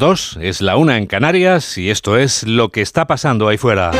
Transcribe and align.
2, 0.00 0.38
es 0.40 0.62
la 0.62 0.78
1 0.78 0.92
en 0.92 1.06
Canarias 1.06 1.76
y 1.76 1.90
esto 1.90 2.16
es 2.16 2.44
lo 2.44 2.70
que 2.70 2.80
está 2.80 3.06
pasando 3.06 3.48
ahí 3.48 3.58
fuera. 3.58 3.90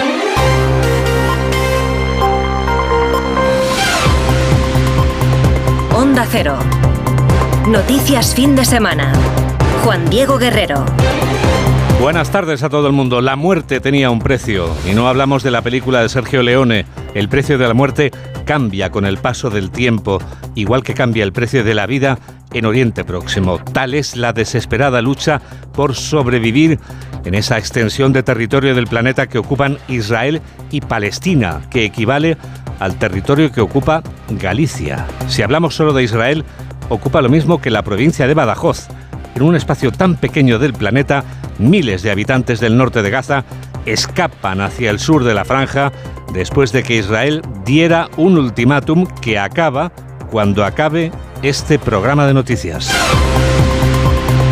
Onda 5.95 6.27
Cero. 6.31 6.57
Noticias 7.69 8.35
fin 8.35 8.57
de 8.57 8.65
semana. 8.65 9.13
Juan 9.85 10.09
Diego 10.09 10.39
Guerrero. 10.39 10.87
Buenas 12.01 12.31
tardes 12.31 12.63
a 12.63 12.71
todo 12.71 12.87
el 12.87 12.95
mundo. 12.95 13.21
La 13.21 13.37
muerte 13.37 13.79
tenía 13.81 14.09
un 14.09 14.21
precio 14.21 14.75
y 14.91 14.95
no 14.95 15.07
hablamos 15.07 15.43
de 15.43 15.51
la 15.51 15.61
película 15.61 16.01
de 16.01 16.09
Sergio 16.09 16.43
Leone. 16.43 16.87
El 17.13 17.29
precio 17.29 17.59
de 17.59 17.69
la 17.69 17.75
muerte 17.75 18.11
cambia 18.47 18.91
con 18.91 19.05
el 19.05 19.19
paso 19.19 19.51
del 19.51 19.71
tiempo, 19.71 20.19
igual 20.55 20.83
que 20.83 20.95
cambia 20.95 21.25
el 21.25 21.35
precio 21.35 21.63
de 21.63 21.75
la 21.75 21.87
vida 21.87 22.19
en 22.53 22.65
Oriente 22.67 23.05
Próximo. 23.05 23.59
Tal 23.59 23.95
es 23.95 24.17
la 24.17 24.33
desesperada 24.33 25.03
lucha 25.03 25.41
por 25.73 25.95
sobrevivir 25.95 26.79
en 27.25 27.35
esa 27.35 27.59
extensión 27.59 28.13
de 28.13 28.23
territorio 28.23 28.75
del 28.75 28.87
planeta 28.87 29.27
que 29.27 29.39
ocupan 29.39 29.79
Israel 29.89 30.41
y 30.71 30.81
Palestina, 30.81 31.61
que 31.71 31.85
equivale 31.85 32.37
al 32.79 32.99
territorio 32.99 33.53
que 33.53 33.61
ocupa 33.61 34.03
Galicia. 34.31 35.07
Si 35.29 35.43
hablamos 35.43 35.75
solo 35.75 35.93
de 35.93 36.03
Israel, 36.03 36.45
ocupa 36.89 37.23
lo 37.23 37.29
mismo 37.29 37.61
que 37.61 37.71
la 37.71 37.83
provincia 37.83 38.27
de 38.27 38.35
Badajoz 38.35 38.89
en 39.35 39.43
un 39.43 39.55
espacio 39.57 39.93
tan 39.93 40.17
pequeño 40.17 40.59
del 40.59 40.73
planeta, 40.73 41.25
miles 41.59 42.03
de 42.03 42.11
habitantes 42.11 42.61
del 42.61 42.77
norte 42.77 43.03
de 43.03 43.11
Gaza 43.11 43.45
escapan 43.87 44.61
hacia 44.61 44.91
el 44.91 44.99
sur 44.99 45.25
de 45.25 45.35
la 45.35 45.45
franja 45.45 45.93
después 46.33 46.73
de 46.73 46.83
que 46.83 46.97
Israel 46.97 47.43
diera 47.65 48.09
un 48.17 48.39
ultimátum 48.39 49.07
que 49.21 49.39
acaba 49.39 49.93
cuando 50.31 50.65
acabe 50.65 51.11
este 51.43 51.79
programa 51.79 52.27
de 52.27 52.35
noticias. 52.35 52.91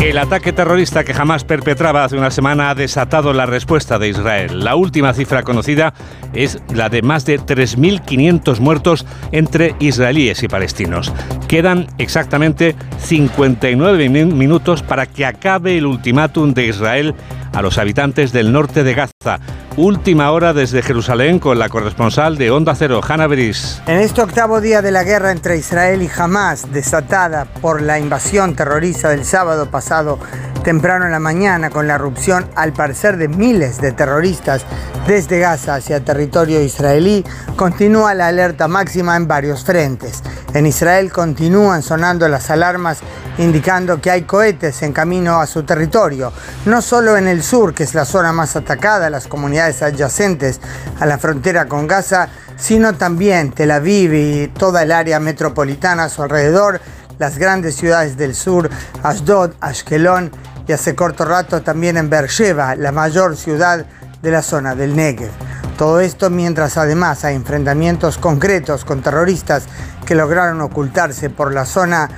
El 0.03 0.17
ataque 0.17 0.53
terrorista 0.53 1.05
que 1.05 1.13
jamás 1.13 1.45
perpetraba 1.45 2.05
hace 2.05 2.17
una 2.17 2.31
semana 2.31 2.71
ha 2.71 2.75
desatado 2.75 3.33
la 3.33 3.47
respuesta 3.47 3.99
de 3.99 4.09
Israel. 4.09 4.65
La 4.65 4.77
última 4.77 5.13
cifra 5.13 5.43
conocida 5.43 5.93
es 6.33 6.63
la 6.73 6.89
de 6.89 7.03
más 7.03 7.27
de 7.27 7.39
3.500 7.39 8.61
muertos 8.61 9.05
entre 9.33 9.75
israelíes 9.81 10.43
y 10.43 10.49
palestinos. 10.49 11.13
Quedan 11.49 11.89
exactamente 11.99 12.77
59 12.99 14.09
minutos 14.09 14.83
para 14.83 15.05
que 15.05 15.27
acabe 15.27 15.77
el 15.77 15.85
ultimátum 15.85 16.55
de 16.55 16.67
Israel 16.67 17.15
a 17.53 17.61
los 17.61 17.77
habitantes 17.77 18.33
del 18.33 18.53
norte 18.53 18.85
de 18.85 18.95
Gaza. 18.95 19.41
Última 19.81 20.33
hora 20.33 20.53
desde 20.53 20.83
Jerusalén 20.83 21.39
con 21.39 21.57
la 21.57 21.69
corresponsal 21.69 22.37
de 22.37 22.51
Onda 22.51 22.75
Cero, 22.75 23.01
Hanna 23.01 23.29
Beris. 23.29 23.81
En 23.87 24.01
este 24.01 24.21
octavo 24.21 24.61
día 24.61 24.83
de 24.83 24.91
la 24.91 25.05
guerra 25.05 25.31
entre 25.31 25.57
Israel 25.57 26.03
y 26.03 26.11
Hamas, 26.19 26.73
desatada 26.73 27.45
por 27.45 27.81
la 27.81 27.97
invasión 27.97 28.57
terrorista 28.57 29.11
del 29.11 29.25
sábado 29.25 29.71
pasado 29.71 30.19
temprano 30.65 31.05
en 31.05 31.13
la 31.13 31.21
mañana, 31.21 31.71
con 31.71 31.87
la 31.87 31.95
erupción 31.95 32.45
al 32.57 32.73
parecer 32.73 33.19
de 33.19 33.29
miles 33.29 33.81
de 33.81 33.93
terroristas 33.93 34.67
desde 35.07 35.39
Gaza 35.39 35.77
hacia 35.77 36.05
territorio 36.05 36.61
israelí, 36.61 37.25
continúa 37.55 38.15
la 38.15 38.27
alerta 38.27 38.67
máxima 38.67 39.17
en 39.17 39.29
varios 39.29 39.65
frentes. 39.65 40.25
En 40.55 40.67
Israel 40.67 41.13
continúan 41.13 41.85
sonando 41.85 42.27
las 42.29 42.51
alarmas 42.51 42.99
indicando 43.39 44.01
que 44.01 44.11
hay 44.11 44.23
cohetes 44.23 44.83
en 44.83 44.93
camino 44.93 45.41
a 45.41 45.47
su 45.47 45.63
territorio, 45.63 46.33
no 46.67 46.83
solo 46.83 47.17
en 47.17 47.29
el 47.29 47.43
sur, 47.43 47.73
que 47.73 47.85
es 47.85 47.95
la 47.95 48.05
zona 48.05 48.33
más 48.33 48.57
atacada, 48.57 49.11
las 49.11 49.29
comunidades 49.29 49.68
adyacentes 49.83 50.61
a 50.99 51.07
la 51.07 51.19
frontera 51.19 51.67
con 51.67 51.87
Gaza, 51.87 52.29
sino 52.57 52.95
también 52.95 53.53
Tel 53.53 53.71
Aviv 53.71 54.15
y 54.15 54.49
toda 54.49 54.83
el 54.83 54.93
área 54.93 55.21
metropolitana 55.21 56.05
a 56.05 56.09
su 56.09 56.23
alrededor, 56.23 56.81
las 57.19 57.39
grandes 57.39 57.77
ciudades 57.77 58.17
del 58.17 58.35
sur, 58.35 58.69
Ashdod, 59.03 59.53
Ashkelon 59.61 60.31
y 60.67 60.73
hace 60.73 60.95
corto 60.95 61.25
rato 61.25 61.63
también 61.63 61.97
en 61.97 62.11
Beersheba, 62.11 62.75
la 62.75 62.93
mayor 62.93 63.37
ciudad 63.37 63.87
de 64.23 64.31
la 64.31 64.43
zona 64.43 64.75
del 64.75 64.97
Negev. 64.97 65.31
Todo 65.77 66.01
esto 66.01 66.29
mientras 66.31 66.77
además 66.77 67.25
hay 67.25 67.37
enfrentamientos 67.37 68.19
concretos 68.19 68.85
con 68.85 69.01
terroristas 69.01 69.65
que 70.05 70.15
lograron 70.15 70.61
ocultarse 70.61 71.31
por 71.31 71.55
la 71.55 71.65
zona 71.65 72.09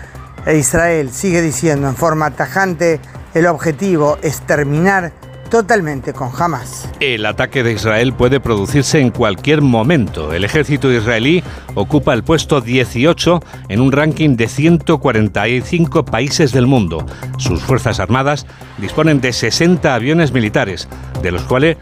e 0.46 0.56
Israel 0.56 1.10
sigue 1.12 1.42
diciendo 1.42 1.88
en 1.88 1.96
forma 1.96 2.30
tajante 2.30 3.00
el 3.34 3.46
objetivo 3.46 4.18
es 4.22 4.40
terminar 4.40 5.12
totalmente 5.50 6.12
con 6.12 6.30
Hamas. 6.38 6.88
El 7.00 7.26
ataque 7.26 7.62
de 7.62 7.72
Israel 7.72 8.14
puede 8.14 8.40
producirse 8.40 9.00
en 9.00 9.10
cualquier 9.10 9.60
momento. 9.60 10.32
El 10.32 10.44
ejército 10.44 10.90
israelí 10.90 11.42
ocupa 11.74 12.14
el 12.14 12.22
puesto 12.22 12.60
18 12.60 13.40
en 13.68 13.80
un 13.80 13.92
ranking 13.92 14.36
de 14.36 14.48
145 14.48 16.04
países 16.04 16.52
del 16.52 16.66
mundo. 16.66 17.04
Sus 17.36 17.62
fuerzas 17.62 18.00
armadas 18.00 18.46
disponen 18.78 19.20
de 19.20 19.32
60 19.32 19.94
aviones 19.94 20.32
militares, 20.32 20.88
de 21.20 21.32
los 21.32 21.42
cuales 21.42 21.76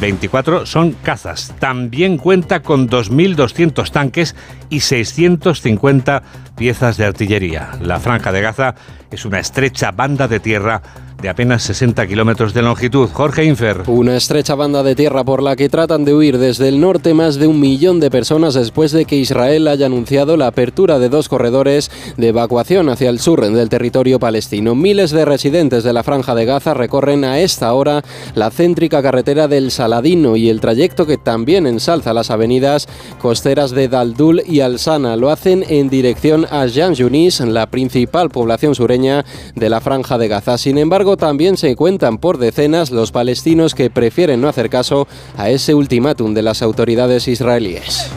24 0.00 0.66
son 0.66 0.92
cazas. 0.92 1.54
También 1.58 2.18
cuenta 2.18 2.60
con 2.60 2.88
2.200 2.88 3.90
tanques 3.90 4.36
y 4.70 4.80
650 4.80 6.22
piezas 6.56 6.96
de 6.96 7.04
artillería. 7.04 7.70
La 7.80 8.00
franja 8.00 8.32
de 8.32 8.42
Gaza 8.42 8.74
es 9.10 9.24
una 9.24 9.38
estrecha 9.38 9.90
banda 9.92 10.28
de 10.28 10.40
tierra 10.40 10.82
de 11.20 11.28
apenas 11.28 11.62
60 11.64 12.06
kilómetros 12.06 12.54
de 12.54 12.62
longitud. 12.62 13.08
Jorge 13.12 13.44
Infer. 13.44 13.82
Una 13.86 14.16
estrecha 14.16 14.54
banda 14.54 14.82
de 14.82 14.94
tierra 14.94 15.24
por 15.24 15.42
la 15.42 15.56
que 15.56 15.68
tratan 15.68 16.04
de 16.04 16.14
huir 16.14 16.38
desde 16.38 16.68
el 16.68 16.80
norte 16.80 17.14
más 17.14 17.36
de 17.36 17.46
un 17.46 17.58
millón 17.58 17.98
de 17.98 18.10
personas 18.10 18.54
después 18.54 18.92
de 18.92 19.04
que 19.04 19.16
Israel 19.16 19.66
haya 19.66 19.86
anunciado 19.86 20.36
la 20.36 20.46
apertura 20.46 20.98
de 20.98 21.08
dos 21.08 21.28
corredores 21.28 21.90
de 22.16 22.28
evacuación 22.28 22.88
hacia 22.88 23.10
el 23.10 23.18
sur 23.18 23.40
del 23.40 23.68
territorio 23.68 24.18
palestino. 24.18 24.74
Miles 24.74 25.10
de 25.10 25.24
residentes 25.24 25.82
de 25.82 25.92
la 25.92 26.02
franja 26.02 26.34
de 26.34 26.44
Gaza 26.44 26.74
recorren 26.74 27.24
a 27.24 27.40
esta 27.40 27.72
hora 27.72 28.02
la 28.34 28.50
céntrica 28.50 29.02
carretera 29.02 29.48
del 29.48 29.70
Saladino 29.70 30.36
y 30.36 30.48
el 30.48 30.60
trayecto 30.60 31.06
que 31.06 31.18
también 31.18 31.66
ensalza 31.66 32.12
las 32.12 32.30
avenidas 32.30 32.88
costeras 33.20 33.72
de 33.72 33.88
Daldul 33.88 34.42
y 34.46 34.60
Al-Sana. 34.60 35.16
Lo 35.16 35.30
hacen 35.30 35.64
en 35.68 35.88
dirección 35.88 36.46
a 36.50 36.66
Jan 36.72 36.94
Yunis, 36.94 37.40
la 37.40 37.66
principal 37.66 38.30
población 38.30 38.74
sureña 38.74 39.24
de 39.54 39.68
la 39.68 39.80
franja 39.80 40.18
de 40.18 40.28
Gaza. 40.28 40.58
Sin 40.58 40.78
embargo, 40.78 41.07
también 41.16 41.56
se 41.56 41.74
cuentan 41.76 42.18
por 42.18 42.38
decenas 42.38 42.90
los 42.90 43.12
palestinos 43.12 43.74
que 43.74 43.90
prefieren 43.90 44.40
no 44.40 44.48
hacer 44.48 44.68
caso 44.68 45.08
a 45.36 45.50
ese 45.50 45.74
ultimátum 45.74 46.34
de 46.34 46.42
las 46.42 46.62
autoridades 46.62 47.28
israelíes. 47.28 48.10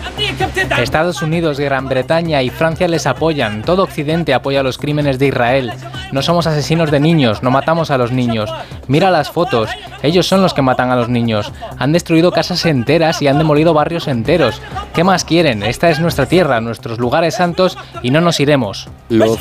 Estados 0.80 1.22
Unidos, 1.22 1.60
Gran 1.60 1.88
Bretaña 1.88 2.42
y 2.42 2.50
Francia 2.50 2.88
les 2.88 3.06
apoyan. 3.06 3.62
Todo 3.64 3.84
Occidente 3.84 4.34
apoya 4.34 4.64
los 4.64 4.78
crímenes 4.78 5.20
de 5.20 5.28
Israel. 5.28 5.72
No 6.12 6.22
somos 6.22 6.48
asesinos 6.48 6.92
de 6.92 7.00
niños, 7.00 7.44
no 7.44 7.52
matamos 7.52 7.92
a 7.92 7.98
los 7.98 8.12
niños. 8.12 8.50
Mira 8.88 9.12
las 9.12 9.32
fotos. 9.32 9.70
Ellos 10.04 10.28
son 10.28 10.42
los 10.42 10.54
que 10.54 10.62
matan 10.62 10.90
a 10.90 10.96
los 10.96 11.10
niños. 11.10 11.52
Han 11.78 11.92
destruido 11.92 12.32
casas 12.32 12.66
enteras 12.66 13.22
y 13.22 13.28
han 13.28 13.38
demolido 13.38 13.74
barrios 13.74 14.08
enteros. 14.08 14.62
¿Qué 14.94 15.04
más 15.04 15.26
quieren? 15.26 15.64
Esta 15.64 15.90
es 15.90 16.00
nuestra 16.00 16.26
tierra, 16.26 16.60
nuestros 16.60 17.00
lugares 17.00 17.36
santos 17.36 17.78
y 18.02 18.10
no 18.10 18.22
nos 18.22 18.40
iremos. 18.40 18.90
Lo, 19.10 19.38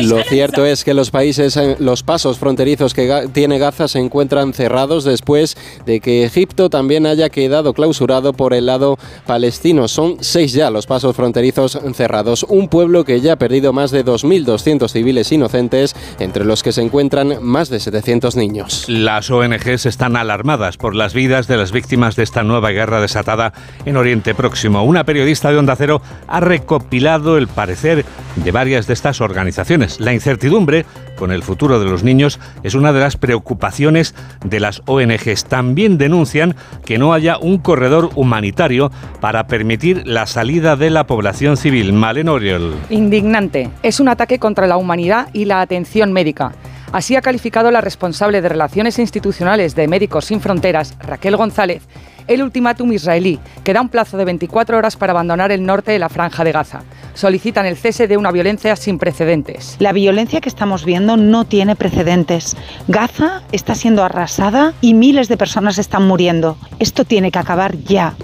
lo 0.00 0.22
cierto 0.24 0.66
es 0.66 0.84
que 0.84 0.94
los 0.94 1.10
países, 1.10 1.58
los 1.78 2.02
pasos 2.02 2.38
fronterizos 2.38 2.81
que 2.90 3.28
tiene 3.32 3.58
Gaza 3.58 3.86
se 3.86 4.00
encuentran 4.00 4.52
cerrados 4.52 5.04
después 5.04 5.56
de 5.86 6.00
que 6.00 6.24
Egipto 6.24 6.68
también 6.68 7.06
haya 7.06 7.30
quedado 7.30 7.74
clausurado 7.74 8.32
por 8.32 8.54
el 8.54 8.66
lado 8.66 8.98
palestino. 9.26 9.86
Son 9.86 10.16
seis 10.20 10.52
ya 10.52 10.70
los 10.70 10.86
pasos 10.86 11.14
fronterizos 11.14 11.78
cerrados. 11.94 12.44
Un 12.48 12.68
pueblo 12.68 13.04
que 13.04 13.20
ya 13.20 13.34
ha 13.34 13.36
perdido 13.36 13.72
más 13.72 13.90
de 13.90 14.04
2.200 14.04 14.90
civiles 14.90 15.30
inocentes, 15.30 15.94
entre 16.18 16.44
los 16.44 16.62
que 16.62 16.72
se 16.72 16.82
encuentran 16.82 17.42
más 17.42 17.68
de 17.68 17.80
700 17.80 18.36
niños. 18.36 18.84
Las 18.88 19.30
ONGs 19.30 19.86
están 19.86 20.16
alarmadas 20.16 20.76
por 20.76 20.94
las 20.94 21.14
vidas 21.14 21.46
de 21.46 21.56
las 21.56 21.72
víctimas 21.72 22.16
de 22.16 22.24
esta 22.24 22.42
nueva 22.42 22.70
guerra 22.70 23.00
desatada 23.00 23.52
en 23.84 23.96
Oriente 23.96 24.34
Próximo. 24.34 24.82
Una 24.82 25.04
periodista 25.04 25.50
de 25.50 25.58
Onda 25.58 25.76
Cero 25.76 26.02
ha 26.26 26.40
recopilado 26.40 27.38
el 27.38 27.48
parecer 27.48 28.04
de 28.36 28.50
varias 28.50 28.86
de 28.86 28.94
estas 28.94 29.20
organizaciones. 29.20 30.00
La 30.00 30.12
incertidumbre 30.12 30.84
con 31.16 31.32
el 31.32 31.42
futuro 31.42 31.78
de 31.78 31.86
los 31.86 32.02
niños 32.02 32.40
es 32.62 32.74
una 32.74 32.92
de 32.92 33.00
las 33.00 33.16
preocupaciones 33.16 34.14
de 34.44 34.60
las 34.60 34.82
ONGs. 34.86 35.44
También 35.44 35.98
denuncian 35.98 36.56
que 36.84 36.98
no 36.98 37.12
haya 37.12 37.38
un 37.38 37.58
corredor 37.58 38.10
humanitario 38.14 38.90
para 39.20 39.46
permitir 39.46 40.06
la 40.06 40.26
salida 40.26 40.76
de 40.76 40.90
la 40.90 41.06
población 41.06 41.56
civil. 41.56 41.92
Malen 41.92 42.28
Oriol. 42.28 42.74
Indignante. 42.90 43.70
Es 43.82 44.00
un 44.00 44.08
ataque 44.08 44.38
contra 44.38 44.66
la 44.66 44.76
humanidad 44.76 45.28
y 45.32 45.44
la 45.44 45.60
atención 45.60 46.12
médica. 46.12 46.52
Así 46.92 47.16
ha 47.16 47.22
calificado 47.22 47.70
la 47.70 47.80
responsable 47.80 48.42
de 48.42 48.50
Relaciones 48.50 48.98
Institucionales 48.98 49.74
de 49.74 49.88
Médicos 49.88 50.26
Sin 50.26 50.42
Fronteras, 50.42 50.94
Raquel 51.00 51.36
González, 51.36 51.82
el 52.28 52.42
ultimátum 52.42 52.92
israelí, 52.92 53.38
que 53.64 53.72
da 53.72 53.80
un 53.80 53.88
plazo 53.88 54.16
de 54.16 54.24
24 54.24 54.76
horas 54.76 54.96
para 54.96 55.12
abandonar 55.12 55.52
el 55.52 55.64
norte 55.64 55.92
de 55.92 55.98
la 55.98 56.08
franja 56.08 56.44
de 56.44 56.52
Gaza. 56.52 56.82
Solicitan 57.14 57.66
el 57.66 57.76
cese 57.76 58.08
de 58.08 58.16
una 58.16 58.30
violencia 58.30 58.76
sin 58.76 58.98
precedentes. 58.98 59.76
La 59.78 59.92
violencia 59.92 60.40
que 60.40 60.48
estamos 60.48 60.84
viendo 60.84 61.16
no 61.16 61.44
tiene 61.44 61.76
precedentes. 61.76 62.56
Gaza 62.88 63.42
está 63.52 63.74
siendo 63.74 64.04
arrasada 64.04 64.72
y 64.80 64.94
miles 64.94 65.28
de 65.28 65.36
personas 65.36 65.78
están 65.78 66.06
muriendo. 66.06 66.56
Esto 66.78 67.04
tiene 67.04 67.30
que 67.30 67.38
acabar 67.38 67.76
ya 67.78 68.14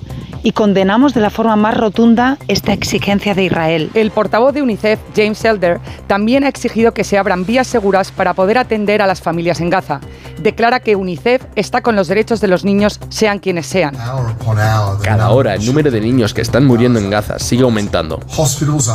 y 0.42 0.52
condenamos 0.52 1.14
de 1.14 1.20
la 1.20 1.30
forma 1.30 1.56
más 1.56 1.76
rotunda 1.76 2.38
esta 2.48 2.72
exigencia 2.72 3.34
de 3.34 3.44
Israel. 3.44 3.90
El 3.94 4.10
portavoz 4.10 4.54
de 4.54 4.62
UNICEF, 4.62 4.98
James 5.14 5.44
Elder, 5.44 5.80
también 6.06 6.44
ha 6.44 6.48
exigido 6.48 6.94
que 6.94 7.04
se 7.04 7.18
abran 7.18 7.44
vías 7.44 7.66
seguras 7.66 8.12
para 8.12 8.34
poder 8.34 8.58
atender 8.58 9.02
a 9.02 9.06
las 9.06 9.20
familias 9.20 9.60
en 9.60 9.70
Gaza. 9.70 10.00
Declara 10.42 10.80
que 10.80 10.96
UNICEF 10.96 11.42
está 11.56 11.82
con 11.82 11.96
los 11.96 12.08
derechos 12.08 12.40
de 12.40 12.48
los 12.48 12.64
niños, 12.64 13.00
sean 13.08 13.38
quienes 13.38 13.66
sean. 13.66 13.96
Cada 15.02 15.30
hora 15.30 15.54
el 15.54 15.64
número 15.64 15.90
de 15.90 16.00
niños 16.00 16.34
que 16.34 16.40
están 16.40 16.64
muriendo 16.64 16.98
en 16.98 17.10
Gaza 17.10 17.38
sigue 17.38 17.62
aumentando. 17.62 18.20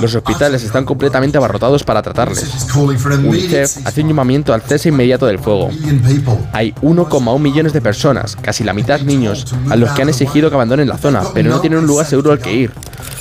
Los 0.02 0.16
hospitales 0.16 0.64
están 0.64 0.86
completamente 0.86 1.38
abarrotados 1.38 1.84
para 1.84 2.02
tratarles. 2.02 2.74
UNICEF 2.76 3.86
hace 3.86 4.02
un 4.02 4.08
llamamiento 4.10 4.54
al 4.54 4.62
cese 4.62 4.90
inmediato 4.90 5.26
del 5.26 5.40
fuego. 5.40 5.70
Hay 6.52 6.74
1,1 6.82 7.40
millones 7.40 7.74
de 7.74 7.82
personas, 7.82 8.36
casi 8.36 8.64
la 8.64 8.74
mitad 8.74 9.02
niños, 9.02 9.54
a 9.70 9.76
los 9.76 9.92
que 9.92 10.02
han 10.02 10.10
exigido 10.10 10.50
que 10.50 10.56
abandonen 10.56 10.88
la 10.88 10.98
zona, 10.98 11.24
pero 11.34 11.50
no 11.50 11.60
tienen 11.60 11.80
un 11.80 11.88
lugar 11.88 12.06
seguro 12.06 12.32
al 12.32 12.40
que 12.40 12.54
ir. 12.54 12.72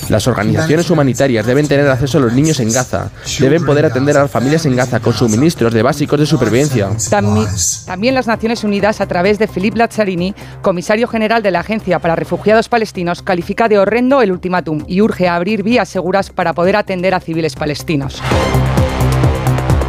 Las 0.09 0.27
organizaciones 0.27 0.89
humanitarias 0.89 1.45
deben 1.45 1.67
tener 1.67 1.87
acceso 1.87 2.17
a 2.17 2.21
los 2.21 2.33
niños 2.33 2.59
en 2.59 2.71
Gaza, 2.71 3.09
deben 3.39 3.65
poder 3.65 3.85
atender 3.85 4.17
a 4.17 4.23
las 4.23 4.31
familias 4.31 4.65
en 4.65 4.75
Gaza 4.75 4.99
con 4.99 5.13
suministros 5.13 5.73
de 5.73 5.81
básicos 5.81 6.19
de 6.19 6.25
supervivencia. 6.25 6.89
También, 7.09 8.12
las 8.13 8.27
Naciones 8.27 8.63
Unidas, 8.63 9.01
a 9.01 9.07
través 9.07 9.39
de 9.39 9.47
Philippe 9.47 9.77
Lazzarini, 9.77 10.33
comisario 10.61 11.07
general 11.07 11.43
de 11.43 11.51
la 11.51 11.59
Agencia 11.59 11.99
para 11.99 12.15
Refugiados 12.15 12.69
Palestinos, 12.69 13.21
califica 13.21 13.67
de 13.67 13.79
horrendo 13.79 14.21
el 14.21 14.31
ultimátum 14.31 14.83
y 14.87 15.01
urge 15.01 15.27
abrir 15.27 15.63
vías 15.63 15.89
seguras 15.89 16.29
para 16.29 16.53
poder 16.53 16.75
atender 16.75 17.13
a 17.13 17.19
civiles 17.19 17.55
palestinos. 17.55 18.21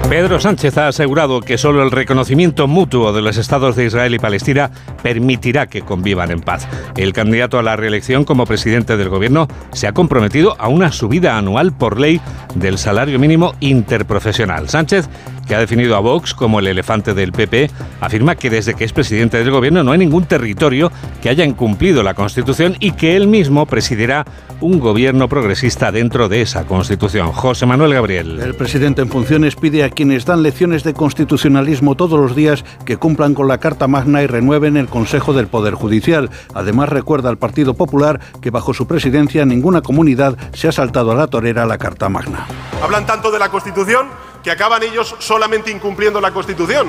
Pedro 0.09 0.39
Sánchez 0.39 0.77
ha 0.79 0.89
asegurado 0.89 1.41
que 1.41 1.59
solo 1.59 1.83
el 1.83 1.91
reconocimiento 1.91 2.69
mutuo 2.69 3.13
de 3.13 3.23
los 3.23 3.37
estados 3.37 3.75
de 3.75 3.87
Israel 3.87 4.15
y 4.15 4.19
Palestina 4.19 4.71
permitirá 5.03 5.67
que 5.67 5.83
convivan 5.83 6.31
en 6.31 6.41
paz. 6.41 6.69
El 6.97 7.13
candidato 7.13 7.59
a 7.59 7.63
la 7.63 7.75
reelección 7.75 8.25
como 8.25 8.45
presidente 8.45 8.97
del 8.97 9.09
gobierno 9.09 9.49
se 9.73 9.87
ha 9.87 9.93
comprometido 9.93 10.57
a 10.61 10.69
una 10.69 10.93
subida 10.93 11.39
anual 11.39 11.73
por 11.73 11.99
ley 11.99 12.21
del 12.55 12.79
salario 12.79 13.19
mínimo 13.19 13.55
interprofesional. 13.61 14.69
Sánchez 14.69 15.09
que 15.47 15.55
ha 15.55 15.61
definido 15.61 15.97
a 15.97 16.01
Vox 16.01 16.35
como 16.35 16.59
el 16.59 16.67
elefante 16.67 17.15
del 17.15 17.33
PP, 17.33 17.71
afirma 18.01 18.37
que 18.37 18.51
desde 18.51 18.75
que 18.75 18.85
es 18.85 18.93
presidente 18.93 19.39
del 19.39 19.51
gobierno 19.51 19.83
no 19.83 19.93
hay 19.93 19.99
ningún 19.99 20.25
territorio 20.25 20.91
que 21.23 21.29
haya 21.29 21.45
incumplido 21.45 22.03
la 22.03 22.15
Constitución 22.15 22.77
y 22.81 22.93
que 22.93 23.17
él 23.17 23.27
mismo 23.27 23.67
presidirá 23.67 24.25
un 24.61 24.79
gobierno 24.79 25.29
progresista 25.29 25.93
dentro 25.93 26.29
de 26.29 26.43
esa 26.43 26.65
Constitución. 26.65 27.33
José 27.33 27.67
Manuel 27.67 27.95
Gabriel. 27.95 28.41
El 28.41 28.55
presidente 28.55 29.03
en 29.03 29.09
funciones 29.09 29.57
pide 29.57 29.85
a 29.85 29.91
quienes 29.95 30.25
dan 30.27 30.43
lecciones 30.43 30.85
de 30.85 30.93
constitucionalismo 30.93 31.95
todos 31.95 32.19
los 32.21 32.37
días 32.37 32.65
que 32.85 32.97
cumplan 32.97 33.35
con 33.35 33.49
la 33.49 33.59
Carta 33.59 33.89
Magna 33.89 34.23
y 34.23 34.27
renueven 34.27 34.77
el 34.77 34.89
Consejo 34.89 35.33
del 35.33 35.47
Poder 35.47 35.75
Judicial. 35.75 36.31
Además 36.55 36.89
recuerda 36.89 37.31
al 37.31 37.39
Partido 37.39 37.75
Popular 37.75 38.21
que 38.43 38.51
bajo 38.51 38.75
su 38.75 38.87
presidencia 38.87 39.45
ninguna 39.45 39.81
comunidad 39.81 40.37
se 40.53 40.69
ha 40.69 40.73
saltado 40.73 41.13
a 41.13 41.15
la 41.15 41.29
torera 41.29 41.67
la 41.67 41.79
Carta 41.79 42.09
Magna. 42.09 42.47
Hablan 42.83 43.07
tanto 43.07 43.31
de 43.31 43.39
la 43.39 43.49
Constitución 43.49 44.09
que 44.43 44.51
acaban 44.51 44.83
ellos 44.83 45.15
solamente 45.21 45.71
incumpliendo 45.71 46.21
la 46.21 46.33
Constitución. 46.33 46.89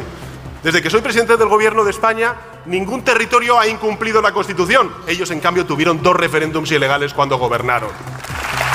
Desde 0.63 0.81
que 0.81 0.90
soy 0.90 1.02
presidente 1.02 1.38
del 1.38 1.48
Gobierno 1.48 1.84
de 1.84 1.92
España, 1.92 2.34
ningún 2.66 3.04
territorio 3.04 3.60
ha 3.60 3.68
incumplido 3.68 4.22
la 4.22 4.31
Constitución. 4.31 4.92
Ellos, 5.07 5.30
en 5.30 5.40
cambio, 5.40 5.66
tuvieron 5.66 6.02
dos 6.02 6.16
referéndums 6.16 6.72
ilegales 6.72 7.13
cuando 7.13 7.38
gobernaron. 7.38 7.90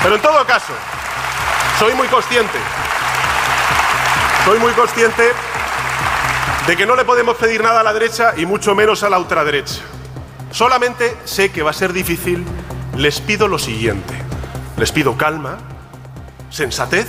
Pero 0.03 0.15
en 0.15 0.23
todo 0.23 0.47
caso, 0.47 0.73
soy 1.79 1.93
muy 1.95 2.07
consciente, 2.07 2.59
soy 4.45 4.59
muy 4.59 4.73
consciente 4.73 5.31
de 6.67 6.77
que 6.77 6.87
no 6.87 6.97
le 6.97 7.05
podemos 7.05 7.37
pedir 7.37 7.63
nada 7.63 7.81
a 7.81 7.83
la 7.83 7.93
derecha 7.93 8.35
y 8.37 8.47
mucho 8.47 8.75
menos 8.75 9.03
a 9.03 9.11
la 9.11 9.19
ultraderecha. 9.19 9.81
Solamente 10.51 11.17
sé 11.25 11.51
que 11.51 11.63
va 11.63 11.71
a 11.71 11.75
ser 11.75 11.93
difícil, 11.93 12.45
les 12.97 13.21
pido 13.21 13.49
lo 13.49 13.59
siguiente. 13.59 14.15
Les 14.77 14.93
pido 14.93 15.17
calma, 15.17 15.59
sensatez 16.51 17.07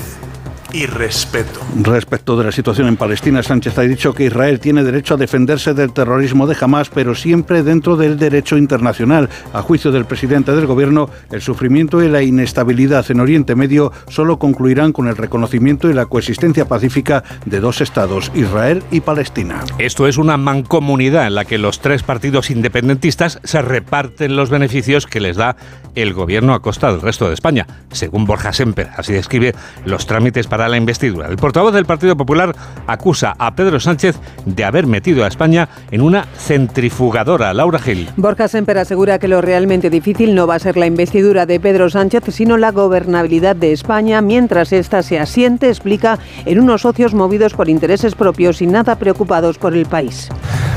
y 0.73 0.85
respeto. 0.85 1.59
Respecto 1.75 2.37
de 2.37 2.45
la 2.45 2.51
situación 2.51 2.87
en 2.87 2.97
Palestina, 2.97 3.43
Sánchez 3.43 3.77
ha 3.77 3.81
dicho 3.81 4.13
que 4.13 4.25
Israel 4.25 4.59
tiene 4.59 4.83
derecho 4.83 5.15
a 5.15 5.17
defenderse 5.17 5.73
del 5.73 5.93
terrorismo 5.93 6.47
de 6.47 6.55
Hamas, 6.59 6.89
pero 6.89 7.15
siempre 7.15 7.63
dentro 7.63 7.97
del 7.97 8.17
derecho 8.17 8.57
internacional. 8.57 9.29
A 9.53 9.61
juicio 9.61 9.91
del 9.91 10.05
presidente 10.05 10.53
del 10.53 10.65
gobierno, 10.65 11.09
el 11.31 11.41
sufrimiento 11.41 12.03
y 12.03 12.09
la 12.09 12.21
inestabilidad 12.21 13.09
en 13.09 13.19
Oriente 13.19 13.55
Medio 13.55 13.91
solo 14.09 14.39
concluirán 14.39 14.93
con 14.93 15.07
el 15.07 15.17
reconocimiento 15.17 15.89
y 15.89 15.93
la 15.93 16.05
coexistencia 16.05 16.67
pacífica 16.67 17.23
de 17.45 17.59
dos 17.59 17.81
estados, 17.81 18.31
Israel 18.33 18.83
y 18.91 19.01
Palestina. 19.01 19.61
Esto 19.77 20.07
es 20.07 20.17
una 20.17 20.37
mancomunidad 20.37 21.27
en 21.27 21.35
la 21.35 21.45
que 21.45 21.57
los 21.57 21.79
tres 21.79 22.03
partidos 22.03 22.49
independentistas 22.49 23.39
se 23.43 23.61
reparten 23.61 24.35
los 24.35 24.49
beneficios 24.49 25.07
que 25.07 25.19
les 25.19 25.37
da 25.37 25.55
el 25.95 26.13
gobierno 26.13 26.53
a 26.53 26.61
costa 26.61 26.91
del 26.91 27.01
resto 27.01 27.27
de 27.27 27.33
España, 27.33 27.67
según 27.91 28.25
Borja 28.25 28.53
Semper. 28.53 28.89
Así 28.95 29.13
describe 29.13 29.53
los 29.85 30.05
trámites 30.05 30.47
para 30.47 30.60
la 30.69 30.77
investidura. 30.77 31.27
El 31.27 31.37
portavoz 31.37 31.73
del 31.73 31.85
Partido 31.85 32.15
Popular 32.15 32.55
acusa 32.87 33.35
a 33.37 33.55
Pedro 33.55 33.79
Sánchez 33.79 34.17
de 34.45 34.63
haber 34.63 34.87
metido 34.87 35.23
a 35.23 35.27
España 35.27 35.69
en 35.91 36.01
una 36.01 36.25
centrifugadora. 36.37 37.53
Laura 37.53 37.79
Gil. 37.79 38.09
Borja 38.17 38.47
Semper 38.47 38.77
asegura 38.77 39.19
que 39.19 39.27
lo 39.27 39.41
realmente 39.41 39.89
difícil 39.89 40.35
no 40.35 40.47
va 40.47 40.55
a 40.55 40.59
ser 40.59 40.77
la 40.77 40.85
investidura 40.85 41.45
de 41.45 41.59
Pedro 41.59 41.89
Sánchez, 41.89 42.23
sino 42.29 42.57
la 42.57 42.71
gobernabilidad 42.71 43.55
de 43.55 43.71
España, 43.71 44.21
mientras 44.21 44.71
ésta 44.71 45.03
se 45.03 45.19
asiente, 45.19 45.69
explica, 45.69 46.19
en 46.45 46.59
unos 46.59 46.81
socios 46.81 47.13
movidos 47.13 47.53
por 47.53 47.69
intereses 47.69 48.15
propios 48.15 48.61
y 48.61 48.67
nada 48.67 48.95
preocupados 48.97 49.57
por 49.57 49.73
el 49.73 49.85
país. 49.85 50.29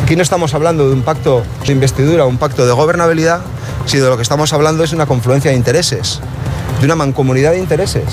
Aquí 0.02 0.16
no 0.16 0.22
estamos 0.22 0.54
hablando 0.54 0.88
de 0.88 0.94
un 0.94 1.02
pacto 1.02 1.42
de 1.66 1.72
investidura, 1.72 2.26
un 2.26 2.36
pacto 2.36 2.66
de 2.66 2.72
gobernabilidad, 2.72 3.40
sino 3.86 4.04
de 4.04 4.10
lo 4.10 4.16
que 4.16 4.22
estamos 4.22 4.52
hablando 4.52 4.84
es 4.84 4.92
una 4.92 5.06
confluencia 5.06 5.50
de 5.50 5.56
intereses 5.56 6.20
de 6.80 6.86
una 6.86 6.96
mancomunidad 6.96 7.52
de 7.52 7.58
intereses, 7.58 8.04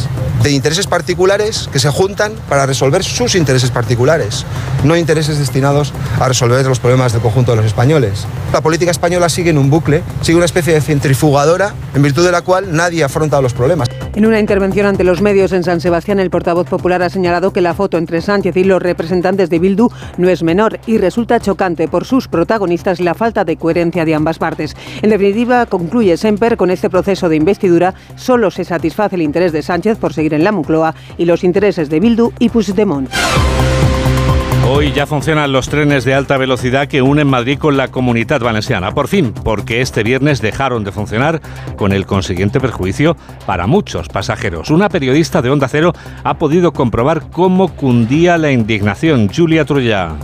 de 0.44 0.52
intereses 0.52 0.88
particulares 0.88 1.70
que 1.72 1.80
se 1.80 1.90
juntan 1.90 2.34
para 2.50 2.66
resolver 2.66 3.04
sus 3.04 3.36
intereses 3.36 3.72
particulares, 3.72 4.46
no 4.84 4.96
intereses 4.96 5.38
destinados 5.38 5.94
a 6.20 6.28
resolver 6.28 6.66
los 6.66 6.80
problemas 6.80 7.14
del 7.14 7.22
conjunto 7.22 7.52
de 7.52 7.58
los 7.58 7.66
españoles. 7.66 8.26
La 8.54 8.62
política 8.62 8.92
española 8.92 9.30
sigue 9.30 9.50
en 9.50 9.58
un 9.58 9.70
bucle, 9.70 10.04
sigue 10.22 10.38
una 10.38 10.46
especie 10.46 10.74
de 10.74 10.82
centrifugadora 10.82 11.74
en 11.94 12.02
virtud 12.02 12.26
de 12.26 12.32
la 12.32 12.42
cual 12.42 12.76
nadie 12.76 13.04
afronta 13.04 13.42
los 13.42 13.54
problemas. 13.54 13.90
En 14.14 14.26
una 14.26 14.42
intervención 14.42 14.86
ante 14.86 15.06
los 15.06 15.22
medios 15.22 15.54
en 15.54 15.64
San 15.64 15.80
Sebastián, 15.80 16.20
el 16.20 16.30
portavoz 16.30 16.68
popular 16.68 17.02
ha 17.02 17.10
señalado 17.10 17.54
que 17.54 17.62
la 17.62 17.74
foto 17.74 17.98
entre 17.98 18.22
Sánchez 18.22 18.58
y 18.58 18.66
los 18.66 18.82
representantes 18.82 19.50
de 19.50 19.60
Bildu 19.60 19.90
no 20.18 20.28
es 20.28 20.44
menor 20.44 20.80
y 20.86 20.98
resulta 20.98 21.40
chocante 21.40 21.88
por 21.88 22.04
sus 22.04 22.28
protagonistas 22.28 23.00
la 23.00 23.14
falta 23.14 23.46
de 23.46 23.56
coherencia 23.56 24.04
de 24.04 24.14
ambas 24.14 24.38
partes. 24.38 24.76
En 25.02 25.12
definitiva, 25.12 25.66
concluye 25.66 26.18
Semper, 26.18 26.58
con 26.58 26.72
este 26.72 26.90
proceso 26.90 27.30
de 27.30 27.38
investidura 27.38 27.94
solo 28.18 28.52
se 28.52 28.66
satisface 28.66 29.16
el 29.16 29.22
interés 29.22 29.54
de 29.54 29.62
Sánchez 29.62 29.98
por 29.98 30.14
seguir 30.14 30.34
en 30.34 30.44
la 30.44 30.52
Moncloa 30.52 30.94
y 31.18 31.24
los 31.24 31.46
intereses 31.46 31.90
de 31.90 32.02
Bildu 32.02 32.34
y 32.38 32.50
Puigdemont. 32.50 33.10
Hoy 34.74 34.94
ya 34.94 35.06
funcionan 35.06 35.52
los 35.52 35.68
trenes 35.68 36.06
de 36.06 36.14
alta 36.14 36.38
velocidad 36.38 36.88
que 36.88 37.02
unen 37.02 37.28
Madrid 37.28 37.60
con 37.60 37.76
la 37.76 37.90
comunidad 37.90 38.40
valenciana. 38.40 38.94
Por 38.94 39.10
fin, 39.10 39.34
porque 39.34 39.82
este 39.82 40.02
viernes 40.02 40.42
dejaron 40.42 40.86
de 40.86 40.94
funcionar 40.94 41.42
con 41.76 41.92
el 41.92 42.06
consiguiente 42.06 42.62
perjuicio 42.62 43.18
para 43.46 43.68
muchos 43.68 44.08
pasajeros. 44.08 44.70
Una 44.70 44.88
periodista 44.88 45.42
de 45.42 45.50
Onda 45.50 45.68
Cero 45.68 45.92
ha 46.24 46.38
podido 46.38 46.72
comprobar 46.72 47.30
cómo 47.32 47.76
cundía 47.76 48.38
la 48.38 48.54
indignación. 48.54 49.30
Julia 49.30 49.66
Trulla. 49.66 50.16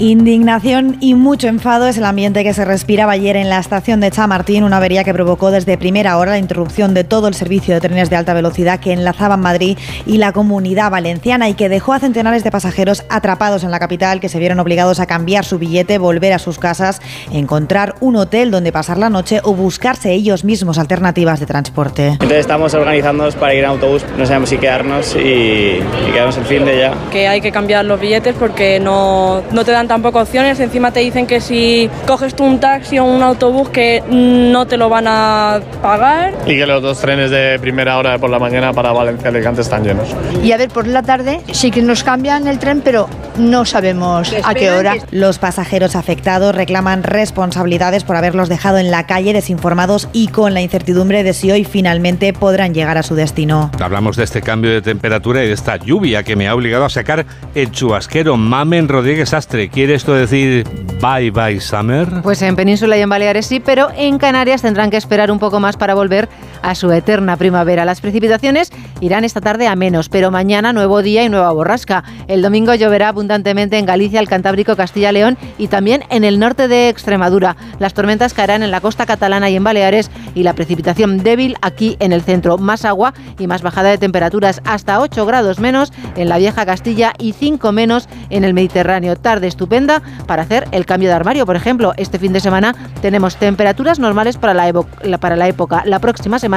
Indignación 0.00 0.96
y 1.00 1.12
mucho 1.12 1.46
enfado 1.46 1.86
es 1.86 1.98
el 1.98 2.06
ambiente 2.06 2.42
que 2.42 2.54
se 2.54 2.64
respiraba 2.64 3.12
ayer 3.12 3.36
en 3.36 3.50
la 3.50 3.58
estación 3.58 4.00
de 4.00 4.10
Chamartín, 4.10 4.64
una 4.64 4.78
avería 4.78 5.04
que 5.04 5.12
provocó 5.12 5.50
desde 5.50 5.76
primera 5.76 6.16
hora 6.16 6.30
la 6.30 6.38
interrupción 6.38 6.94
de 6.94 7.04
todo 7.04 7.28
el 7.28 7.34
servicio 7.34 7.74
de 7.74 7.82
trenes 7.82 8.08
de 8.08 8.16
alta 8.16 8.32
velocidad 8.32 8.80
que 8.80 8.94
enlazaban 8.94 9.40
Madrid 9.40 9.76
y 10.06 10.16
la 10.16 10.32
comunidad 10.32 10.90
valenciana 10.90 11.50
y 11.50 11.54
que 11.54 11.68
dejó 11.68 11.92
a 11.92 11.98
centenares 11.98 12.42
de 12.44 12.50
pasajeros 12.50 13.04
atrapados 13.10 13.62
en 13.62 13.70
la 13.70 13.78
capital 13.78 14.20
que 14.20 14.30
se 14.30 14.38
vieron 14.38 14.58
obligados 14.58 15.00
a 15.00 15.06
cambiar 15.06 15.44
su 15.44 15.58
billete, 15.58 15.98
volver 15.98 16.32
a 16.32 16.38
sus 16.38 16.58
casas, 16.58 17.02
encontrar 17.30 17.96
un 18.00 18.16
hotel 18.16 18.50
donde 18.50 18.72
pasar 18.72 18.96
la 18.96 19.10
noche 19.10 19.40
o 19.44 19.52
buscarse 19.52 20.12
ellos 20.12 20.44
mismos 20.44 20.78
alternativas 20.78 21.40
de 21.40 21.44
transporte. 21.44 22.06
Entonces 22.12 22.38
estamos 22.38 22.72
organizándonos 22.72 23.36
para 23.36 23.52
ir 23.52 23.64
en 23.64 23.66
autobús, 23.66 24.06
no 24.16 24.24
sabemos 24.24 24.48
si 24.48 24.56
quedarnos 24.56 25.14
y, 25.14 25.78
quedarnos 26.10 26.38
el 26.38 26.46
fin 26.46 26.64
de 26.64 26.78
ya. 26.78 26.94
Que 27.10 27.28
hay 27.28 27.42
que 27.42 27.52
cambiar 27.52 27.84
los 27.84 28.00
billetes 28.00 28.34
porque 28.34 28.80
no, 28.80 29.42
no 29.52 29.62
te 29.62 29.72
dan 29.72 29.89
tampoco 29.90 30.20
opciones. 30.20 30.60
Encima 30.60 30.92
te 30.92 31.00
dicen 31.00 31.26
que 31.26 31.40
si 31.40 31.90
coges 32.06 32.36
tú 32.36 32.44
un 32.44 32.60
taxi 32.60 33.00
o 33.00 33.04
un 33.04 33.24
autobús 33.24 33.70
que 33.70 34.04
no 34.08 34.64
te 34.64 34.76
lo 34.76 34.88
van 34.88 35.06
a 35.08 35.60
pagar. 35.82 36.32
Y 36.46 36.56
que 36.56 36.64
los 36.64 36.80
dos 36.80 37.00
trenes 37.00 37.32
de 37.32 37.58
primera 37.58 37.98
hora 37.98 38.12
de 38.12 38.20
por 38.20 38.30
la 38.30 38.38
mañana 38.38 38.72
para 38.72 38.92
Valencia 38.92 39.30
Alicante 39.30 39.62
están 39.62 39.82
llenos. 39.82 40.06
Y 40.44 40.52
a 40.52 40.58
ver, 40.58 40.68
por 40.68 40.86
la 40.86 41.02
tarde 41.02 41.40
sí 41.50 41.72
que 41.72 41.82
nos 41.82 42.04
cambian 42.04 42.46
el 42.46 42.60
tren, 42.60 42.82
pero 42.84 43.08
no 43.36 43.64
sabemos 43.64 44.32
a 44.44 44.54
qué 44.54 44.70
hora. 44.70 44.94
Los 45.10 45.40
pasajeros 45.40 45.96
afectados 45.96 46.54
reclaman 46.54 47.02
responsabilidades 47.02 48.04
por 48.04 48.14
haberlos 48.14 48.48
dejado 48.48 48.78
en 48.78 48.92
la 48.92 49.06
calle 49.06 49.32
desinformados 49.32 50.08
y 50.12 50.28
con 50.28 50.54
la 50.54 50.60
incertidumbre 50.60 51.24
de 51.24 51.32
si 51.32 51.50
hoy 51.50 51.64
finalmente 51.64 52.32
podrán 52.32 52.74
llegar 52.74 52.96
a 52.96 53.02
su 53.02 53.16
destino. 53.16 53.72
Hablamos 53.80 54.16
de 54.16 54.22
este 54.22 54.40
cambio 54.40 54.70
de 54.70 54.82
temperatura 54.82 55.42
y 55.42 55.48
de 55.48 55.54
esta 55.54 55.78
lluvia 55.78 56.22
que 56.22 56.36
me 56.36 56.46
ha 56.46 56.54
obligado 56.54 56.84
a 56.84 56.90
sacar 56.90 57.26
el 57.56 57.72
chubasquero 57.72 58.36
Mamen 58.36 58.86
Rodríguez 58.86 59.34
Astre 59.34 59.68
quiere 59.80 59.94
esto 59.94 60.12
decir 60.12 60.66
Bye 61.00 61.30
Bye 61.30 61.58
Summer? 61.58 62.06
Pues 62.22 62.42
en 62.42 62.54
Península 62.54 62.98
y 62.98 63.00
en 63.00 63.08
Baleares 63.08 63.46
sí, 63.46 63.60
pero 63.60 63.88
en 63.96 64.18
Canarias 64.18 64.60
tendrán 64.60 64.90
que 64.90 64.98
esperar 64.98 65.30
un 65.30 65.38
poco 65.38 65.58
más 65.58 65.78
para 65.78 65.94
volver 65.94 66.28
a 66.62 66.74
su 66.74 66.90
eterna 66.92 67.36
primavera. 67.36 67.84
Las 67.84 68.00
precipitaciones 68.00 68.70
irán 69.00 69.24
esta 69.24 69.40
tarde 69.40 69.66
a 69.66 69.76
menos, 69.76 70.08
pero 70.08 70.30
mañana 70.30 70.72
nuevo 70.72 71.02
día 71.02 71.24
y 71.24 71.28
nueva 71.28 71.52
borrasca. 71.52 72.04
El 72.28 72.42
domingo 72.42 72.74
lloverá 72.74 73.08
abundantemente 73.08 73.78
en 73.78 73.86
Galicia, 73.86 74.20
el 74.20 74.28
Cantábrico, 74.28 74.76
Castilla-León 74.76 75.38
y 75.58 75.68
también 75.68 76.04
en 76.10 76.24
el 76.24 76.38
norte 76.38 76.68
de 76.68 76.88
Extremadura. 76.88 77.56
Las 77.78 77.94
tormentas 77.94 78.34
caerán 78.34 78.62
en 78.62 78.70
la 78.70 78.80
costa 78.80 79.06
catalana 79.06 79.48
y 79.48 79.56
en 79.56 79.64
Baleares 79.64 80.10
y 80.34 80.42
la 80.42 80.52
precipitación 80.52 81.22
débil 81.22 81.56
aquí 81.62 81.96
en 82.00 82.12
el 82.12 82.22
centro. 82.22 82.58
Más 82.58 82.84
agua 82.84 83.14
y 83.38 83.46
más 83.46 83.62
bajada 83.62 83.90
de 83.90 83.98
temperaturas, 83.98 84.60
hasta 84.64 85.00
8 85.00 85.24
grados 85.26 85.60
menos 85.60 85.92
en 86.16 86.28
la 86.28 86.38
vieja 86.38 86.66
Castilla 86.66 87.14
y 87.18 87.32
5 87.32 87.72
menos 87.72 88.08
en 88.28 88.44
el 88.44 88.54
Mediterráneo. 88.54 89.16
Tarde 89.16 89.46
estupenda 89.46 90.02
para 90.26 90.42
hacer 90.42 90.68
el 90.72 90.86
cambio 90.86 91.08
de 91.08 91.14
armario. 91.14 91.46
Por 91.46 91.56
ejemplo, 91.56 91.94
este 91.96 92.18
fin 92.18 92.32
de 92.32 92.40
semana 92.40 92.74
tenemos 93.00 93.36
temperaturas 93.36 93.98
normales 93.98 94.36
para 94.36 94.54
la 94.54 95.48
época. 95.48 95.82
La 95.86 95.98
próxima 95.98 96.38
semana 96.38 96.49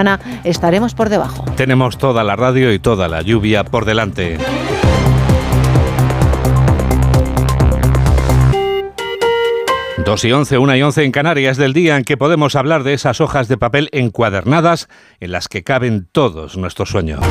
estaremos 0.43 0.93
por 0.93 1.09
debajo. 1.09 1.45
Tenemos 1.55 1.97
toda 1.97 2.23
la 2.23 2.35
radio 2.35 2.73
y 2.73 2.79
toda 2.79 3.07
la 3.07 3.21
lluvia 3.21 3.63
por 3.63 3.85
delante. 3.85 4.37
Dos 10.05 10.25
y 10.25 10.33
once, 10.33 10.57
una 10.57 10.75
y 10.75 10.81
once 10.81 11.03
en 11.03 11.11
Canarias 11.13 11.55
del 11.55 11.71
día 11.71 11.95
en 11.95 12.03
que 12.03 12.17
podemos 12.17 12.55
hablar 12.55 12.83
de 12.83 12.93
esas 12.93 13.21
hojas 13.21 13.47
de 13.47 13.57
papel 13.57 13.87
encuadernadas 13.93 14.89
en 15.21 15.31
las 15.31 15.47
que 15.47 15.63
caben 15.63 16.09
todos 16.11 16.57
nuestros 16.57 16.89
sueños. 16.89 17.21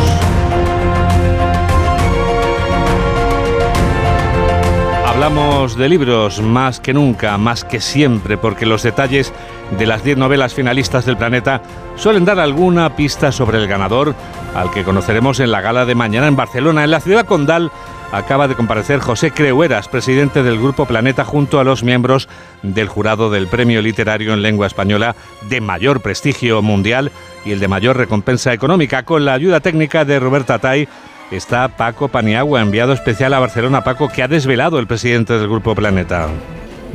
Hablamos 5.06 5.76
de 5.76 5.88
libros 5.90 6.40
más 6.40 6.80
que 6.80 6.94
nunca, 6.94 7.36
más 7.36 7.64
que 7.64 7.80
siempre, 7.80 8.38
porque 8.38 8.64
los 8.64 8.82
detalles 8.82 9.34
de 9.78 9.86
las 9.86 10.04
10 10.04 10.18
novelas 10.18 10.54
finalistas 10.54 11.06
del 11.06 11.16
planeta 11.16 11.62
suelen 11.96 12.24
dar 12.24 12.38
alguna 12.38 12.94
pista 12.96 13.32
sobre 13.32 13.58
el 13.58 13.68
ganador, 13.68 14.14
al 14.54 14.70
que 14.70 14.84
conoceremos 14.84 15.40
en 15.40 15.50
la 15.50 15.60
gala 15.60 15.84
de 15.84 15.94
mañana 15.94 16.26
en 16.26 16.36
Barcelona. 16.36 16.84
En 16.84 16.90
la 16.90 17.00
ciudad 17.00 17.26
condal 17.26 17.70
acaba 18.12 18.48
de 18.48 18.54
comparecer 18.54 19.00
José 19.00 19.30
Creueras, 19.30 19.88
presidente 19.88 20.42
del 20.42 20.58
Grupo 20.58 20.84
Planeta, 20.86 21.24
junto 21.24 21.58
a 21.58 21.64
los 21.64 21.82
miembros 21.82 22.28
del 22.62 22.88
jurado 22.88 23.30
del 23.30 23.48
Premio 23.48 23.80
Literario 23.80 24.34
en 24.34 24.42
Lengua 24.42 24.66
Española 24.66 25.16
de 25.48 25.60
mayor 25.60 26.00
prestigio 26.00 26.60
mundial 26.60 27.10
y 27.44 27.52
el 27.52 27.60
de 27.60 27.68
mayor 27.68 27.96
recompensa 27.96 28.52
económica, 28.52 29.04
con 29.04 29.24
la 29.24 29.32
ayuda 29.32 29.60
técnica 29.60 30.04
de 30.04 30.20
Roberta 30.20 30.58
Tai 30.58 30.88
está 31.30 31.68
Paco 31.68 32.08
Paniagua, 32.08 32.60
enviado 32.60 32.92
especial 32.92 33.32
a 33.32 33.38
Barcelona. 33.38 33.82
Paco, 33.82 34.08
que 34.08 34.22
ha 34.22 34.28
desvelado 34.28 34.78
el 34.78 34.86
presidente 34.86 35.38
del 35.38 35.48
Grupo 35.48 35.74
Planeta. 35.74 36.28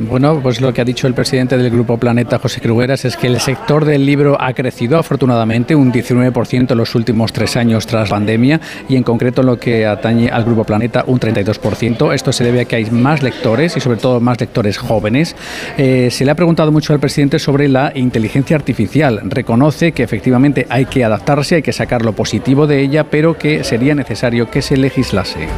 Bueno, 0.00 0.38
pues 0.40 0.60
lo 0.60 0.72
que 0.72 0.80
ha 0.80 0.84
dicho 0.84 1.08
el 1.08 1.14
presidente 1.14 1.58
del 1.58 1.70
Grupo 1.70 1.96
Planeta, 1.96 2.38
José 2.38 2.60
Crugueras, 2.60 3.04
es 3.04 3.16
que 3.16 3.26
el 3.26 3.40
sector 3.40 3.84
del 3.84 4.06
libro 4.06 4.40
ha 4.40 4.52
crecido 4.52 4.96
afortunadamente 4.96 5.74
un 5.74 5.92
19% 5.92 6.70
en 6.70 6.78
los 6.78 6.94
últimos 6.94 7.32
tres 7.32 7.56
años 7.56 7.84
tras 7.84 8.08
pandemia 8.08 8.60
y 8.88 8.94
en 8.94 9.02
concreto 9.02 9.42
lo 9.42 9.58
que 9.58 9.86
atañe 9.86 10.30
al 10.30 10.44
Grupo 10.44 10.62
Planeta 10.62 11.02
un 11.08 11.18
32%. 11.18 12.14
Esto 12.14 12.32
se 12.32 12.44
debe 12.44 12.60
a 12.60 12.64
que 12.66 12.76
hay 12.76 12.88
más 12.92 13.24
lectores 13.24 13.76
y 13.76 13.80
sobre 13.80 13.98
todo 13.98 14.20
más 14.20 14.38
lectores 14.38 14.78
jóvenes. 14.78 15.34
Eh, 15.76 16.10
se 16.12 16.24
le 16.24 16.30
ha 16.30 16.36
preguntado 16.36 16.70
mucho 16.70 16.92
al 16.92 17.00
presidente 17.00 17.40
sobre 17.40 17.66
la 17.66 17.90
inteligencia 17.96 18.54
artificial. 18.54 19.20
Reconoce 19.24 19.90
que 19.90 20.04
efectivamente 20.04 20.64
hay 20.70 20.86
que 20.86 21.02
adaptarse, 21.02 21.56
hay 21.56 21.62
que 21.62 21.72
sacar 21.72 22.04
lo 22.04 22.12
positivo 22.12 22.68
de 22.68 22.82
ella, 22.82 23.02
pero 23.10 23.36
que 23.36 23.64
sería 23.64 23.96
necesario 23.96 24.48
que 24.48 24.62
se 24.62 24.76
legislase. 24.76 25.48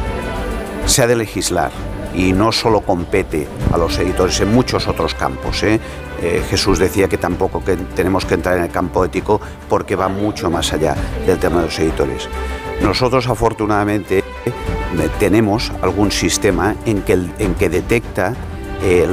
Se 0.87 1.03
ha 1.03 1.07
de 1.07 1.15
legislar 1.15 1.90
y 2.13 2.33
no 2.33 2.51
solo 2.51 2.81
compete 2.81 3.47
a 3.71 3.77
los 3.77 3.97
editores 3.97 4.39
en 4.41 4.53
muchos 4.53 4.87
otros 4.87 5.15
campos. 5.15 5.63
¿eh? 5.63 5.79
Eh, 6.21 6.43
Jesús 6.49 6.79
decía 6.79 7.07
que 7.07 7.17
tampoco 7.17 7.63
que 7.63 7.75
tenemos 7.75 8.25
que 8.25 8.35
entrar 8.35 8.57
en 8.57 8.63
el 8.63 8.69
campo 8.69 9.03
ético 9.05 9.39
porque 9.69 9.95
va 9.95 10.07
mucho 10.07 10.49
más 10.49 10.73
allá 10.73 10.95
del 11.25 11.39
tema 11.39 11.59
de 11.59 11.65
los 11.65 11.79
editores. 11.79 12.27
Nosotros 12.81 13.27
afortunadamente 13.27 14.19
eh, 14.19 14.23
tenemos 15.19 15.71
algún 15.81 16.11
sistema 16.11 16.75
en 16.85 17.01
que, 17.01 17.13
en 17.13 17.55
que 17.55 17.69
detecta 17.69 18.33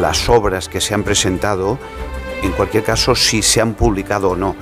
las 0.00 0.30
obras 0.30 0.66
que 0.66 0.80
se 0.80 0.94
han 0.94 1.02
presentado, 1.02 1.78
en 2.42 2.52
cualquier 2.52 2.84
caso 2.84 3.14
si 3.14 3.42
se 3.42 3.60
han 3.60 3.74
publicado 3.74 4.30
o 4.30 4.34
no. 4.36 4.56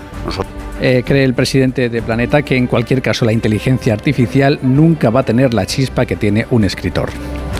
cree 0.80 1.22
el 1.22 1.32
presidente 1.32 1.88
de 1.88 2.02
Planeta 2.02 2.42
que 2.42 2.56
en 2.56 2.66
cualquier 2.66 3.02
caso 3.02 3.24
la 3.24 3.32
inteligencia 3.32 3.94
artificial 3.94 4.58
nunca 4.62 5.10
va 5.10 5.20
a 5.20 5.22
tener 5.22 5.54
la 5.54 5.64
chispa 5.64 6.06
que 6.06 6.16
tiene 6.16 6.44
un 6.50 6.64
escritor. 6.64 7.10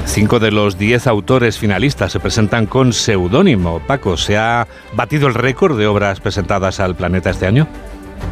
Cinco 0.07 0.39
de 0.39 0.51
los 0.51 0.79
diez 0.79 1.07
autores 1.07 1.59
finalistas 1.59 2.13
se 2.13 2.21
presentan 2.21 2.65
con 2.65 2.95
seudónimo. 2.95 3.81
Paco, 3.87 4.17
¿se 4.17 4.39
ha 4.39 4.67
batido 4.95 5.29
el 5.29 5.35
récord 5.35 5.77
de 5.77 5.87
obras 5.87 6.21
presentadas 6.21 6.81
al 6.81 6.95
planeta 6.95 7.29
este 7.29 7.47
año? 7.47 7.69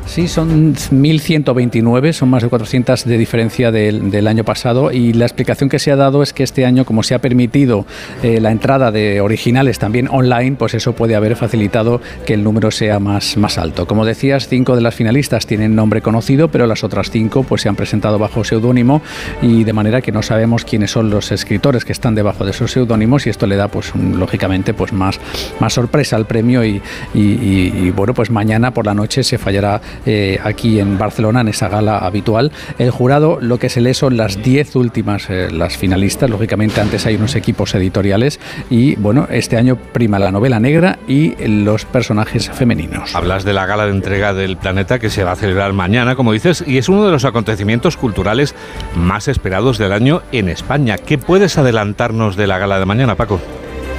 Sí, 0.07 0.29
son 0.29 0.75
1.129, 0.75 2.13
son 2.13 2.29
más 2.29 2.43
de 2.43 2.49
400 2.49 3.05
de 3.05 3.19
diferencia 3.19 3.73
del, 3.73 4.27
año 4.29 4.45
pasado 4.45 4.93
y 4.93 5.13
la 5.13 5.25
explicación 5.25 5.69
que 5.69 5.79
se 5.79 5.91
ha 5.91 5.97
dado 5.97 6.23
es 6.23 6.33
que 6.33 6.43
este 6.43 6.65
año, 6.65 6.85
como 6.85 7.03
se 7.03 7.15
ha 7.15 7.19
permitido 7.21 7.85
eh, 8.23 8.41
la 8.41 8.53
entrada 8.53 8.93
de 8.93 9.21
originales 9.21 9.79
también 9.79 10.09
online, 10.09 10.57
pues 10.57 10.75
eso 10.75 10.93
puede 10.93 11.17
haber 11.17 11.37
facilitado 11.37 12.01
que 12.27 12.35
el 12.35 12.45
número 12.45 12.71
sea 12.71 13.01
más, 13.01 13.37
más 13.37 13.59
alto. 13.59 13.87
Como 13.87 14.05
decías, 14.05 14.47
cinco 14.47 14.77
de 14.77 14.83
las 14.83 14.95
finalistas 14.95 15.47
tienen 15.47 15.75
nombre 15.75 16.01
conocido, 16.01 16.49
pero 16.49 16.67
las 16.67 16.85
otras 16.85 17.11
cinco 17.11 17.43
pues 17.43 17.63
se 17.63 17.69
han 17.69 17.77
presentado 17.77 18.19
bajo 18.19 18.45
seudónimo 18.45 19.03
y 19.43 19.65
de 19.65 19.73
manera 19.73 20.01
que 20.01 20.13
no 20.13 20.23
sabemos 20.23 20.65
quiénes 20.65 20.91
son 20.91 21.11
los 21.11 21.33
escritores 21.33 21.85
que 21.85 21.93
están 21.93 22.15
debajo 22.15 22.45
de 22.45 22.53
esos 22.53 22.71
seudónimos 22.71 23.27
y 23.27 23.31
esto 23.31 23.47
le 23.47 23.57
da 23.57 23.69
pues 23.69 23.93
lógicamente 23.97 24.75
pues 24.75 24.93
más, 24.93 25.19
más 25.61 25.73
sorpresa 25.73 26.17
al 26.17 26.27
premio 26.27 26.65
y, 26.65 26.81
y 27.15 27.91
bueno 27.91 28.15
pues 28.15 28.31
mañana 28.31 28.73
por 28.73 28.87
la 28.87 28.95
noche 28.95 29.25
se 29.25 29.39
fallará 29.39 29.74
eh, 30.07 30.39
aquí 30.43 30.81
en 30.81 30.99
Barcelona, 30.99 31.41
en 31.41 31.49
esa 31.49 31.69
gala 31.69 31.99
habitual. 31.99 32.53
El 32.79 32.91
jurado 32.91 33.39
lo 33.41 33.59
que 33.59 33.69
se 33.69 33.81
lee 33.81 33.95
son 33.95 34.17
las 34.17 34.43
10 34.43 34.77
últimas, 34.77 35.29
eh, 35.31 35.49
las 35.51 35.77
finalistas. 35.77 36.31
Lógicamente 36.31 36.81
antes 36.81 37.07
hay 37.07 37.17
unos 37.17 37.35
equipos 37.37 37.75
editoriales 37.75 38.41
y 38.71 38.97
bueno, 38.97 39.27
este 39.31 39.57
año 39.57 39.77
prima 39.77 40.19
la 40.19 40.31
novela 40.31 40.61
negra 40.61 40.99
y 41.09 41.35
los 41.47 41.85
personajes 41.85 42.51
femeninos. 42.51 43.15
Hablas 43.15 43.45
de 43.45 43.53
la 43.53 43.67
gala 43.67 43.87
de 43.87 43.93
entrega 43.93 44.35
del 44.35 44.57
planeta 44.57 44.99
que 44.99 45.11
se 45.11 45.25
va 45.25 45.33
a 45.33 45.37
celebrar 45.37 45.73
mañana, 45.73 46.17
como 46.17 46.33
dices, 46.33 46.65
y 46.67 46.79
es 46.79 46.89
uno 46.89 47.05
de 47.05 47.13
los 47.13 47.25
acontecimientos 47.25 47.97
culturales 47.97 48.55
más 48.97 49.29
esperados 49.29 49.79
del 49.79 49.93
año 49.93 50.23
en 50.33 50.49
España. 50.49 50.99
¿Qué 50.99 51.19
puedes 51.19 51.59
adelantarnos 51.59 52.37
de 52.37 52.47
la 52.47 52.59
gala 52.59 52.79
de 52.79 52.87
mañana, 52.87 53.15
Paco? 53.15 53.41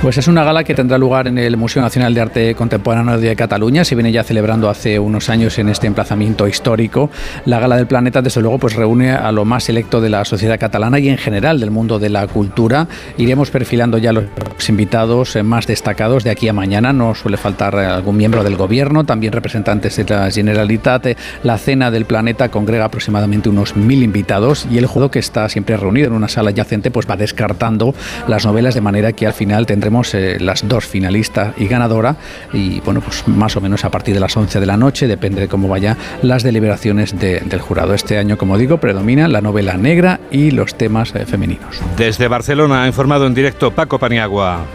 Pues 0.01 0.19
es 0.19 0.27
una 0.27 0.43
gala 0.43 0.63
que 0.63 0.75
tendrá 0.75 0.99
lugar 0.99 1.27
en 1.27 1.39
el 1.39 1.57
Museo 1.57 1.81
Nacional 1.81 2.13
de 2.13 2.21
Arte 2.21 2.53
Contemporáneo 2.53 3.17
de 3.17 3.35
Cataluña. 3.35 3.83
Se 3.83 3.95
viene 3.95 4.11
ya 4.11 4.23
celebrando 4.23 4.69
hace 4.69 4.99
unos 4.99 5.29
años 5.29 5.57
en 5.57 5.67
este 5.67 5.87
emplazamiento 5.87 6.47
histórico. 6.47 7.09
La 7.45 7.59
Gala 7.59 7.75
del 7.77 7.87
Planeta, 7.87 8.21
desde 8.21 8.39
luego, 8.41 8.59
pues 8.59 8.75
reúne 8.75 9.13
a 9.13 9.31
lo 9.31 9.45
más 9.45 9.63
selecto 9.63 10.01
de 10.01 10.09
la 10.09 10.23
sociedad 10.23 10.59
catalana 10.59 10.99
y 10.99 11.09
en 11.09 11.17
general 11.17 11.59
del 11.59 11.71
mundo 11.71 11.97
de 11.97 12.09
la 12.09 12.27
cultura. 12.27 12.87
Iremos 13.17 13.49
perfilando 13.49 13.97
ya 13.97 14.13
los 14.13 14.25
invitados 14.69 15.37
más 15.43 15.65
destacados 15.65 16.23
de 16.23 16.29
aquí 16.29 16.47
a 16.47 16.53
mañana. 16.53 16.93
No 16.93 17.15
suele 17.15 17.37
faltar 17.37 17.75
algún 17.75 18.17
miembro 18.17 18.43
del 18.43 18.57
gobierno, 18.57 19.05
también 19.05 19.33
representantes 19.33 19.95
de 19.95 20.05
la 20.07 20.29
Generalitat. 20.29 21.17
La 21.41 21.57
cena 21.57 21.89
del 21.89 22.05
Planeta 22.05 22.49
congrega 22.49 22.85
aproximadamente 22.85 23.49
unos 23.49 23.75
mil 23.75 24.03
invitados 24.03 24.67
y 24.69 24.77
el 24.77 24.85
juego 24.85 25.09
que 25.09 25.19
está 25.19 25.49
siempre 25.49 25.77
reunido 25.77 26.07
en 26.07 26.13
una 26.13 26.27
sala 26.27 26.51
adyacente 26.51 26.91
pues 26.91 27.09
va 27.09 27.17
descartando 27.17 27.95
las 28.27 28.45
novelas 28.45 28.75
de 28.75 28.81
manera 28.81 29.11
que 29.11 29.25
al 29.25 29.33
final 29.33 29.65
tendremos 29.65 29.94
eh, 30.13 30.37
las 30.39 30.67
dos 30.67 30.85
finalistas 30.85 31.53
y 31.57 31.67
ganadora 31.67 32.17
y 32.53 32.81
bueno, 32.81 33.01
pues 33.01 33.27
más 33.27 33.55
o 33.55 33.61
menos 33.61 33.85
a 33.85 33.91
partir 33.91 34.13
de 34.13 34.19
las 34.19 34.35
11 34.35 34.59
de 34.59 34.65
la 34.65 34.77
noche, 34.77 35.07
depende 35.07 35.41
de 35.41 35.47
cómo 35.47 35.67
vayan 35.67 35.97
las 36.21 36.43
deliberaciones 36.43 37.17
del 37.19 37.61
jurado. 37.61 37.93
Este 37.93 38.17
año, 38.17 38.37
como 38.37 38.57
digo, 38.57 38.77
predomina 38.77 39.27
la 39.27 39.41
novela 39.41 39.77
negra 39.77 40.19
y 40.31 40.51
los 40.51 40.75
temas 40.75 41.13
eh, 41.15 41.25
femeninos. 41.25 41.81
Desde 41.97 42.27
Barcelona 42.27 42.83
ha 42.83 42.87
informado 42.87 43.27
en 43.27 43.33
directo 43.33 43.71
Paco 43.71 43.99
Paniagua. 43.99 44.65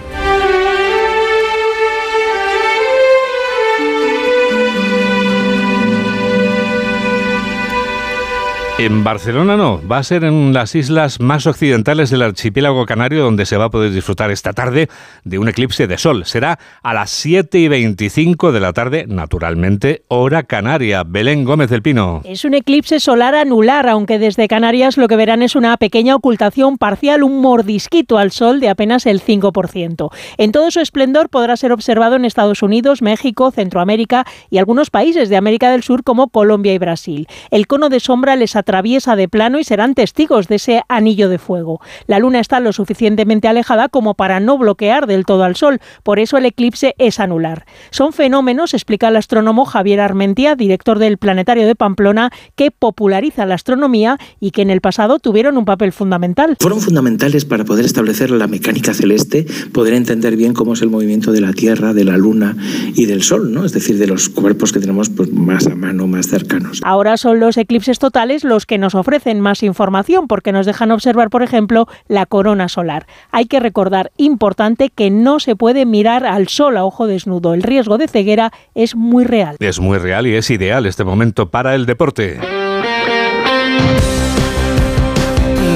En 8.80 9.04
Barcelona 9.04 9.58
no, 9.58 9.78
va 9.86 9.98
a 9.98 10.02
ser 10.02 10.24
en 10.24 10.54
las 10.54 10.74
islas 10.74 11.20
más 11.20 11.46
occidentales 11.46 12.08
del 12.08 12.22
archipiélago 12.22 12.86
canario 12.86 13.22
donde 13.22 13.44
se 13.44 13.58
va 13.58 13.66
a 13.66 13.70
poder 13.70 13.92
disfrutar 13.92 14.30
esta 14.30 14.54
tarde 14.54 14.88
de 15.22 15.38
un 15.38 15.50
eclipse 15.50 15.86
de 15.86 15.98
sol. 15.98 16.24
Será 16.24 16.58
a 16.82 16.94
las 16.94 17.10
7 17.10 17.58
y 17.58 17.68
25 17.68 18.52
de 18.52 18.60
la 18.60 18.72
tarde, 18.72 19.04
naturalmente, 19.06 20.04
hora 20.08 20.44
canaria. 20.44 21.02
Belén 21.04 21.44
Gómez 21.44 21.68
del 21.68 21.82
Pino. 21.82 22.22
Es 22.24 22.46
un 22.46 22.54
eclipse 22.54 23.00
solar 23.00 23.34
anular, 23.34 23.86
aunque 23.86 24.18
desde 24.18 24.48
Canarias 24.48 24.96
lo 24.96 25.08
que 25.08 25.16
verán 25.16 25.42
es 25.42 25.56
una 25.56 25.76
pequeña 25.76 26.16
ocultación 26.16 26.78
parcial, 26.78 27.22
un 27.22 27.42
mordisquito 27.42 28.16
al 28.16 28.30
sol 28.30 28.60
de 28.60 28.70
apenas 28.70 29.04
el 29.04 29.22
5%. 29.22 30.08
En 30.38 30.52
todo 30.52 30.70
su 30.70 30.80
esplendor 30.80 31.28
podrá 31.28 31.58
ser 31.58 31.72
observado 31.72 32.16
en 32.16 32.24
Estados 32.24 32.62
Unidos, 32.62 33.02
México, 33.02 33.50
Centroamérica 33.50 34.24
y 34.48 34.56
algunos 34.56 34.88
países 34.88 35.28
de 35.28 35.36
América 35.36 35.70
del 35.70 35.82
Sur 35.82 36.02
como 36.02 36.30
Colombia 36.30 36.72
y 36.72 36.78
Brasil. 36.78 37.28
El 37.50 37.66
cono 37.66 37.90
de 37.90 38.00
sombra 38.00 38.36
les 38.36 38.56
atrae 38.56 38.69
atraviesa 38.70 39.16
de 39.16 39.28
plano 39.28 39.58
y 39.58 39.64
serán 39.64 39.96
testigos 39.96 40.46
de 40.46 40.54
ese 40.54 40.82
anillo 40.88 41.28
de 41.28 41.38
fuego. 41.38 41.80
La 42.06 42.20
Luna 42.20 42.38
está 42.38 42.60
lo 42.60 42.72
suficientemente 42.72 43.48
alejada 43.48 43.88
como 43.88 44.14
para 44.14 44.38
no 44.38 44.58
bloquear 44.58 45.08
del 45.08 45.24
todo 45.24 45.42
al 45.42 45.56
Sol, 45.56 45.80
por 46.04 46.20
eso 46.20 46.38
el 46.38 46.46
eclipse 46.46 46.94
es 46.98 47.18
anular. 47.18 47.66
Son 47.90 48.12
fenómenos, 48.12 48.72
explica 48.72 49.08
el 49.08 49.16
astrónomo 49.16 49.64
Javier 49.64 49.98
Armentia, 49.98 50.54
director 50.54 51.00
del 51.00 51.18
Planetario 51.18 51.66
de 51.66 51.74
Pamplona, 51.74 52.30
que 52.54 52.70
populariza 52.70 53.44
la 53.44 53.56
astronomía 53.56 54.18
y 54.38 54.52
que 54.52 54.62
en 54.62 54.70
el 54.70 54.80
pasado 54.80 55.18
tuvieron 55.18 55.58
un 55.58 55.64
papel 55.64 55.90
fundamental. 55.90 56.56
Fueron 56.60 56.80
fundamentales 56.80 57.44
para 57.44 57.64
poder 57.64 57.84
establecer 57.84 58.30
la 58.30 58.46
mecánica 58.46 58.94
celeste, 58.94 59.46
poder 59.72 59.94
entender 59.94 60.36
bien 60.36 60.54
cómo 60.54 60.74
es 60.74 60.82
el 60.82 60.90
movimiento 60.90 61.32
de 61.32 61.40
la 61.40 61.52
Tierra, 61.54 61.92
de 61.92 62.04
la 62.04 62.16
Luna 62.16 62.56
y 62.94 63.06
del 63.06 63.24
Sol, 63.24 63.52
¿no? 63.52 63.64
es 63.64 63.72
decir, 63.72 63.98
de 63.98 64.06
los 64.06 64.28
cuerpos 64.28 64.72
que 64.72 64.78
tenemos 64.78 65.10
pues, 65.10 65.32
más 65.32 65.66
a 65.66 65.74
mano, 65.74 66.06
más 66.06 66.28
cercanos. 66.28 66.80
Ahora 66.84 67.16
son 67.16 67.40
los 67.40 67.56
eclipses 67.56 67.98
totales 67.98 68.44
los 68.50 68.66
que 68.66 68.76
nos 68.76 68.94
ofrecen 68.94 69.40
más 69.40 69.62
información 69.62 70.28
porque 70.28 70.52
nos 70.52 70.66
dejan 70.66 70.90
observar, 70.90 71.30
por 71.30 71.42
ejemplo, 71.42 71.86
la 72.06 72.26
corona 72.26 72.68
solar. 72.68 73.06
Hay 73.30 73.46
que 73.46 73.60
recordar, 73.60 74.12
importante, 74.18 74.90
que 74.90 75.10
no 75.10 75.40
se 75.40 75.56
puede 75.56 75.86
mirar 75.86 76.26
al 76.26 76.48
sol 76.48 76.76
a 76.76 76.84
ojo 76.84 77.06
desnudo. 77.06 77.54
El 77.54 77.62
riesgo 77.62 77.96
de 77.96 78.08
ceguera 78.08 78.52
es 78.74 78.94
muy 78.94 79.24
real. 79.24 79.56
Es 79.60 79.80
muy 79.80 79.96
real 79.96 80.26
y 80.26 80.34
es 80.34 80.50
ideal 80.50 80.84
este 80.84 81.04
momento 81.04 81.50
para 81.50 81.74
el 81.74 81.86
deporte. 81.86 82.38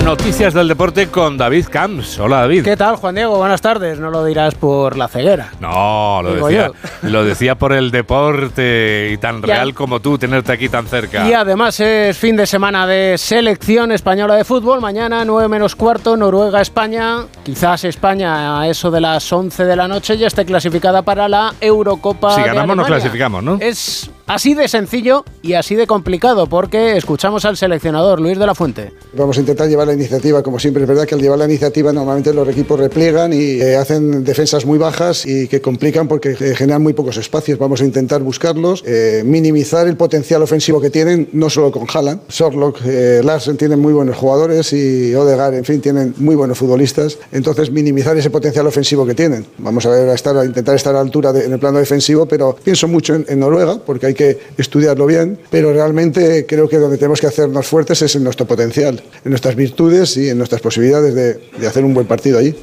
Noticias 0.04 0.52
del 0.52 0.68
deporte 0.68 1.08
con 1.08 1.38
David 1.38 1.64
Camps. 1.70 2.18
Hola 2.18 2.40
David. 2.42 2.62
¿Qué 2.62 2.76
tal 2.76 2.96
Juan 2.96 3.14
Diego? 3.14 3.38
Buenas 3.38 3.62
tardes. 3.62 3.98
No 3.98 4.10
lo 4.10 4.22
dirás 4.22 4.54
por 4.54 4.98
la 4.98 5.08
ceguera. 5.08 5.52
No, 5.60 6.20
lo 6.22 6.34
decía, 6.34 6.70
lo 7.00 7.24
decía 7.24 7.54
por 7.54 7.72
el 7.72 7.90
deporte 7.90 9.08
y 9.10 9.16
tan 9.16 9.42
real 9.42 9.72
como 9.72 10.00
tú 10.00 10.18
tenerte 10.18 10.52
aquí 10.52 10.68
tan 10.68 10.86
cerca. 10.86 11.26
Y 11.26 11.32
además 11.32 11.80
es 11.80 12.18
fin 12.18 12.36
de 12.36 12.46
semana 12.46 12.86
de 12.86 13.16
selección 13.16 13.92
española 13.92 14.34
de 14.34 14.44
fútbol. 14.44 14.82
Mañana 14.82 15.24
9 15.24 15.48
menos 15.48 15.74
cuarto, 15.74 16.18
Noruega-España. 16.18 17.24
Quizás 17.42 17.84
España 17.84 18.60
a 18.60 18.68
eso 18.68 18.90
de 18.90 19.00
las 19.00 19.32
11 19.32 19.64
de 19.64 19.74
la 19.74 19.88
noche 19.88 20.18
ya 20.18 20.26
esté 20.26 20.44
clasificada 20.44 21.00
para 21.00 21.30
la 21.30 21.54
Eurocopa. 21.62 22.34
Si 22.34 22.42
ganamos 22.42 22.76
nos 22.76 22.86
clasificamos, 22.86 23.42
¿no? 23.42 23.56
Es 23.58 24.10
así 24.26 24.54
de 24.54 24.68
sencillo 24.68 25.24
y 25.42 25.54
así 25.54 25.74
de 25.74 25.86
complicado 25.86 26.46
porque 26.46 26.96
escuchamos 26.96 27.44
al 27.44 27.56
seleccionador 27.56 28.20
Luis 28.20 28.38
de 28.38 28.46
la 28.46 28.54
Fuente. 28.54 28.92
Vamos 29.12 29.36
a 29.36 29.40
intentar 29.40 29.68
llevar 29.68 29.86
la 29.86 29.92
iniciativa, 29.92 30.42
como 30.42 30.58
siempre. 30.58 30.82
Es 30.82 30.88
verdad 30.88 31.06
que 31.06 31.14
al 31.14 31.20
llevar 31.20 31.38
la 31.38 31.44
iniciativa 31.44 31.92
normalmente 31.92 32.32
los 32.32 32.48
equipos 32.48 32.78
repliegan 32.78 33.32
y 33.32 33.60
eh, 33.60 33.76
hacen 33.76 34.24
defensas 34.24 34.64
muy 34.64 34.78
bajas 34.78 35.26
y 35.26 35.48
que 35.48 35.60
complican 35.60 36.08
porque 36.08 36.30
eh, 36.30 36.54
generan 36.56 36.82
muy 36.82 36.92
pocos 36.92 37.16
espacios. 37.16 37.58
Vamos 37.58 37.80
a 37.80 37.84
intentar 37.84 38.22
buscarlos, 38.22 38.82
eh, 38.86 39.22
minimizar 39.24 39.86
el 39.86 39.96
potencial 39.96 40.42
ofensivo 40.42 40.80
que 40.80 40.90
tienen, 40.90 41.28
no 41.32 41.50
solo 41.50 41.70
con 41.70 41.86
Haaland. 41.92 42.22
Sorlock, 42.28 42.80
Larsen 43.22 43.56
tienen 43.56 43.80
muy 43.80 43.92
buenos 43.92 44.16
jugadores 44.16 44.72
y 44.72 45.14
Odegaard, 45.14 45.54
en 45.54 45.64
fin, 45.64 45.80
tienen 45.80 46.14
muy 46.18 46.34
buenos 46.34 46.58
futbolistas. 46.58 47.18
Entonces, 47.32 47.70
minimizar 47.70 48.16
ese 48.16 48.30
potencial 48.30 48.66
ofensivo 48.66 49.06
que 49.06 49.14
tienen. 49.14 49.46
Vamos 49.58 49.86
a 49.86 50.14
estar, 50.14 50.36
a 50.36 50.44
intentar 50.44 50.74
estar 50.74 50.92
a 50.92 50.96
la 50.96 51.02
altura 51.02 51.30
en 51.30 51.52
el 51.52 51.58
plano 51.58 51.78
defensivo, 51.78 52.26
pero 52.26 52.56
pienso 52.62 52.88
mucho 52.88 53.14
en 53.14 53.38
Noruega 53.38 53.78
porque 53.84 54.06
hay 54.06 54.13
que 54.14 54.38
estudiarlo 54.56 55.06
bien, 55.06 55.38
pero 55.50 55.72
realmente 55.72 56.46
creo 56.46 56.68
que 56.68 56.78
donde 56.78 56.96
tenemos 56.96 57.20
que 57.20 57.26
hacernos 57.26 57.66
fuertes 57.66 58.02
es 58.02 58.14
en 58.16 58.24
nuestro 58.24 58.46
potencial, 58.46 59.02
en 59.24 59.30
nuestras 59.30 59.54
virtudes 59.56 60.16
y 60.16 60.30
en 60.30 60.38
nuestras 60.38 60.60
posibilidades 60.60 61.14
de, 61.14 61.66
hacer 61.66 61.84
un 61.84 61.94
buen 61.94 62.06
partido 62.06 62.38
allí. 62.38 62.54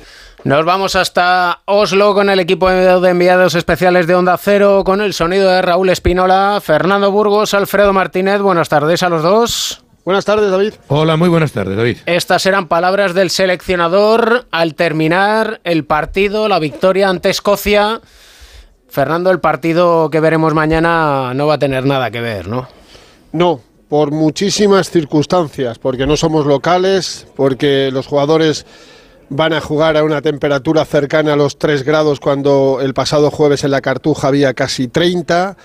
Nos 0.44 0.66
vamos 0.66 0.96
hasta 0.96 1.62
Oslo 1.66 2.16
con 2.16 2.30
el 2.30 2.40
equipo 2.40 2.70
de 2.70 3.10
enviados 3.10 3.54
especiales 3.54 4.08
de 4.08 4.16
Onda 4.16 4.38
Cero, 4.38 4.82
con 4.84 5.00
el 5.02 5.14
sonido 5.14 5.50
de 5.52 5.62
Raúl 5.62 5.90
Espinola, 5.90 6.60
Fernando 6.64 7.12
Burgos, 7.12 7.54
Alfredo 7.54 7.94
Martínez. 7.94 8.42
Buenas 8.42 8.68
tardes 8.68 9.04
a 9.04 9.10
los 9.10 9.22
dos. 9.22 9.84
Buenas 10.04 10.26
tardes, 10.26 10.50
David. 10.50 10.74
Hola, 10.88 11.16
muy 11.16 11.30
buenas 11.30 11.52
tardes, 11.52 11.78
David. 11.78 11.98
Estas 12.08 12.46
eran 12.48 12.68
palabras 12.68 13.14
del 13.14 13.30
seleccionador 13.30 14.48
al 14.50 14.74
terminar 14.74 15.62
el 15.64 15.86
partido, 15.86 16.48
la 16.48 16.58
victoria 16.58 17.08
ante 17.08 17.30
Escocia. 17.30 18.02
Fernando, 18.92 19.32
el 19.32 19.40
partido 19.40 20.10
que 20.10 20.20
veremos 20.20 20.54
mañana 20.54 21.34
no 21.34 21.48
va 21.48 21.54
a 21.54 21.60
tener 21.60 21.86
nada 21.86 22.12
que 22.12 22.20
ver, 22.20 22.50
¿no? 22.50 22.68
No, 23.32 23.62
por 23.88 24.12
muchísimas 24.12 24.90
circunstancias, 24.90 25.80
porque 25.80 26.06
no 26.06 26.18
somos 26.18 26.46
locales, 26.46 27.26
porque 27.38 27.90
los 27.94 28.06
jugadores 28.06 28.66
van 29.30 29.54
a 29.54 29.62
jugar 29.62 29.96
a 29.96 30.04
una 30.04 30.22
temperatura 30.22 30.84
cercana 30.84 31.34
a 31.34 31.36
los 31.38 31.58
3 31.58 31.84
grados 31.84 32.20
cuando 32.20 32.80
el 32.82 32.94
pasado 32.94 33.32
jueves 33.32 33.64
en 33.64 33.72
la 33.72 33.80
Cartuja 33.80 34.28
había 34.28 34.54
casi 34.54 34.90
30, 34.90 35.56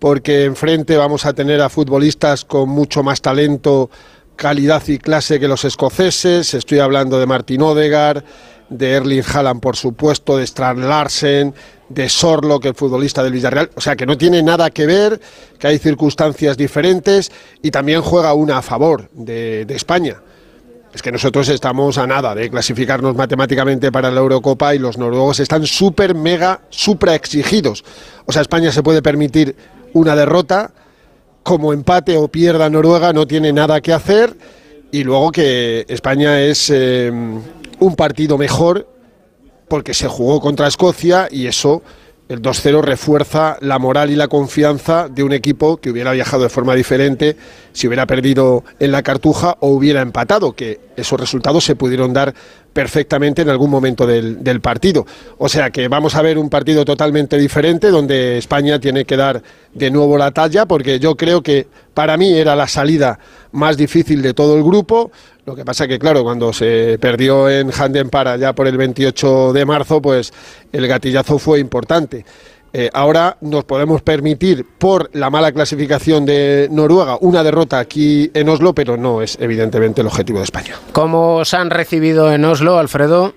porque 0.00 0.42
enfrente 0.42 0.96
vamos 0.96 1.24
a 1.24 1.34
tener 1.34 1.62
a 1.62 1.68
futbolistas 1.68 2.44
con 2.44 2.68
mucho 2.68 3.04
más 3.04 3.22
talento, 3.22 3.90
calidad 4.34 4.82
y 4.88 4.98
clase 4.98 5.38
que 5.38 5.46
los 5.46 5.64
escoceses, 5.64 6.52
estoy 6.52 6.80
hablando 6.80 7.20
de 7.20 7.26
Martin 7.26 7.62
Odegar, 7.62 8.24
de 8.70 8.90
Erling 8.90 9.22
Haaland 9.22 9.60
por 9.60 9.76
supuesto, 9.76 10.36
de 10.36 10.44
Strand 10.44 10.84
Larsen, 10.84 11.54
de 11.92 12.08
Sorlo, 12.08 12.58
que 12.60 12.68
el 12.68 12.74
futbolista 12.74 13.22
del 13.22 13.32
Villarreal. 13.32 13.70
O 13.74 13.80
sea, 13.80 13.96
que 13.96 14.06
no 14.06 14.16
tiene 14.16 14.42
nada 14.42 14.70
que 14.70 14.86
ver, 14.86 15.20
que 15.58 15.66
hay 15.66 15.78
circunstancias 15.78 16.56
diferentes 16.56 17.30
y 17.62 17.70
también 17.70 18.02
juega 18.02 18.34
una 18.34 18.58
a 18.58 18.62
favor 18.62 19.08
de, 19.12 19.66
España. 19.68 20.16
Es 20.94 21.00
que 21.00 21.10
nosotros 21.10 21.48
estamos 21.48 21.96
a 21.96 22.06
nada 22.06 22.34
de 22.34 22.50
clasificarnos 22.50 23.16
matemáticamente 23.16 23.90
para 23.90 24.10
la 24.10 24.20
Eurocopa 24.20 24.74
y 24.74 24.78
los 24.78 24.98
noruegos 24.98 25.40
están 25.40 25.64
súper, 25.66 26.14
mega, 26.14 26.60
supra 26.68 27.14
exigidos. 27.14 27.84
O 28.26 28.32
sea, 28.32 28.42
España 28.42 28.70
se 28.72 28.82
puede 28.82 29.00
permitir 29.00 29.56
una 29.94 30.14
derrota, 30.14 30.72
como 31.42 31.72
empate 31.72 32.16
o 32.18 32.28
pierda 32.28 32.68
Noruega, 32.68 33.12
no 33.12 33.26
tiene 33.26 33.52
nada 33.52 33.80
que 33.80 33.92
hacer. 33.92 34.36
Y 34.90 35.04
luego 35.04 35.32
que 35.32 35.86
España 35.88 36.40
es 36.42 36.68
eh, 36.68 37.10
un 37.10 37.96
partido 37.96 38.36
mejor 38.36 38.91
porque 39.72 39.94
se 39.94 40.06
jugó 40.06 40.38
contra 40.38 40.66
Escocia 40.66 41.28
y 41.30 41.46
eso, 41.46 41.82
el 42.28 42.42
2-0 42.42 42.82
refuerza 42.82 43.56
la 43.62 43.78
moral 43.78 44.10
y 44.10 44.16
la 44.16 44.28
confianza 44.28 45.08
de 45.08 45.22
un 45.22 45.32
equipo 45.32 45.78
que 45.78 45.88
hubiera 45.88 46.12
viajado 46.12 46.42
de 46.42 46.50
forma 46.50 46.74
diferente 46.74 47.38
si 47.72 47.86
hubiera 47.86 48.06
perdido 48.06 48.64
en 48.78 48.92
la 48.92 49.02
cartuja 49.02 49.56
o 49.60 49.68
hubiera 49.68 50.02
empatado, 50.02 50.52
que 50.52 50.78
esos 50.94 51.18
resultados 51.18 51.64
se 51.64 51.74
pudieron 51.74 52.12
dar 52.12 52.34
perfectamente 52.74 53.40
en 53.40 53.48
algún 53.48 53.70
momento 53.70 54.06
del, 54.06 54.44
del, 54.44 54.60
partido. 54.60 55.06
O 55.38 55.48
sea 55.48 55.70
que 55.70 55.88
vamos 55.88 56.16
a 56.16 56.20
ver 56.20 56.36
un 56.36 56.50
partido 56.50 56.84
totalmente 56.84 57.38
diferente 57.38 57.88
donde 57.88 58.36
España 58.36 58.78
tiene 58.78 59.06
que 59.06 59.16
dar 59.16 59.42
de 59.72 59.90
nuevo 59.90 60.18
la 60.18 60.32
talla 60.32 60.66
porque 60.66 60.98
yo 60.98 61.16
creo 61.16 61.42
que 61.42 61.66
para 61.94 62.18
mí 62.18 62.30
era 62.34 62.54
la 62.56 62.68
salida 62.68 63.18
más 63.52 63.78
difícil 63.78 64.20
de 64.20 64.34
todo 64.34 64.54
el 64.56 64.62
grupo. 64.62 65.10
Lo 65.44 65.56
que 65.56 65.64
pasa 65.64 65.88
que, 65.88 65.98
claro, 65.98 66.22
cuando 66.22 66.52
se 66.52 66.98
perdió 67.00 67.50
en 67.50 67.72
Handen 67.72 68.10
para 68.10 68.36
ya 68.36 68.52
por 68.52 68.68
el 68.68 68.76
28 68.76 69.52
de 69.52 69.64
marzo, 69.64 70.00
pues 70.00 70.32
el 70.70 70.86
gatillazo 70.86 71.38
fue 71.38 71.58
importante. 71.58 72.24
Eh, 72.72 72.88
ahora 72.94 73.36
nos 73.40 73.64
podemos 73.64 74.02
permitir, 74.02 74.64
por 74.78 75.10
la 75.14 75.30
mala 75.30 75.52
clasificación 75.52 76.24
de 76.24 76.68
Noruega, 76.70 77.18
una 77.20 77.42
derrota 77.42 77.80
aquí 77.80 78.30
en 78.32 78.48
Oslo, 78.48 78.72
pero 78.72 78.96
no 78.96 79.20
es 79.20 79.36
evidentemente 79.40 80.00
el 80.00 80.06
objetivo 80.06 80.38
de 80.38 80.44
España. 80.44 80.76
¿Cómo 80.92 81.44
se 81.44 81.56
han 81.56 81.70
recibido 81.70 82.32
en 82.32 82.44
Oslo, 82.44 82.78
Alfredo? 82.78 83.34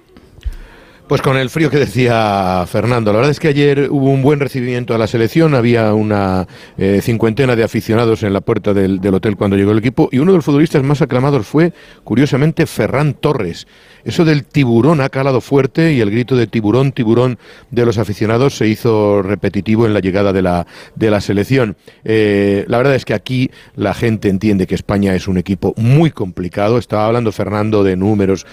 Pues 1.08 1.22
con 1.22 1.38
el 1.38 1.52
frío 1.52 1.70
que 1.70 1.78
decía 1.78 2.66
Fernando, 2.68 3.12
la 3.12 3.18
verdad 3.18 3.30
es 3.30 3.40
que 3.40 3.50
ayer 3.50 3.90
hubo 3.92 4.10
un 4.10 4.24
buen 4.24 4.40
recibimiento 4.40 4.96
a 4.96 4.98
la 4.98 5.06
selección, 5.06 5.54
había 5.54 5.94
una 5.94 6.48
eh, 6.80 7.00
cincuentena 7.04 7.56
de 7.56 7.64
aficionados 7.64 8.24
en 8.24 8.34
la 8.34 8.42
puerta 8.42 8.74
del, 8.74 9.00
hotel 9.14 9.38
cuando 9.38 9.56
llegó 9.56 9.72
el 9.72 9.78
equipo 9.78 10.10
y 10.12 10.18
uno 10.18 10.32
de 10.32 10.40
los 10.40 10.46
futbolistas 10.46 10.82
más 10.82 11.04
aclamados 11.04 11.46
fue, 11.46 11.74
curiosamente, 12.04 12.66
Ferran 12.66 13.14
Torres. 13.14 13.68
Eso 14.04 14.26
del 14.26 14.46
tiburón 14.46 15.00
ha 15.00 15.10
calado 15.10 15.42
fuerte 15.42 15.94
y 15.94 16.02
el 16.02 16.10
grito 16.10 16.36
de 16.36 16.48
tiburón, 16.48 16.92
tiburón 16.92 17.38
de 17.70 17.86
los 17.86 18.00
aficionados 18.00 18.56
se 18.56 18.68
hizo 18.68 19.22
repetitivo 19.22 19.86
en 19.86 19.94
la 19.94 20.00
llegada 20.00 20.34
de 20.34 20.42
la, 20.42 20.66
de 20.96 21.12
la 21.12 21.22
selección. 21.22 21.76
Eh, 22.04 22.66
la 22.68 22.78
verdad 22.78 22.96
es 22.96 23.06
que 23.06 23.14
aquí 23.14 23.52
la 23.76 23.94
gente 23.94 24.30
entiende 24.30 24.66
que 24.66 24.76
España 24.76 25.14
es 25.14 25.28
un 25.28 25.38
equipo 25.38 25.76
muy 25.78 26.10
complicado. 26.10 26.80
Estaba 26.80 27.06
hablando 27.06 27.32
Fernando 27.32 27.84
de 27.84 27.96
números. 27.96 28.46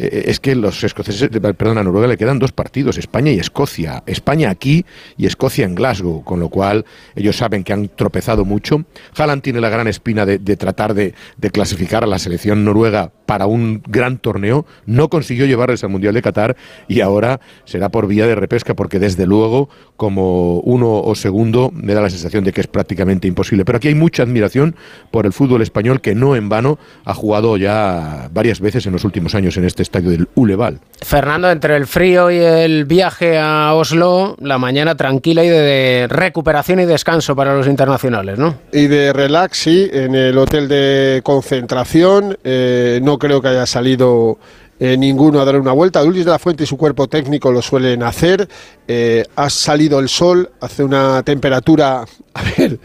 Eh, 0.00 0.30
es 0.30 0.40
que 0.40 0.54
los 0.54 0.82
escoceses, 0.82 1.28
perdón, 1.28 1.76
a 1.76 1.84
Noruega 1.84 2.08
le 2.08 2.16
quedan 2.16 2.38
dos 2.38 2.52
partidos, 2.52 2.96
España 2.96 3.32
y 3.32 3.38
Escocia. 3.38 4.02
España 4.06 4.48
aquí 4.48 4.86
y 5.18 5.26
Escocia 5.26 5.66
en 5.66 5.74
Glasgow, 5.74 6.24
con 6.24 6.40
lo 6.40 6.48
cual 6.48 6.86
ellos 7.14 7.36
saben 7.36 7.62
que 7.64 7.74
han 7.74 7.88
tropezado 7.88 8.46
mucho. 8.46 8.86
Haaland 9.14 9.42
tiene 9.42 9.60
la 9.60 9.68
gran 9.68 9.86
espina 9.88 10.24
de, 10.24 10.38
tratar 10.56 10.94
de, 10.94 11.12
clasificar 11.52 12.02
a 12.02 12.06
la 12.06 12.18
selección 12.18 12.64
noruega 12.64 13.12
para 13.26 13.46
un 13.46 13.82
gran 13.86 14.18
torneo 14.18 14.66
no 14.86 15.08
consiguió 15.08 15.46
llevarles 15.46 15.84
al 15.84 15.90
Mundial 15.90 16.14
de 16.14 16.22
Qatar 16.22 16.56
y 16.88 17.00
ahora 17.00 17.40
será 17.64 17.90
por 17.90 18.08
vía 18.08 18.26
de 18.26 18.34
repesca, 18.34 18.74
porque 18.74 18.98
desde 18.98 19.26
luego, 19.26 19.68
como 19.96 20.58
uno 20.60 21.00
o 21.00 21.14
segundo, 21.14 21.70
me 21.72 21.94
da 21.94 22.00
la 22.00 22.10
sensación 22.10 22.42
de 22.42 22.52
que 22.52 22.62
es 22.62 22.66
prácticamente 22.66 23.28
imposible. 23.28 23.64
Pero 23.64 23.76
aquí 23.76 23.88
hay 23.88 23.94
mucha 23.94 24.22
admiración 24.22 24.74
por 25.10 25.26
el 25.26 25.32
fútbol 25.32 25.62
español 25.62 26.00
que 26.00 26.14
no 26.14 26.34
en 26.34 26.48
vano 26.48 26.78
ha 27.04 27.14
jugado 27.14 27.56
ya 27.56 28.30
varias 28.32 28.60
veces 28.60 28.86
en 28.86 28.92
los 28.92 29.04
últimos 29.04 29.34
años 29.34 29.56
en 29.56 29.64
este 29.64 29.82
estadio 29.90 30.10
del 30.10 30.28
Uleval. 30.36 30.78
Fernando, 31.02 31.50
entre 31.50 31.76
el 31.76 31.86
frío 31.86 32.30
y 32.30 32.36
el 32.36 32.84
viaje 32.84 33.38
a 33.38 33.74
Oslo, 33.74 34.36
la 34.40 34.58
mañana 34.58 34.94
tranquila 34.94 35.42
y 35.42 35.48
de 35.48 36.06
recuperación 36.08 36.78
y 36.80 36.84
descanso 36.84 37.34
para 37.34 37.54
los 37.54 37.66
internacionales, 37.66 38.38
¿no? 38.38 38.54
Y 38.72 38.86
de 38.86 39.12
relax, 39.12 39.58
sí, 39.58 39.88
en 39.92 40.14
el 40.14 40.36
hotel 40.38 40.68
de 40.68 41.20
concentración. 41.24 42.38
Eh, 42.44 43.00
no 43.02 43.18
creo 43.18 43.40
que 43.40 43.48
haya 43.48 43.66
salido 43.66 44.38
eh, 44.78 44.96
ninguno 44.96 45.40
a 45.40 45.44
dar 45.44 45.58
una 45.58 45.72
vuelta. 45.72 46.04
Luis 46.04 46.24
de 46.24 46.30
la 46.30 46.38
Fuente 46.38 46.64
y 46.64 46.66
su 46.66 46.76
cuerpo 46.76 47.08
técnico 47.08 47.50
lo 47.50 47.62
suelen 47.62 48.02
hacer. 48.02 48.46
Eh, 48.86 49.24
ha 49.36 49.50
salido 49.50 49.98
el 50.00 50.08
sol, 50.08 50.50
hace 50.60 50.84
una 50.84 51.22
temperatura, 51.22 52.04
a 52.34 52.42
ver, 52.56 52.78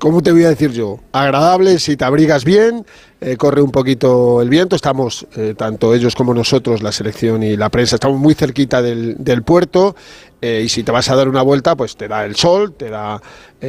¿cómo 0.00 0.20
te 0.22 0.32
voy 0.32 0.44
a 0.44 0.50
decir 0.50 0.72
yo? 0.72 0.98
Agradable 1.12 1.78
si 1.78 1.96
te 1.96 2.04
abrigas 2.04 2.44
bien, 2.44 2.84
eh, 3.26 3.38
corre 3.38 3.62
un 3.62 3.70
poquito 3.70 4.42
el 4.42 4.50
viento, 4.50 4.76
estamos, 4.76 5.26
eh, 5.34 5.54
tanto 5.56 5.94
ellos 5.94 6.14
como 6.14 6.34
nosotros, 6.34 6.82
la 6.82 6.92
selección 6.92 7.42
y 7.42 7.56
la 7.56 7.70
prensa, 7.70 7.96
estamos 7.96 8.20
muy 8.20 8.34
cerquita 8.34 8.82
del, 8.82 9.42
puerto. 9.42 9.96
Eh, 10.42 10.60
y 10.66 10.68
si 10.68 10.82
te 10.82 10.92
vas 10.92 11.08
a 11.08 11.16
dar 11.16 11.26
una 11.26 11.40
vuelta, 11.40 11.74
pues 11.74 11.96
te 11.96 12.06
da 12.06 12.26
el 12.26 12.36
sol, 12.36 12.74
te 12.74 12.90
da... 12.90 13.18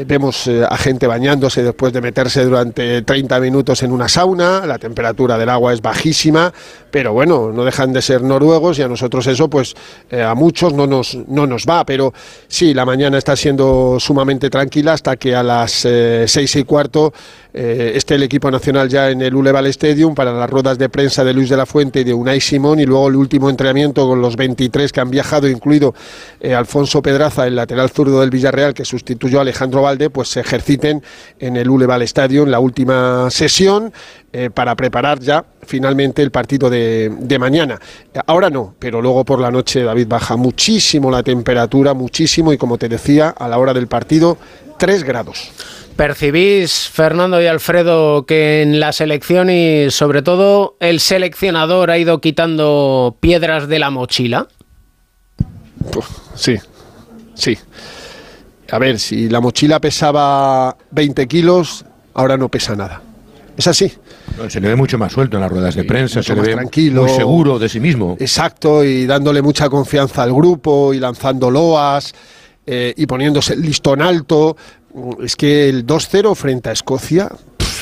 vemos 0.05 0.49
a 0.49 0.75
gente 0.75 1.07
bañándose 1.07 1.63
después 1.63 1.93
de 1.93 2.01
meterse 2.01 2.43
durante 2.43 3.01
30 3.01 3.39
minutos 3.39 3.81
en 3.81 3.93
una 3.93 4.09
sauna, 4.09 4.65
la 4.65 4.77
temperatura 4.77 5.37
del 5.37 5.47
agua 5.47 5.71
es 5.71 5.81
bajísima, 5.81 6.51
pero 6.91 7.13
bueno, 7.13 7.53
no 7.53 7.63
dejan 7.63 7.93
de 7.93 8.01
ser 8.01 8.21
noruegos 8.21 8.77
y 8.77 8.81
a 8.81 8.89
nosotros 8.89 9.25
eso, 9.27 9.49
pues 9.49 9.73
a 10.11 10.35
muchos 10.35 10.73
no 10.73 10.85
nos, 10.85 11.15
no 11.29 11.47
nos 11.47 11.63
va, 11.65 11.85
pero 11.85 12.13
sí, 12.49 12.73
la 12.73 12.83
mañana 12.83 13.17
está 13.17 13.37
siendo 13.37 13.97
sumamente 14.01 14.49
tranquila 14.49 14.91
hasta 14.91 15.15
que 15.15 15.33
a 15.33 15.43
las 15.43 15.85
eh, 15.85 16.25
seis 16.27 16.53
y 16.57 16.65
cuarto 16.65 17.13
eh, 17.57 17.93
esté 17.95 18.15
el 18.15 18.23
equipo 18.23 18.51
nacional 18.51 18.89
ya 18.89 19.09
en 19.09 19.21
el 19.21 19.33
Uleval 19.33 19.65
Stadium 19.67 20.13
para 20.13 20.33
las 20.33 20.49
ruedas 20.49 20.77
de 20.77 20.89
prensa 20.89 21.23
de 21.23 21.33
Luis 21.33 21.47
de 21.47 21.55
la 21.55 21.65
Fuente 21.65 22.01
y 22.01 22.03
de 22.03 22.13
Unai 22.13 22.41
Simón 22.41 22.81
y 22.81 22.85
luego 22.85 23.07
el 23.07 23.15
último 23.15 23.49
entrenamiento 23.49 24.05
con 24.05 24.21
los 24.21 24.35
23 24.35 24.91
que 24.91 24.99
han 24.99 25.09
viajado, 25.09 25.47
incluido 25.47 25.95
eh, 26.41 26.53
Alfonso 26.53 27.01
Pedraza, 27.01 27.47
el 27.47 27.55
lateral 27.55 27.89
zurdo 27.89 28.19
del 28.19 28.29
Villarreal 28.29 28.73
que 28.73 28.83
sustituyó 28.83 29.37
a 29.37 29.43
Alejandro 29.43 29.83
Valde, 29.83 30.09
pues 30.09 30.27
se 30.27 30.41
ejerciten 30.41 31.01
en 31.39 31.55
el 31.55 31.69
Uleval 31.69 32.01
Stadium 32.01 32.49
la 32.49 32.59
última 32.59 33.29
sesión 33.31 33.93
eh, 34.33 34.49
para 34.53 34.75
preparar 34.75 35.21
ya 35.21 35.45
finalmente 35.65 36.21
el 36.21 36.31
partido 36.31 36.69
de, 36.69 37.09
de 37.17 37.39
mañana. 37.39 37.79
Ahora 38.27 38.49
no, 38.49 38.75
pero 38.77 39.01
luego 39.01 39.23
por 39.23 39.39
la 39.39 39.49
noche 39.49 39.81
David 39.81 40.07
baja 40.09 40.35
muchísimo 40.35 41.09
la 41.09 41.23
temperatura, 41.23 41.93
muchísimo 41.93 42.51
y 42.51 42.57
como 42.57 42.77
te 42.77 42.89
decía, 42.89 43.29
a 43.29 43.47
la 43.47 43.57
hora 43.57 43.73
del 43.73 43.87
partido, 43.87 44.37
3 44.85 45.03
grados. 45.03 45.49
¿Percibís, 45.95 46.89
Fernando 46.89 47.41
y 47.41 47.47
Alfredo, 47.47 48.27
que 48.27 48.61
en 48.61 48.79
la 48.79 48.91
selección 48.91 49.49
y 49.49 49.89
sobre 49.89 50.21
todo 50.21 50.77
el 50.79 50.99
seleccionador 50.99 51.89
ha 51.89 51.97
ido 51.97 52.21
quitando 52.21 53.17
piedras 53.19 53.67
de 53.67 53.79
la 53.79 53.89
mochila? 53.89 54.47
Sí, 56.35 56.57
sí. 57.33 57.57
A 58.69 58.77
ver, 58.77 58.99
si 58.99 59.27
la 59.27 59.41
mochila 59.41 59.81
pesaba 59.81 60.77
20 60.91 61.27
kilos, 61.27 61.83
ahora 62.13 62.37
no 62.37 62.47
pesa 62.49 62.75
nada. 62.75 63.01
Es 63.57 63.65
así. 63.65 63.91
Se 64.49 64.61
le 64.61 64.67
ve 64.67 64.75
mucho 64.75 64.99
más 64.99 65.13
suelto 65.13 65.37
en 65.37 65.41
las 65.41 65.49
ruedas 65.49 65.73
de 65.73 65.83
prensa, 65.83 66.19
mucho 66.19 66.27
se 66.27 66.35
le 66.35 66.41
ve 66.41 66.53
tranquilo. 66.53 67.05
muy 67.05 67.11
seguro 67.11 67.57
de 67.57 67.69
sí 67.69 67.79
mismo. 67.79 68.17
Exacto, 68.19 68.83
y 68.83 69.07
dándole 69.07 69.41
mucha 69.41 69.67
confianza 69.67 70.21
al 70.21 70.31
grupo 70.31 70.93
y 70.93 70.99
lanzando 70.99 71.49
loas 71.49 72.13
eh, 72.65 72.93
y 72.95 73.05
poniéndose 73.05 73.53
el 73.53 73.61
listón 73.61 74.01
alto. 74.01 74.57
Es 75.21 75.35
que 75.35 75.69
el 75.69 75.85
2-0 75.85 76.35
frente 76.35 76.69
a 76.69 76.71
Escocia, 76.71 77.29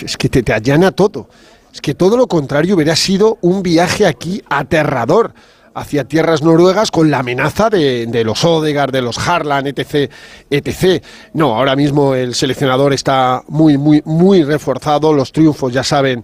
es 0.03 0.17
que 0.17 0.29
te, 0.29 0.43
te 0.43 0.53
allana 0.53 0.91
todo. 0.91 1.29
Es 1.73 1.81
que 1.81 1.93
todo 1.93 2.17
lo 2.17 2.27
contrario 2.27 2.75
hubiera 2.75 2.95
sido 2.95 3.37
un 3.41 3.63
viaje 3.63 4.05
aquí 4.05 4.41
aterrador 4.49 5.33
hacia 5.75 6.03
tierras 6.03 6.43
noruegas 6.43 6.91
con 6.91 7.09
la 7.09 7.19
amenaza 7.19 7.69
de, 7.69 8.05
de 8.05 8.23
los 8.23 8.43
Odegaard, 8.45 8.91
de 8.91 9.01
los 9.01 9.17
Harlan, 9.17 9.67
etc, 9.67 10.11
etc. 10.49 11.03
No, 11.33 11.55
ahora 11.55 11.75
mismo 11.75 12.13
el 12.13 12.35
seleccionador 12.35 12.93
está 12.93 13.41
muy, 13.47 13.77
muy, 13.77 14.01
muy 14.05 14.43
reforzado. 14.43 15.13
Los 15.13 15.31
triunfos 15.31 15.73
ya 15.73 15.83
saben 15.83 16.23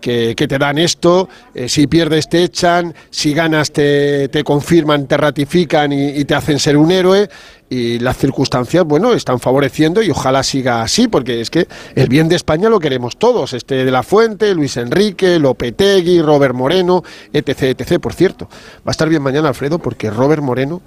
que, 0.00 0.34
que 0.36 0.48
te 0.48 0.58
dan 0.58 0.78
esto. 0.78 1.28
Eh, 1.54 1.68
si 1.68 1.86
pierdes 1.86 2.28
te 2.28 2.42
echan, 2.42 2.94
si 3.10 3.32
ganas 3.34 3.70
te, 3.70 4.28
te 4.28 4.42
confirman, 4.42 5.06
te 5.06 5.16
ratifican 5.16 5.92
y 5.92 6.24
te 6.24 6.34
hacen 6.34 6.58
ser 6.58 6.76
un 6.76 6.90
héroe. 6.90 7.28
Y 7.70 7.98
las 7.98 8.16
circunstancias, 8.16 8.84
bueno, 8.84 9.12
están 9.12 9.40
favoreciendo 9.40 10.02
y 10.02 10.10
ojalá 10.10 10.42
siga 10.42 10.82
así, 10.82 11.06
porque 11.06 11.40
es 11.42 11.50
que 11.50 11.68
el 11.94 12.08
bien 12.08 12.28
de 12.28 12.36
España 12.36 12.70
lo 12.70 12.80
queremos 12.80 13.18
todos. 13.18 13.52
Este 13.52 13.84
de 13.84 13.90
la 13.90 14.02
Fuente, 14.02 14.54
Luis 14.54 14.78
Enrique, 14.78 15.38
Lopetegui, 15.38 16.22
Robert 16.22 16.54
Moreno, 16.54 17.02
etc, 17.32 17.78
etc. 17.78 18.00
Por 18.00 18.14
cierto, 18.14 18.48
va 18.78 18.86
a 18.86 18.90
estar 18.90 19.08
bien 19.08 19.22
mañana, 19.22 19.48
Alfredo, 19.48 19.78
porque 19.78 20.10
Robert 20.10 20.42
Moreno, 20.42 20.80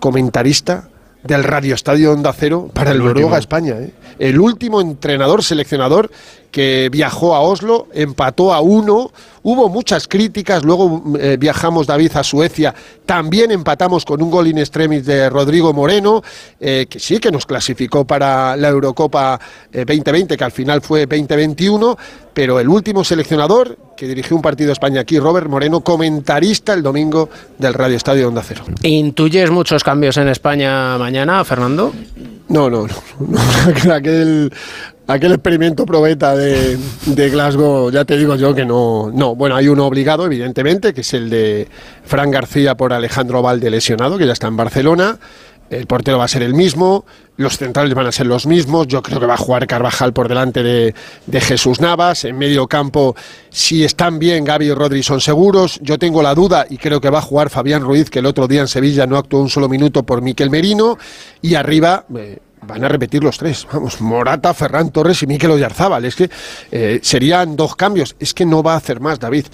comentarista 0.00 0.88
del 1.24 1.44
Radio 1.44 1.74
Estadio 1.74 2.12
Onda 2.12 2.32
Cero 2.32 2.70
para 2.72 2.90
el, 2.90 2.98
El 2.98 3.04
Noruega. 3.04 3.38
España. 3.38 3.74
¿eh? 3.78 3.92
El 4.18 4.40
último 4.40 4.80
entrenador, 4.80 5.42
seleccionador 5.42 6.10
que 6.50 6.88
viajó 6.90 7.34
a 7.34 7.40
Oslo, 7.40 7.88
empató 7.92 8.52
a 8.52 8.60
uno, 8.60 9.10
hubo 9.42 9.68
muchas 9.68 10.08
críticas, 10.08 10.64
luego 10.64 11.02
eh, 11.18 11.36
viajamos 11.38 11.86
David 11.86 12.12
a 12.16 12.22
Suecia, 12.22 12.74
también 13.06 13.50
empatamos 13.50 14.04
con 14.04 14.22
un 14.22 14.30
gol 14.30 14.46
in 14.46 14.58
extremis 14.58 15.04
de 15.04 15.28
Rodrigo 15.30 15.72
Moreno, 15.72 16.22
eh, 16.60 16.86
que 16.88 16.98
sí 16.98 17.18
que 17.18 17.30
nos 17.30 17.46
clasificó 17.46 18.06
para 18.06 18.56
la 18.56 18.68
Eurocopa 18.68 19.38
eh, 19.72 19.84
2020, 19.86 20.36
que 20.36 20.44
al 20.44 20.52
final 20.52 20.80
fue 20.80 21.06
2021, 21.06 21.96
pero 22.32 22.60
el 22.60 22.68
último 22.68 23.04
seleccionador 23.04 23.76
que 23.96 24.06
dirigió 24.06 24.36
un 24.36 24.42
partido 24.42 24.68
de 24.68 24.74
España 24.74 25.00
aquí, 25.00 25.18
Robert 25.18 25.48
Moreno, 25.48 25.80
comentarista 25.80 26.72
el 26.72 26.82
domingo 26.82 27.28
del 27.58 27.74
Radio 27.74 27.96
Estadio 27.96 28.28
Onda 28.28 28.42
Cero. 28.46 28.64
¿Intuyes 28.82 29.50
muchos 29.50 29.82
cambios 29.82 30.16
en 30.18 30.28
España 30.28 30.96
mañana, 30.98 31.44
Fernando? 31.44 31.92
No, 32.48 32.70
no, 32.70 32.86
no. 32.86 32.94
no. 33.84 33.92
aquel, 33.92 34.52
aquel 35.08 35.32
experimento 35.32 35.84
probeta 35.86 36.36
de, 36.36 36.78
Glasgow, 37.06 37.90
ya 37.90 38.04
te 38.04 38.16
digo 38.16 38.36
yo 38.36 38.54
que 38.54 38.64
no. 38.64 39.10
No, 39.12 39.34
bueno, 39.34 39.56
hay 39.56 39.68
uno 39.68 39.86
obligado, 39.86 40.24
evidentemente, 40.26 40.94
que 40.94 41.00
es 41.00 41.14
el 41.14 41.30
de 41.30 41.66
Fran 42.04 42.30
García 42.30 42.76
por 42.76 42.92
Alejandro 42.92 43.42
Valde 43.42 43.70
lesionado, 43.70 44.18
que 44.18 44.26
ya 44.26 44.32
está 44.32 44.46
en 44.46 44.56
Barcelona. 44.56 45.18
El 45.70 45.86
portero 45.86 46.16
va 46.16 46.24
a 46.24 46.28
ser 46.28 46.42
el 46.42 46.54
mismo, 46.54 47.04
los 47.36 47.58
centrales 47.58 47.92
van 47.92 48.06
a 48.06 48.12
ser 48.12 48.26
los 48.26 48.46
mismos. 48.46 48.86
Yo 48.86 49.02
creo 49.02 49.20
que 49.20 49.26
va 49.26 49.34
a 49.34 49.38
jugar 49.38 49.66
Carvajal 49.66 50.14
por 50.14 50.26
delante 50.26 50.62
de, 50.62 50.94
de 51.26 51.40
Jesús 51.42 51.80
Navas. 51.80 52.24
En 52.24 52.38
medio 52.38 52.66
campo, 52.66 53.14
si 53.50 53.84
están 53.84 54.18
bien, 54.18 54.44
Gaby 54.44 54.66
y 54.66 54.72
Rodri 54.72 55.02
son 55.02 55.20
seguros. 55.20 55.78
Yo 55.82 55.98
tengo 55.98 56.22
la 56.22 56.34
duda 56.34 56.66
y 56.70 56.78
creo 56.78 57.02
que 57.02 57.10
va 57.10 57.18
a 57.18 57.22
jugar 57.22 57.50
Fabián 57.50 57.82
Ruiz, 57.82 58.08
que 58.08 58.20
el 58.20 58.26
otro 58.26 58.48
día 58.48 58.62
en 58.62 58.68
Sevilla 58.68 59.06
no 59.06 59.18
actuó 59.18 59.42
un 59.42 59.50
solo 59.50 59.68
minuto 59.68 60.04
por 60.04 60.22
Miquel 60.22 60.48
Merino. 60.48 60.96
Y 61.42 61.54
arriba. 61.54 62.06
eh, 62.16 62.38
Van 62.68 62.84
a 62.84 62.88
repetir 62.88 63.24
los 63.24 63.38
tres, 63.38 63.66
vamos, 63.72 63.98
Morata, 64.02 64.52
Ferran 64.52 64.90
Torres 64.90 65.22
y 65.22 65.26
Miquel 65.26 65.52
Oyarzábal. 65.52 66.04
Es 66.04 66.14
que 66.14 66.30
eh, 66.70 67.00
serían 67.02 67.56
dos 67.56 67.74
cambios. 67.74 68.14
Es 68.20 68.34
que 68.34 68.44
no 68.44 68.62
va 68.62 68.74
a 68.74 68.76
hacer 68.76 69.00
más, 69.00 69.18
David. 69.18 69.46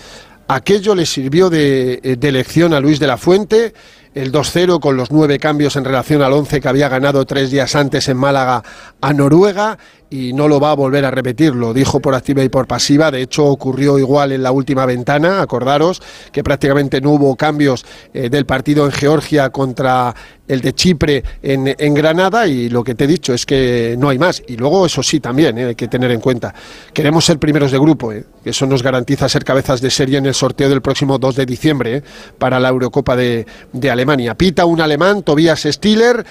Aquello 0.49 0.97
le 0.97 1.07
sirvió 1.07 1.49
de, 1.49 2.01
eh, 2.03 2.17
de 2.17 2.33
lección 2.33 2.75
a 2.75 2.81
Luis 2.81 2.99
de 2.99 3.07
la 3.07 3.17
Fuente, 3.17 3.73
el 4.15 4.33
2-0 4.33 4.81
con 4.81 4.97
los 4.97 5.13
nueve 5.13 5.39
cambios 5.39 5.77
en 5.77 5.85
relación 5.85 6.23
al 6.23 6.33
11 6.33 6.61
que 6.61 6.69
había 6.69 6.89
ganado 6.89 7.25
tres 7.25 7.53
días 7.53 7.77
antes 7.77 8.09
en 8.09 8.17
Málaga 8.17 8.65
a 9.01 9.13
Noruega 9.13 9.79
y 10.15 10.33
no 10.33 10.47
lo 10.47 10.61
va 10.61 10.71
a 10.71 10.75
volver 10.75 11.05
a 11.05 11.11
repetir, 11.11 11.57
lo 11.57 11.75
dijo 11.75 11.99
por 11.99 12.15
activa 12.15 12.45
y 12.45 12.49
por 12.49 12.69
pasiva, 12.69 13.11
de 13.11 13.23
hecho 13.23 13.47
ocurrió 13.47 13.99
igual 13.99 14.31
en 14.31 14.45
la 14.45 14.53
última 14.53 14.87
ventana, 14.87 15.43
acordaros 15.43 16.01
que 16.31 16.45
prácticamente 16.45 17.01
no 17.01 17.11
hubo 17.11 17.35
cambios 17.35 17.85
eh, 18.13 18.31
del 18.31 18.47
partido 18.47 18.87
en 18.87 18.93
Georgia 18.93 19.51
contra 19.51 20.15
el 20.47 20.61
de 20.61 20.73
Chipre 20.73 21.25
en, 21.43 21.95
Granada 21.95 22.47
y 22.47 22.69
lo 22.69 22.85
que 22.85 22.95
te 22.95 23.05
he 23.05 23.07
dicho 23.09 23.35
es 23.35 23.45
que 23.45 23.97
no 23.99 24.09
hay 24.09 24.19
más. 24.19 24.41
Y 24.47 24.57
luego 24.57 24.87
eso 24.87 25.03
sí 25.03 25.19
también 25.19 25.59
eh, 25.59 25.65
hay 25.65 25.75
que 25.75 25.89
tener 25.89 26.13
en 26.13 26.21
cuenta, 26.21 26.55
queremos 26.93 27.25
ser 27.25 27.41
primeros 27.41 27.73
de 27.73 27.79
grupo, 27.79 28.13
eh, 28.13 28.25
eso 28.45 28.67
nos 28.67 28.85
garantiza 28.85 29.29
ser 29.29 29.43
cabezas 29.43 29.81
de 29.81 29.91
serie 29.91 30.19
en 30.19 30.27
el 30.27 30.35
sorteo 30.35 30.69
del 30.69 30.81
próximo 30.81 31.19
2 31.19 31.35
de 31.35 31.47
diciembre 31.47 31.97
eh, 31.97 32.03
para 32.39 32.61
la 32.61 32.69
Eurocopa 32.69 33.17
de, 33.17 33.47
de 33.73 33.91
Alemania. 33.91 34.37
Pita 34.37 34.65
un 34.65 34.81
alemán, 34.81 35.25
Tobias 35.25 35.63
Stiller, 35.63 36.25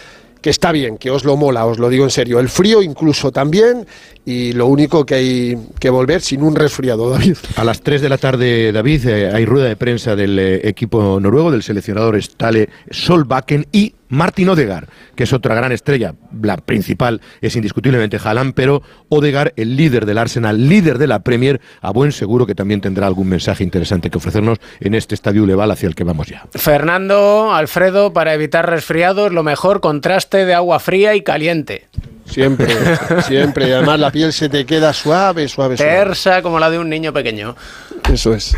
que 0.43 0.49
está 0.49 0.73
bien, 0.73 0.97
que 0.97 1.09
os 1.09 1.23
lo 1.23 1.37
mola, 1.37 1.65
os 1.65 1.79
lo 1.79 1.87
digo 1.87 2.03
en 2.03 2.09
serio. 2.09 2.39
El 2.41 2.49
frío 2.49 2.81
incluso 2.81 3.31
también, 3.31 3.87
y 4.25 4.51
lo 4.51 4.67
único 4.67 5.05
que 5.05 5.15
hay 5.15 5.57
que 5.79 5.89
volver 5.89 6.21
sin 6.21 6.43
un 6.43 6.53
resfriado, 6.53 7.09
David. 7.11 7.37
A 7.55 7.63
las 7.63 7.81
3 7.81 8.01
de 8.01 8.09
la 8.09 8.17
tarde, 8.17 8.73
David, 8.73 9.07
eh, 9.07 9.31
hay 9.33 9.45
rueda 9.45 9.69
de 9.69 9.77
prensa 9.77 10.17
del 10.17 10.37
eh, 10.37 10.67
equipo 10.67 11.17
noruego, 11.21 11.49
del 11.49 11.63
seleccionador 11.63 12.21
Stale 12.21 12.69
Solbakken 12.91 13.67
y 13.71 13.95
Martin 14.13 14.49
Odegaard, 14.49 14.87
que 15.15 15.23
es 15.23 15.33
otra 15.33 15.55
gran 15.55 15.71
estrella. 15.71 16.13
La 16.41 16.57
principal 16.57 17.21
es 17.41 17.55
indiscutiblemente 17.55 18.17
Haaland, 18.23 18.53
pero 18.53 18.83
Odegaard, 19.09 19.53
el 19.55 19.75
líder 19.75 20.05
del 20.05 20.19
Arsenal, 20.19 20.69
líder 20.69 20.97
de 20.97 21.07
la 21.07 21.19
Premier, 21.19 21.59
a 21.81 21.91
buen 21.91 22.11
seguro 22.11 22.45
que 22.45 22.55
también 22.55 22.79
tendrá 22.79 23.07
algún 23.07 23.27
mensaje 23.27 23.63
interesante 23.63 24.09
que 24.09 24.17
ofrecernos 24.17 24.59
en 24.79 24.93
este 24.93 25.15
estadio 25.15 25.45
Leval 25.45 25.71
hacia 25.71 25.87
el 25.87 25.95
que 25.95 26.03
vamos 26.03 26.27
ya. 26.27 26.45
Fernando, 26.51 27.53
Alfredo, 27.53 28.13
para 28.13 28.33
evitar 28.33 28.69
resfriados, 28.69 29.31
lo 29.31 29.43
mejor 29.43 29.81
contraste 29.81 30.45
de 30.45 30.53
agua 30.53 30.79
fría 30.79 31.15
y 31.15 31.21
caliente. 31.21 31.87
Siempre, 32.25 32.67
siempre. 33.27 33.67
Y 33.67 33.71
además 33.71 33.99
la 33.99 34.11
piel 34.11 34.31
se 34.31 34.47
te 34.47 34.65
queda 34.65 34.93
suave, 34.93 35.47
suave, 35.47 35.77
suave. 35.77 35.91
Tersa 35.91 36.41
como 36.41 36.59
la 36.59 36.69
de 36.69 36.79
un 36.79 36.89
niño 36.89 37.11
pequeño. 37.13 37.55
Eso 38.11 38.33
es. 38.33 38.55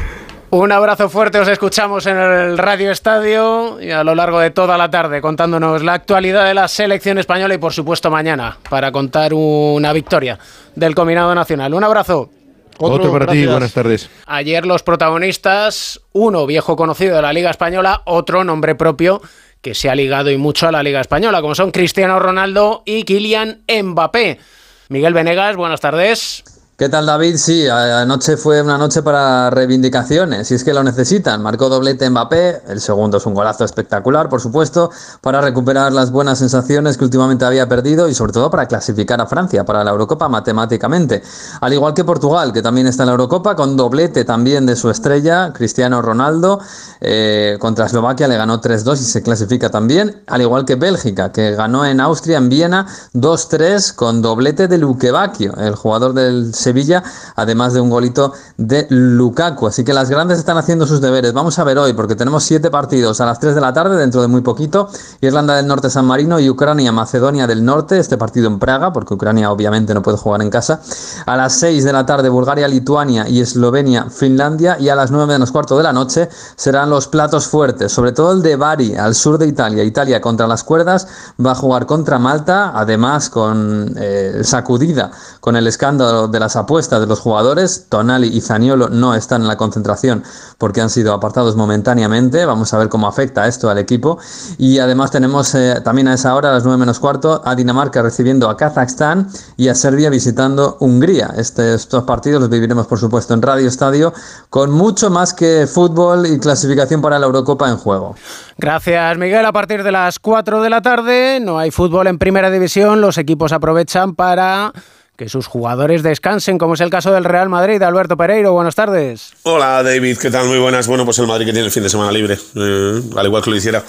Un 0.57 0.71
abrazo 0.71 1.09
fuerte, 1.09 1.37
os 1.37 1.49
escuchamos 1.49 2.05
en 2.05 2.15
el 2.15 2.57
Radio 2.57 2.89
Estadio 2.89 3.77
y 3.81 3.91
a 3.91 4.05
lo 4.05 4.15
largo 4.15 4.39
de 4.39 4.51
toda 4.51 4.77
la 4.77 4.89
tarde 4.89 5.19
contándonos 5.19 5.83
la 5.83 5.91
actualidad 5.91 6.45
de 6.45 6.53
la 6.53 6.69
selección 6.69 7.17
española 7.17 7.55
y 7.55 7.57
por 7.57 7.73
supuesto 7.73 8.09
mañana 8.09 8.57
para 8.69 8.89
contar 8.93 9.33
una 9.33 9.91
victoria 9.91 10.39
del 10.73 10.95
combinado 10.95 11.35
nacional. 11.35 11.73
Un 11.73 11.83
abrazo. 11.83 12.29
Otro, 12.77 13.11
para 13.11 13.27
ti, 13.27 13.45
buenas 13.45 13.73
tardes. 13.73 14.09
Ayer 14.27 14.65
los 14.65 14.81
protagonistas, 14.81 15.99
uno 16.13 16.45
viejo 16.45 16.77
conocido 16.77 17.17
de 17.17 17.21
la 17.21 17.33
Liga 17.33 17.49
Española, 17.49 18.01
otro 18.05 18.45
nombre 18.45 18.75
propio 18.75 19.21
que 19.61 19.75
se 19.75 19.89
ha 19.89 19.95
ligado 19.95 20.31
y 20.31 20.37
mucho 20.37 20.69
a 20.69 20.71
la 20.71 20.83
Liga 20.83 21.01
Española, 21.01 21.41
como 21.41 21.55
son 21.55 21.71
Cristiano 21.71 22.17
Ronaldo 22.17 22.81
y 22.85 23.03
Kylian 23.03 23.65
Mbappé. 23.67 24.39
Miguel 24.87 25.13
Venegas, 25.13 25.57
buenas 25.57 25.81
tardes. 25.81 26.45
¿Qué 26.77 26.89
tal 26.89 27.05
David? 27.05 27.37
Sí, 27.37 27.69
anoche 27.69 28.35
fue 28.35 28.61
una 28.61 28.77
noche 28.77 29.01
para 29.01 29.49
reivindicaciones, 29.49 30.49
si 30.49 30.55
es 30.55 30.65
que 30.65 30.73
lo 30.73 30.83
necesitan. 30.83 31.41
Marcó 31.41 31.69
doblete 31.69 32.09
Mbappé, 32.09 32.63
el 32.67 32.81
segundo 32.81 33.15
es 33.15 33.25
un 33.25 33.33
golazo 33.33 33.63
espectacular, 33.63 34.27
por 34.27 34.41
supuesto, 34.41 34.91
para 35.21 35.39
recuperar 35.39 35.93
las 35.93 36.11
buenas 36.11 36.39
sensaciones 36.39 36.97
que 36.97 37.05
últimamente 37.05 37.45
había 37.45 37.69
perdido 37.69 38.09
y 38.09 38.13
sobre 38.13 38.33
todo 38.33 38.51
para 38.51 38.65
clasificar 38.65 39.21
a 39.21 39.25
Francia 39.25 39.63
para 39.63 39.85
la 39.85 39.91
Eurocopa 39.91 40.27
matemáticamente. 40.27 41.23
Al 41.61 41.71
igual 41.71 41.93
que 41.93 42.03
Portugal, 42.03 42.51
que 42.51 42.61
también 42.61 42.87
está 42.87 43.03
en 43.03 43.07
la 43.07 43.13
Eurocopa, 43.13 43.55
con 43.55 43.77
doblete 43.77 44.25
también 44.25 44.65
de 44.65 44.75
su 44.75 44.89
estrella, 44.89 45.53
Cristiano 45.53 46.01
Ronaldo, 46.01 46.59
eh, 46.99 47.55
contra 47.57 47.85
Eslovaquia 47.85 48.27
le 48.27 48.35
ganó 48.35 48.59
3-2 48.59 48.95
y 48.95 49.05
se 49.05 49.23
clasifica 49.23 49.69
también, 49.69 50.23
al 50.27 50.41
igual 50.41 50.65
que 50.65 50.75
Bélgica, 50.75 51.31
que 51.31 51.55
ganó 51.55 51.85
en 51.85 52.01
Austria, 52.01 52.37
en 52.37 52.49
Viena, 52.49 52.85
2-3 53.13 53.95
con 53.95 54.21
doblete 54.21 54.67
de 54.67 54.77
Luque 54.77 55.13
el 55.57 55.75
jugador 55.75 56.13
del 56.13 56.53
Sevilla, 56.65 57.03
además 57.35 57.73
de 57.73 57.81
un 57.81 57.91
golito 57.91 58.33
de 58.57 58.87
Lukaku. 58.89 59.67
Así 59.67 59.83
que 59.83 59.93
las 59.93 60.09
grandes 60.09 60.39
están 60.39 60.57
haciendo 60.57 60.87
sus 60.87 60.99
deberes. 60.99 61.31
Vamos 61.31 61.59
a 61.59 61.63
ver 61.63 61.77
hoy, 61.77 61.93
porque 61.93 62.15
tenemos 62.15 62.43
siete 62.43 62.71
partidos 62.71 63.21
a 63.21 63.25
las 63.25 63.39
3 63.39 63.53
de 63.53 63.61
la 63.61 63.71
tarde, 63.71 63.95
dentro 63.97 64.21
de 64.21 64.27
muy 64.27 64.41
poquito. 64.41 64.89
Irlanda 65.21 65.55
del 65.55 65.67
Norte, 65.67 65.91
San 65.91 66.05
Marino 66.05 66.39
y 66.39 66.49
Ucrania, 66.49 66.91
Macedonia 66.91 67.45
del 67.45 67.63
Norte. 67.63 67.99
Este 67.99 68.17
partido 68.17 68.47
en 68.47 68.57
Praga, 68.57 68.91
porque 68.91 69.13
Ucrania 69.13 69.51
obviamente 69.51 69.93
no 69.93 70.01
puede 70.01 70.17
jugar 70.17 70.41
en 70.41 70.49
casa. 70.49 70.81
A 71.27 71.37
las 71.37 71.53
6 71.53 71.83
de 71.83 71.93
la 71.93 72.05
tarde, 72.05 72.29
Bulgaria, 72.29 72.67
Lituania 72.67 73.29
y 73.29 73.41
Eslovenia, 73.41 74.09
Finlandia. 74.09 74.77
Y 74.79 74.89
a 74.89 74.95
las 74.95 75.11
9 75.11 75.27
menos 75.27 75.51
cuarto 75.51 75.77
de 75.77 75.83
la 75.83 75.93
noche 75.93 76.29
serán 76.55 76.89
los 76.89 77.07
platos 77.07 77.45
fuertes, 77.47 77.91
sobre 77.91 78.11
todo 78.11 78.31
el 78.31 78.41
de 78.41 78.55
Bari, 78.55 78.95
al 78.95 79.13
sur 79.13 79.37
de 79.37 79.45
Italia. 79.45 79.83
Italia 79.83 80.19
contra 80.19 80.47
las 80.47 80.63
cuerdas 80.63 81.07
va 81.43 81.51
a 81.51 81.55
jugar 81.55 81.85
contra 81.85 82.17
Malta, 82.17 82.71
además 82.73 83.29
con 83.29 83.93
eh, 83.97 84.41
sacudida 84.43 85.11
con 85.39 85.55
el 85.55 85.67
escándalo 85.67 86.27
de 86.27 86.39
las 86.39 86.54
apuestas 86.55 86.99
de 86.99 87.07
los 87.07 87.19
jugadores. 87.19 87.87
Tonali 87.89 88.27
y 88.27 88.41
Zaniolo 88.41 88.89
no 88.89 89.15
están 89.15 89.41
en 89.41 89.47
la 89.47 89.57
concentración 89.57 90.23
porque 90.57 90.81
han 90.81 90.89
sido 90.89 91.13
apartados 91.13 91.55
momentáneamente. 91.55 92.45
Vamos 92.45 92.73
a 92.73 92.77
ver 92.77 92.89
cómo 92.89 93.07
afecta 93.07 93.47
esto 93.47 93.69
al 93.69 93.77
equipo. 93.77 94.17
Y 94.57 94.79
además 94.79 95.11
tenemos 95.11 95.53
eh, 95.55 95.81
también 95.83 96.07
a 96.07 96.13
esa 96.13 96.35
hora, 96.35 96.49
a 96.49 96.53
las 96.53 96.63
9 96.63 96.77
menos 96.77 96.99
cuarto, 96.99 97.41
a 97.45 97.55
Dinamarca 97.55 98.01
recibiendo 98.01 98.49
a 98.49 98.57
Kazajstán 98.57 99.29
y 99.57 99.67
a 99.67 99.75
Serbia 99.75 100.09
visitando 100.09 100.77
Hungría. 100.79 101.33
Este, 101.37 101.73
estos 101.73 102.03
partidos 102.03 102.41
los 102.41 102.49
viviremos, 102.49 102.87
por 102.87 102.99
supuesto, 102.99 103.33
en 103.33 103.41
Radio 103.41 103.67
Estadio 103.67 104.13
con 104.49 104.71
mucho 104.71 105.09
más 105.09 105.33
que 105.33 105.67
fútbol 105.67 106.25
y 106.25 106.39
clasificación 106.39 107.01
para 107.01 107.19
la 107.19 107.25
Eurocopa 107.25 107.69
en 107.69 107.77
juego. 107.77 108.15
Gracias, 108.57 109.17
Miguel. 109.17 109.45
A 109.45 109.51
partir 109.51 109.83
de 109.83 109.91
las 109.91 110.19
4 110.19 110.61
de 110.61 110.69
la 110.69 110.81
tarde 110.81 111.39
no 111.41 111.59
hay 111.59 111.71
fútbol 111.71 112.07
en 112.07 112.17
primera 112.17 112.49
división. 112.49 113.01
Los 113.01 113.17
equipos 113.17 113.51
aprovechan 113.51 114.15
para 114.15 114.71
que 115.17 115.29
sus 115.29 115.47
jugadores 115.47 116.03
descansen, 116.03 116.57
como 116.57 116.73
es 116.73 116.81
el 116.81 116.89
caso 116.89 117.11
del 117.13 117.23
Real 117.23 117.49
Madrid. 117.49 117.81
Alberto 117.81 118.17
Pereiro, 118.17 118.53
buenas 118.53 118.75
tardes. 118.75 119.31
Hola 119.43 119.81
David, 119.81 120.17
¿qué 120.17 120.29
tal? 120.29 120.47
Muy 120.47 120.59
buenas. 120.59 120.87
Bueno, 120.87 121.05
pues 121.05 121.19
el 121.19 121.27
Madrid 121.27 121.45
que 121.45 121.53
tiene 121.53 121.65
el 121.65 121.71
fin 121.71 121.83
de 121.83 121.89
semana 121.89 122.11
libre, 122.11 122.37
eh, 122.55 123.01
al 123.15 123.25
igual 123.25 123.41
que 123.41 123.49
lo 123.49 123.55
hiciera 123.55 123.83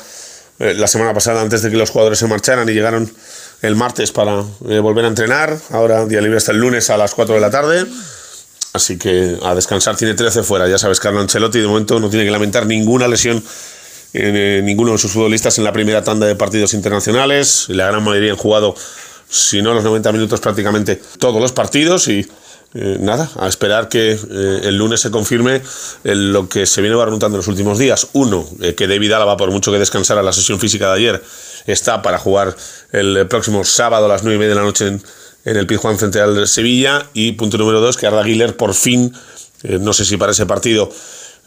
eh, 0.58 0.74
la 0.74 0.86
semana 0.86 1.12
pasada 1.12 1.42
antes 1.42 1.62
de 1.62 1.70
que 1.70 1.76
los 1.76 1.90
jugadores 1.90 2.18
se 2.18 2.28
marcharan 2.28 2.68
y 2.68 2.72
llegaron 2.72 3.10
el 3.62 3.74
martes 3.74 4.12
para 4.12 4.44
eh, 4.68 4.78
volver 4.78 5.04
a 5.04 5.08
entrenar. 5.08 5.56
Ahora 5.70 6.06
día 6.06 6.20
libre 6.20 6.36
hasta 6.36 6.52
el 6.52 6.58
lunes 6.58 6.90
a 6.90 6.96
las 6.96 7.14
4 7.14 7.34
de 7.34 7.40
la 7.40 7.50
tarde. 7.50 7.84
Así 8.72 8.98
que 8.98 9.38
a 9.42 9.54
descansar 9.54 9.96
tiene 9.96 10.14
13 10.14 10.42
fuera. 10.42 10.68
Ya 10.68 10.78
sabes, 10.78 11.00
Carlo 11.00 11.20
Ancelotti 11.20 11.58
de 11.58 11.66
momento 11.66 11.98
no 11.98 12.08
tiene 12.08 12.24
que 12.24 12.30
lamentar 12.30 12.66
ninguna 12.66 13.08
lesión 13.08 13.42
en 14.12 14.64
ninguno 14.64 14.92
de 14.92 14.98
sus 14.98 15.12
futbolistas 15.12 15.58
en 15.58 15.64
la 15.64 15.72
primera 15.72 16.04
tanda 16.04 16.26
de 16.26 16.36
partidos 16.36 16.72
internacionales. 16.74 17.66
La 17.68 17.86
gran 17.86 18.04
mayoría 18.04 18.32
han 18.32 18.38
jugado 18.38 18.74
si 19.28 19.62
no 19.62 19.74
los 19.74 19.84
90 19.84 20.12
minutos 20.12 20.40
prácticamente 20.40 21.00
todos 21.18 21.40
los 21.40 21.52
partidos 21.52 22.08
y 22.08 22.26
eh, 22.78 22.98
nada, 23.00 23.30
a 23.38 23.48
esperar 23.48 23.88
que 23.88 24.12
eh, 24.12 24.60
el 24.64 24.76
lunes 24.76 25.00
se 25.00 25.10
confirme 25.10 25.62
lo 26.02 26.46
que 26.46 26.66
se 26.66 26.82
viene 26.82 26.94
barruntando 26.94 27.36
en 27.36 27.38
los 27.38 27.48
últimos 27.48 27.78
días. 27.78 28.08
Uno, 28.12 28.46
eh, 28.60 28.74
que 28.74 28.86
David 28.86 29.12
Álava, 29.12 29.36
por 29.36 29.50
mucho 29.50 29.72
que 29.72 29.78
descansara 29.78 30.22
la 30.22 30.32
sesión 30.32 30.60
física 30.60 30.88
de 30.88 30.96
ayer, 30.96 31.24
está 31.66 32.02
para 32.02 32.18
jugar 32.18 32.54
el 32.92 33.26
próximo 33.28 33.64
sábado 33.64 34.04
a 34.04 34.08
las 34.08 34.24
9 34.24 34.36
y 34.36 34.38
media 34.38 34.50
de 34.50 34.60
la 34.60 34.66
noche 34.66 34.88
en, 34.88 35.02
el 35.44 35.66
Pizjuán 35.66 35.98
frente 35.98 36.20
al 36.20 36.46
Sevilla. 36.48 37.06
Y 37.14 37.32
punto 37.32 37.56
número 37.56 37.80
dos, 37.80 37.96
que 37.96 38.06
Arda 38.06 38.22
Güler 38.22 38.56
por 38.56 38.74
fin, 38.74 39.10
no 39.62 39.92
sé 39.94 40.04
si 40.04 40.16
para 40.16 40.32
ese 40.32 40.44
partido 40.44 40.92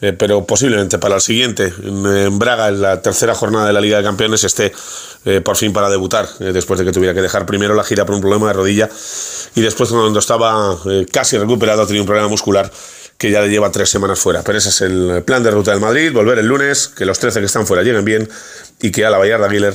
eh, 0.00 0.12
pero 0.12 0.46
posiblemente 0.46 0.98
para 0.98 1.16
el 1.16 1.20
siguiente, 1.20 1.72
en, 1.82 2.38
Braga, 2.38 2.68
en 2.68 2.80
la 2.80 3.02
tercera 3.02 3.34
jornada 3.34 3.66
de 3.66 3.72
la 3.72 3.80
Liga 3.80 3.98
de 3.98 4.02
Campeones, 4.02 4.44
esté 4.44 4.72
eh, 5.24 5.40
por 5.40 5.56
fin 5.56 5.72
para 5.72 5.90
debutar, 5.90 6.28
eh, 6.40 6.52
después 6.52 6.78
de 6.78 6.86
que 6.86 6.92
tuviera 6.92 7.14
que 7.14 7.20
dejar 7.20 7.44
primero 7.44 7.74
la 7.74 7.84
gira 7.84 8.06
por 8.06 8.14
un 8.14 8.20
problema 8.20 8.48
de 8.48 8.52
rodilla 8.54 8.88
y 9.54 9.60
después 9.60 9.90
cuando 9.90 10.18
estaba 10.18 10.78
casi 11.12 11.36
recuperado 11.36 11.86
tenía 11.86 12.02
un 12.02 12.06
problema 12.06 12.28
muscular 12.28 12.70
que 13.18 13.30
ya 13.30 13.42
le 13.42 13.50
lleva 13.50 13.70
tres 13.70 13.90
semanas 13.90 14.18
fuera. 14.18 14.42
Pero 14.42 14.56
ese 14.56 14.70
es 14.70 14.80
el 14.80 15.22
plan 15.24 15.42
de 15.42 15.50
ruta 15.50 15.72
del 15.72 15.80
Madrid, 15.80 16.10
volver 16.12 16.38
el 16.38 16.46
lunes, 16.46 16.88
que 16.88 17.04
los 17.04 17.18
13 17.18 17.40
que 17.40 17.46
están 17.46 17.66
fuera 17.66 17.82
lleguen 17.82 18.04
bien 18.04 18.28
y 18.80 18.90
que 18.90 19.04
a 19.04 19.10
la 19.10 19.18
Aguilar 19.18 19.74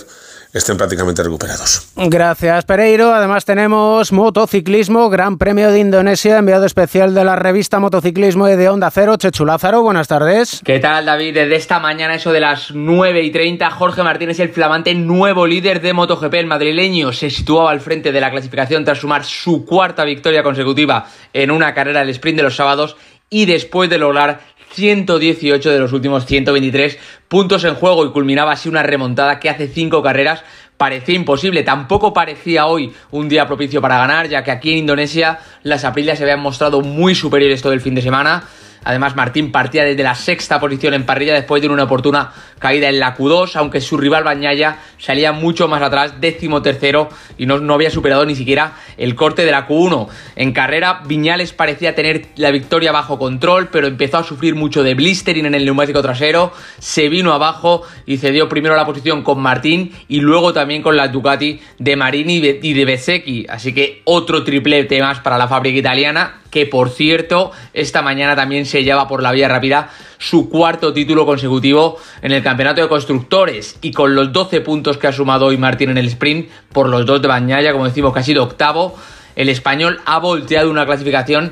estén 0.55 0.77
prácticamente 0.77 1.21
recuperados. 1.21 1.89
Gracias, 1.95 2.63
Pereiro. 2.63 3.13
Además 3.13 3.43
tenemos 3.43 4.11
motociclismo, 4.13 5.09
Gran 5.09 5.37
Premio 5.37 5.69
de 5.69 5.79
Indonesia, 5.79 6.37
enviado 6.37 6.65
especial 6.65 7.13
de 7.13 7.25
la 7.25 7.35
revista 7.35 7.79
Motociclismo 7.79 8.47
y 8.47 8.55
de 8.55 8.69
Onda 8.69 8.89
Cero, 8.89 9.17
Chechu 9.17 9.45
Lázaro. 9.45 9.81
Buenas 9.81 10.07
tardes. 10.07 10.61
¿Qué 10.63 10.79
tal, 10.79 11.05
David? 11.05 11.33
Desde 11.33 11.57
esta 11.57 11.79
mañana, 11.79 12.15
eso 12.15 12.31
de 12.31 12.39
las 12.39 12.71
9 12.71 13.21
y 13.21 13.31
30, 13.31 13.69
Jorge 13.71 14.01
Martínez, 14.01 14.39
el 14.39 14.49
flamante 14.49 14.95
nuevo 14.95 15.45
líder 15.45 15.81
de 15.81 15.91
MotoGP. 15.91 16.33
El 16.35 16.47
madrileño 16.47 17.11
se 17.11 17.29
situaba 17.29 17.71
al 17.71 17.81
frente 17.81 18.13
de 18.13 18.21
la 18.21 18.31
clasificación 18.31 18.85
tras 18.85 18.99
sumar 18.99 19.25
su 19.25 19.65
cuarta 19.65 20.05
victoria 20.05 20.41
consecutiva 20.41 21.05
en 21.33 21.51
una 21.51 21.73
carrera 21.73 21.99
del 21.99 22.09
sprint 22.09 22.37
de 22.37 22.43
los 22.43 22.55
sábados 22.55 22.95
y 23.29 23.45
después 23.45 23.89
de 23.89 23.97
lograr 23.97 24.39
118 24.71 25.69
de 25.69 25.79
los 25.79 25.93
últimos 25.93 26.25
123 26.25 26.97
puntos 27.27 27.63
en 27.63 27.75
juego 27.75 28.05
y 28.05 28.11
culminaba 28.11 28.53
así 28.53 28.69
una 28.69 28.83
remontada 28.83 29.39
que 29.39 29.49
hace 29.49 29.67
cinco 29.67 30.01
carreras 30.01 30.43
parecía 30.77 31.15
imposible. 31.15 31.63
Tampoco 31.63 32.13
parecía 32.13 32.67
hoy 32.67 32.93
un 33.11 33.29
día 33.29 33.47
propicio 33.47 33.81
para 33.81 33.97
ganar, 33.97 34.27
ya 34.27 34.43
que 34.43 34.51
aquí 34.51 34.71
en 34.71 34.79
Indonesia 34.79 35.39
las 35.63 35.85
aprillas 35.85 36.17
se 36.17 36.23
habían 36.23 36.41
mostrado 36.41 36.81
muy 36.81 37.15
superiores 37.15 37.61
todo 37.61 37.73
el 37.73 37.81
fin 37.81 37.95
de 37.95 38.01
semana. 38.01 38.43
Además, 38.85 39.15
Martín 39.15 39.51
partía 39.51 39.83
desde 39.83 40.03
la 40.03 40.15
sexta 40.15 40.59
posición 40.59 40.93
en 40.93 41.05
parrilla 41.05 41.33
después 41.33 41.61
de 41.61 41.67
una 41.67 41.83
oportuna 41.83 42.31
caída 42.59 42.87
en 42.87 42.99
la 42.99 43.17
Q2, 43.17 43.55
aunque 43.55 43.81
su 43.81 43.97
rival 43.97 44.23
Bañaya 44.23 44.77
salía 44.97 45.31
mucho 45.31 45.67
más 45.67 45.81
atrás, 45.81 46.21
décimo 46.21 46.61
tercero, 46.61 47.09
y 47.37 47.45
no, 47.45 47.59
no 47.59 47.73
había 47.73 47.89
superado 47.89 48.25
ni 48.25 48.35
siquiera 48.35 48.73
el 48.97 49.15
corte 49.15 49.43
de 49.43 49.51
la 49.51 49.67
Q1. 49.67 50.07
En 50.35 50.53
carrera, 50.53 51.01
Viñales 51.05 51.51
parecía 51.51 51.95
tener 51.95 52.27
la 52.37 52.51
victoria 52.51 52.91
bajo 52.91 53.19
control, 53.19 53.69
pero 53.71 53.87
empezó 53.87 54.19
a 54.19 54.23
sufrir 54.23 54.55
mucho 54.55 54.83
de 54.83 54.93
blistering 54.93 55.47
en 55.47 55.55
el 55.55 55.65
neumático 55.65 56.01
trasero, 56.01 56.53
se 56.79 57.09
vino 57.09 57.33
abajo 57.33 57.81
y 58.05 58.17
cedió 58.17 58.47
primero 58.47 58.75
la 58.75 58.85
posición 58.85 59.23
con 59.23 59.41
Martín 59.41 59.91
y 60.07 60.19
luego 60.19 60.53
también 60.53 60.81
con 60.81 60.95
la 60.95 61.07
Ducati 61.07 61.59
de 61.79 61.95
Marini 61.95 62.35
y 62.37 62.73
de 62.73 62.85
Bezzecchi. 62.85 63.47
Así 63.49 63.73
que 63.73 64.01
otro 64.05 64.43
triplete 64.43 65.01
más 65.01 65.19
para 65.19 65.37
la 65.37 65.47
fábrica 65.47 65.79
italiana 65.79 66.41
que 66.55 66.65
por 66.65 66.89
cierto 66.89 67.51
esta 67.73 68.01
mañana 68.01 68.33
también 68.33 68.65
se 68.65 68.85
lleva 68.85 69.09
por 69.09 69.21
la 69.21 69.33
vía 69.33 69.49
rápida 69.49 69.89
su 70.17 70.47
cuarto 70.47 70.93
título 70.93 71.25
consecutivo 71.25 71.97
en 72.21 72.31
el 72.31 72.41
campeonato 72.41 72.81
de 72.81 72.87
constructores. 72.87 73.77
Y 73.81 73.91
con 73.91 74.15
los 74.15 74.31
12 74.31 74.61
puntos 74.61 74.97
que 74.97 75.07
ha 75.07 75.11
sumado 75.11 75.47
hoy 75.47 75.57
Martín 75.57 75.89
en 75.89 75.97
el 75.97 76.07
sprint 76.07 76.49
por 76.71 76.87
los 76.87 77.05
dos 77.05 77.21
de 77.21 77.27
Bañaya, 77.27 77.73
como 77.73 77.83
decimos 77.83 78.13
que 78.13 78.21
ha 78.21 78.23
sido 78.23 78.41
octavo, 78.41 78.95
el 79.35 79.49
español 79.49 79.99
ha 80.05 80.19
volteado 80.19 80.71
una 80.71 80.85
clasificación 80.85 81.51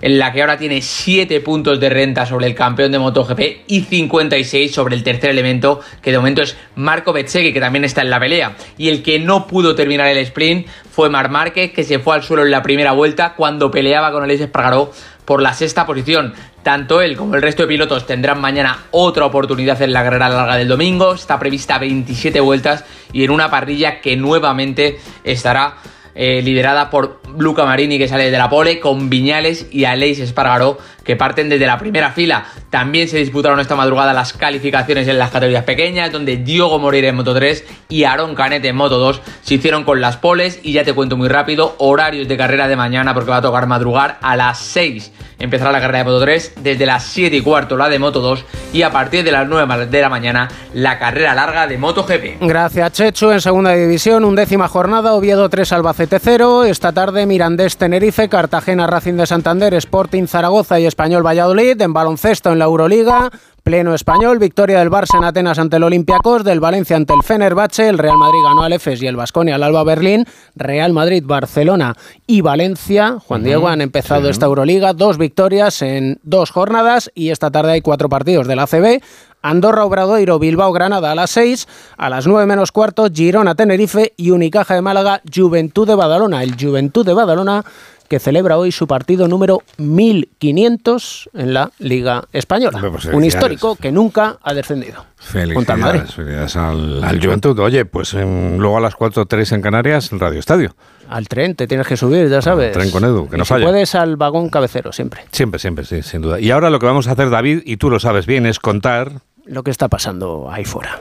en 0.00 0.18
la 0.18 0.32
que 0.32 0.40
ahora 0.40 0.56
tiene 0.56 0.82
7 0.82 1.40
puntos 1.40 1.80
de 1.80 1.88
renta 1.88 2.26
sobre 2.26 2.46
el 2.46 2.54
campeón 2.54 2.92
de 2.92 2.98
MotoGP 2.98 3.40
y 3.66 3.82
56 3.82 4.72
sobre 4.72 4.96
el 4.96 5.02
tercer 5.02 5.30
elemento, 5.30 5.80
que 6.02 6.10
de 6.10 6.18
momento 6.18 6.42
es 6.42 6.56
Marco 6.76 7.12
Bezzecchi, 7.12 7.52
que 7.52 7.60
también 7.60 7.84
está 7.84 8.02
en 8.02 8.10
la 8.10 8.20
pelea. 8.20 8.56
Y 8.78 8.88
el 8.88 9.02
que 9.02 9.18
no 9.18 9.46
pudo 9.46 9.74
terminar 9.74 10.08
el 10.08 10.18
sprint 10.18 10.66
fue 10.90 11.10
Mar 11.10 11.30
Márquez, 11.30 11.72
que 11.72 11.84
se 11.84 11.98
fue 11.98 12.14
al 12.14 12.22
suelo 12.22 12.44
en 12.44 12.50
la 12.50 12.62
primera 12.62 12.92
vuelta 12.92 13.34
cuando 13.34 13.70
peleaba 13.70 14.12
con 14.12 14.22
Alex 14.22 14.42
Espargaró 14.42 14.90
por 15.24 15.42
la 15.42 15.54
sexta 15.54 15.86
posición. 15.86 16.34
Tanto 16.62 17.00
él 17.00 17.16
como 17.16 17.36
el 17.36 17.42
resto 17.42 17.62
de 17.62 17.68
pilotos 17.68 18.06
tendrán 18.06 18.40
mañana 18.40 18.86
otra 18.90 19.24
oportunidad 19.24 19.80
en 19.80 19.92
la 19.92 20.02
carrera 20.02 20.28
larga 20.28 20.56
del 20.56 20.68
domingo. 20.68 21.14
Está 21.14 21.38
prevista 21.38 21.78
27 21.78 22.40
vueltas 22.40 22.84
y 23.12 23.24
en 23.24 23.30
una 23.30 23.50
parrilla 23.50 24.00
que 24.00 24.16
nuevamente 24.16 24.98
estará 25.24 25.76
eh, 26.14 26.42
liderada 26.42 26.90
por 26.90 27.20
Luca 27.38 27.64
Marini 27.64 27.98
que 27.98 28.08
sale 28.08 28.30
de 28.30 28.38
la 28.38 28.48
pole, 28.48 28.80
con 28.80 29.10
Viñales 29.10 29.66
y 29.70 29.84
Aleix 29.84 30.18
Espargaró 30.18 30.78
que 31.04 31.16
parten 31.16 31.48
desde 31.48 31.66
la 31.66 31.78
primera 31.78 32.12
fila. 32.12 32.44
También 32.70 33.08
se 33.08 33.18
disputaron 33.18 33.58
esta 33.60 33.76
madrugada 33.76 34.12
las 34.12 34.32
calificaciones 34.32 35.08
en 35.08 35.18
las 35.18 35.30
categorías 35.30 35.64
pequeñas, 35.64 36.12
donde 36.12 36.36
Diogo 36.36 36.78
Moreira 36.78 37.08
en 37.08 37.16
Moto 37.16 37.34
3 37.34 37.64
y 37.88 38.04
Aaron 38.04 38.34
Canet 38.34 38.64
en 38.64 38.76
Moto 38.76 38.98
2 38.98 39.20
se 39.42 39.54
hicieron 39.54 39.84
con 39.84 40.00
las 40.00 40.16
poles 40.16 40.60
y 40.62 40.72
ya 40.72 40.84
te 40.84 40.92
cuento 40.92 41.16
muy 41.16 41.28
rápido 41.28 41.74
horarios 41.78 42.28
de 42.28 42.36
carrera 42.36 42.68
de 42.68 42.76
mañana 42.76 43.14
porque 43.14 43.30
va 43.30 43.38
a 43.38 43.42
tocar 43.42 43.66
madrugar 43.66 44.18
a 44.22 44.36
las 44.36 44.58
6 44.58 45.12
empezará 45.40 45.72
la 45.72 45.80
carrera 45.80 46.00
de 46.00 46.04
Moto 46.04 46.20
3, 46.20 46.52
desde 46.62 46.86
las 46.86 47.02
7 47.04 47.34
y 47.34 47.40
cuarto 47.40 47.76
la 47.76 47.88
de 47.88 47.98
Moto 47.98 48.20
2 48.20 48.44
y 48.72 48.82
a 48.82 48.90
partir 48.90 49.24
de 49.24 49.32
las 49.32 49.48
9 49.48 49.86
de 49.86 50.00
la 50.00 50.08
mañana 50.08 50.48
la 50.74 50.98
carrera 50.98 51.34
larga 51.34 51.66
de 51.66 51.78
Moto 51.78 52.04
GP. 52.04 52.38
Gracias 52.42 52.92
Chechu, 52.92 53.30
en 53.30 53.40
segunda 53.40 53.72
división, 53.72 54.24
undécima 54.24 54.68
jornada, 54.68 55.14
Oviedo 55.14 55.48
3, 55.48 55.72
Albacete 55.72 55.99
0, 56.06 56.64
esta 56.64 56.92
tarde 56.92 57.26
Mirandés 57.26 57.76
Tenerife, 57.76 58.28
Cartagena 58.28 58.86
Racing 58.86 59.14
de 59.14 59.26
Santander, 59.26 59.74
Sporting 59.74 60.26
Zaragoza 60.26 60.80
y 60.80 60.86
Español 60.86 61.26
Valladolid, 61.26 61.80
en 61.82 61.92
baloncesto 61.92 62.52
en 62.52 62.58
la 62.58 62.64
Euroliga, 62.64 63.30
Pleno 63.62 63.94
español, 63.94 64.38
victoria 64.38 64.78
del 64.78 64.90
Barça 64.90 65.18
en 65.18 65.24
Atenas 65.24 65.58
ante 65.58 65.76
el 65.76 65.82
Olympiacos, 65.82 66.44
del 66.44 66.60
Valencia 66.60 66.96
ante 66.96 67.12
el 67.12 67.22
Fenerbahce, 67.22 67.88
el 67.88 67.98
Real 67.98 68.16
Madrid 68.16 68.38
ganó 68.42 68.62
al 68.62 68.72
EFES 68.72 69.02
y 69.02 69.06
el 69.06 69.16
Vasconia 69.16 69.56
al 69.56 69.62
Alba 69.62 69.84
Berlín, 69.84 70.24
Real 70.56 70.94
Madrid, 70.94 71.22
Barcelona 71.26 71.94
y 72.26 72.40
Valencia, 72.40 73.18
Juan 73.26 73.44
Diego, 73.44 73.68
han 73.68 73.82
empezado 73.82 74.30
esta 74.30 74.46
Euroliga, 74.46 74.94
dos 74.94 75.18
victorias 75.18 75.82
en 75.82 76.18
dos 76.22 76.50
jornadas 76.50 77.10
y 77.14 77.30
esta 77.30 77.50
tarde 77.50 77.72
hay 77.72 77.80
cuatro 77.82 78.08
partidos 78.08 78.46
del 78.46 78.60
ACB, 78.60 79.02
Andorra, 79.42 79.84
Obradoiro, 79.84 80.38
Bilbao, 80.38 80.72
Granada 80.72 81.12
a 81.12 81.14
las 81.14 81.30
6, 81.30 81.66
a 81.96 82.10
las 82.10 82.26
9 82.26 82.46
menos 82.46 82.72
cuarto, 82.72 83.06
Girona, 83.12 83.54
Tenerife 83.54 84.12
y 84.16 84.30
Unicaja 84.30 84.74
de 84.74 84.82
Málaga, 84.82 85.20
Juventud 85.34 85.86
de 85.86 85.94
Badalona. 85.94 86.42
El 86.42 86.56
Juventud 86.60 87.04
de 87.06 87.14
Badalona 87.14 87.64
que 88.08 88.18
celebra 88.18 88.58
hoy 88.58 88.72
su 88.72 88.88
partido 88.88 89.28
número 89.28 89.62
1500 89.78 91.30
en 91.34 91.54
la 91.54 91.70
Liga 91.78 92.24
Española. 92.32 92.80
Pues 92.90 93.04
Un 93.06 93.24
histórico 93.24 93.76
que 93.76 93.92
nunca 93.92 94.36
ha 94.42 94.52
descendido. 94.52 95.04
Felicidades, 95.16 96.14
felicidades 96.14 96.56
al, 96.56 97.04
al 97.04 97.20
Juventud. 97.24 97.56
Oye, 97.60 97.84
pues 97.84 98.14
em, 98.14 98.58
luego 98.58 98.78
a 98.78 98.80
las 98.80 98.96
4.03 98.96 99.54
en 99.54 99.62
Canarias, 99.62 100.10
Radio 100.12 100.40
Estadio. 100.40 100.74
Al 101.08 101.28
tren 101.28 101.54
te 101.54 101.66
tienes 101.68 101.86
que 101.86 101.96
subir, 101.96 102.28
ya 102.28 102.42
sabes. 102.42 102.72
Tren 102.72 102.90
con 102.90 103.04
Edu, 103.04 103.28
que 103.28 103.36
no 103.36 103.42
Y 103.42 103.46
si 103.46 103.48
falla. 103.48 103.66
puedes 103.66 103.94
al 103.94 104.16
vagón 104.16 104.48
cabecero 104.48 104.92
siempre. 104.92 105.22
Siempre, 105.30 105.60
siempre, 105.60 105.84
sí, 105.84 106.02
sin 106.02 106.22
duda. 106.22 106.40
Y 106.40 106.50
ahora 106.50 106.70
lo 106.70 106.78
que 106.80 106.86
vamos 106.86 107.06
a 107.06 107.12
hacer, 107.12 107.30
David, 107.30 107.62
y 107.64 107.76
tú 107.76 107.90
lo 107.90 108.00
sabes 108.00 108.26
bien, 108.26 108.44
es 108.46 108.58
contar... 108.58 109.12
Lo 109.50 109.64
que 109.64 109.72
está 109.72 109.88
pasando 109.88 110.48
ahí 110.48 110.64
fuera. 110.64 111.00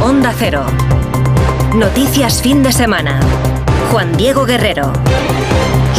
Onda 0.00 0.32
Cero. 0.38 0.64
Noticias 1.74 2.40
fin 2.40 2.62
de 2.62 2.70
semana. 2.70 3.18
Juan 3.90 4.16
Diego 4.16 4.44
Guerrero. 4.44 4.92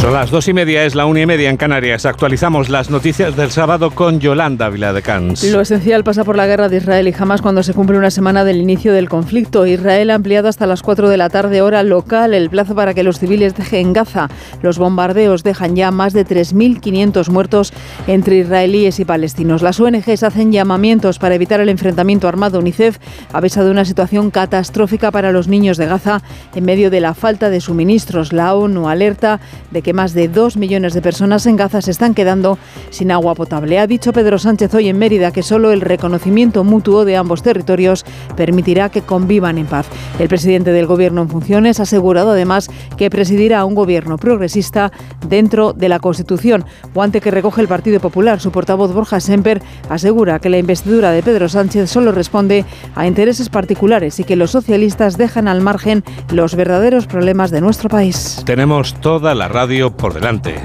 Son 0.00 0.12
las 0.12 0.30
dos 0.30 0.46
y 0.46 0.52
media, 0.52 0.84
es 0.84 0.94
la 0.94 1.06
una 1.06 1.22
y 1.22 1.26
media 1.26 1.50
en 1.50 1.56
Canarias. 1.56 2.06
Actualizamos 2.06 2.68
las 2.68 2.88
noticias 2.88 3.34
del 3.34 3.50
sábado 3.50 3.90
con 3.90 4.20
Yolanda 4.20 4.68
Viladecans. 4.68 5.42
Lo 5.50 5.60
esencial 5.60 6.04
pasa 6.04 6.22
por 6.22 6.36
la 6.36 6.46
guerra 6.46 6.68
de 6.68 6.76
Israel 6.76 7.08
y 7.08 7.14
Hamas 7.18 7.42
cuando 7.42 7.64
se 7.64 7.74
cumple 7.74 7.98
una 7.98 8.12
semana 8.12 8.44
del 8.44 8.58
inicio 8.58 8.92
del 8.92 9.08
conflicto. 9.08 9.66
Israel 9.66 10.10
ha 10.10 10.14
ampliado 10.14 10.46
hasta 10.46 10.66
las 10.66 10.82
4 10.82 11.08
de 11.08 11.16
la 11.16 11.30
tarde 11.30 11.62
hora 11.62 11.82
local 11.82 12.32
el 12.32 12.48
plazo 12.48 12.76
para 12.76 12.94
que 12.94 13.02
los 13.02 13.18
civiles 13.18 13.56
dejen 13.56 13.92
Gaza. 13.92 14.28
Los 14.62 14.78
bombardeos 14.78 15.42
dejan 15.42 15.74
ya 15.74 15.90
más 15.90 16.12
de 16.12 16.24
3.500 16.24 17.28
muertos 17.30 17.72
entre 18.06 18.36
israelíes 18.36 19.00
y 19.00 19.04
palestinos. 19.04 19.62
Las 19.62 19.80
ONGs 19.80 20.22
hacen 20.22 20.52
llamamientos 20.52 21.18
para 21.18 21.34
evitar 21.34 21.58
el 21.58 21.70
enfrentamiento 21.70 22.28
armado. 22.28 22.60
UNICEF 22.60 22.98
avisa 23.32 23.64
de 23.64 23.72
una 23.72 23.84
situación 23.84 24.30
catastrófica 24.30 25.10
para 25.10 25.32
los 25.32 25.48
niños 25.48 25.76
de 25.76 25.86
Gaza 25.86 26.22
en 26.54 26.64
medio 26.64 26.88
de 26.88 27.00
la 27.00 27.14
falta 27.14 27.50
de 27.50 27.60
suministros. 27.60 28.32
La 28.32 28.54
ONU 28.54 28.88
alerta 28.88 29.40
de 29.72 29.82
que 29.82 29.87
más 29.92 30.14
de 30.14 30.28
2 30.28 30.56
millones 30.56 30.94
de 30.94 31.02
personas 31.02 31.46
en 31.46 31.56
Gaza 31.56 31.82
se 31.82 31.90
están 31.90 32.14
quedando 32.14 32.58
sin 32.90 33.10
agua 33.10 33.34
potable. 33.34 33.78
Ha 33.78 33.86
dicho 33.86 34.12
Pedro 34.12 34.38
Sánchez 34.38 34.74
hoy 34.74 34.88
en 34.88 34.98
Mérida 34.98 35.32
que 35.32 35.42
solo 35.42 35.72
el 35.72 35.80
reconocimiento 35.80 36.64
mutuo 36.64 37.04
de 37.04 37.16
ambos 37.16 37.42
territorios 37.42 38.04
permitirá 38.36 38.88
que 38.88 39.02
convivan 39.02 39.58
en 39.58 39.66
paz. 39.66 39.86
El 40.18 40.28
presidente 40.28 40.72
del 40.72 40.86
Gobierno 40.86 41.22
en 41.22 41.28
funciones 41.28 41.80
ha 41.80 41.84
asegurado 41.84 42.32
además 42.32 42.68
que 42.96 43.10
presidirá 43.10 43.64
un 43.64 43.74
gobierno 43.74 44.18
progresista 44.18 44.92
dentro 45.28 45.72
de 45.72 45.88
la 45.88 46.00
Constitución. 46.00 46.64
Guante 46.94 47.20
que 47.20 47.30
recoge 47.30 47.60
el 47.60 47.68
Partido 47.68 48.00
Popular. 48.00 48.40
Su 48.40 48.50
portavoz 48.50 48.92
Borja 48.92 49.20
Semper 49.20 49.62
asegura 49.88 50.38
que 50.38 50.48
la 50.48 50.58
investidura 50.58 51.12
de 51.12 51.22
Pedro 51.22 51.48
Sánchez 51.48 51.90
solo 51.90 52.12
responde 52.12 52.64
a 52.94 53.06
intereses 53.06 53.48
particulares 53.48 54.18
y 54.20 54.24
que 54.24 54.36
los 54.36 54.50
socialistas 54.50 55.16
dejan 55.16 55.48
al 55.48 55.60
margen 55.60 56.04
los 56.32 56.54
verdaderos 56.54 57.06
problemas 57.06 57.50
de 57.50 57.60
nuestro 57.60 57.88
país. 57.88 58.42
Tenemos 58.44 58.94
toda 59.00 59.34
la 59.34 59.48
radio 59.48 59.77
por 59.86 60.12
delante. 60.12 60.56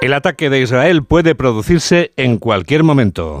El 0.00 0.14
ataque 0.14 0.48
de 0.48 0.60
Israel 0.60 1.04
puede 1.04 1.34
producirse 1.34 2.12
en 2.16 2.38
cualquier 2.38 2.84
momento. 2.84 3.40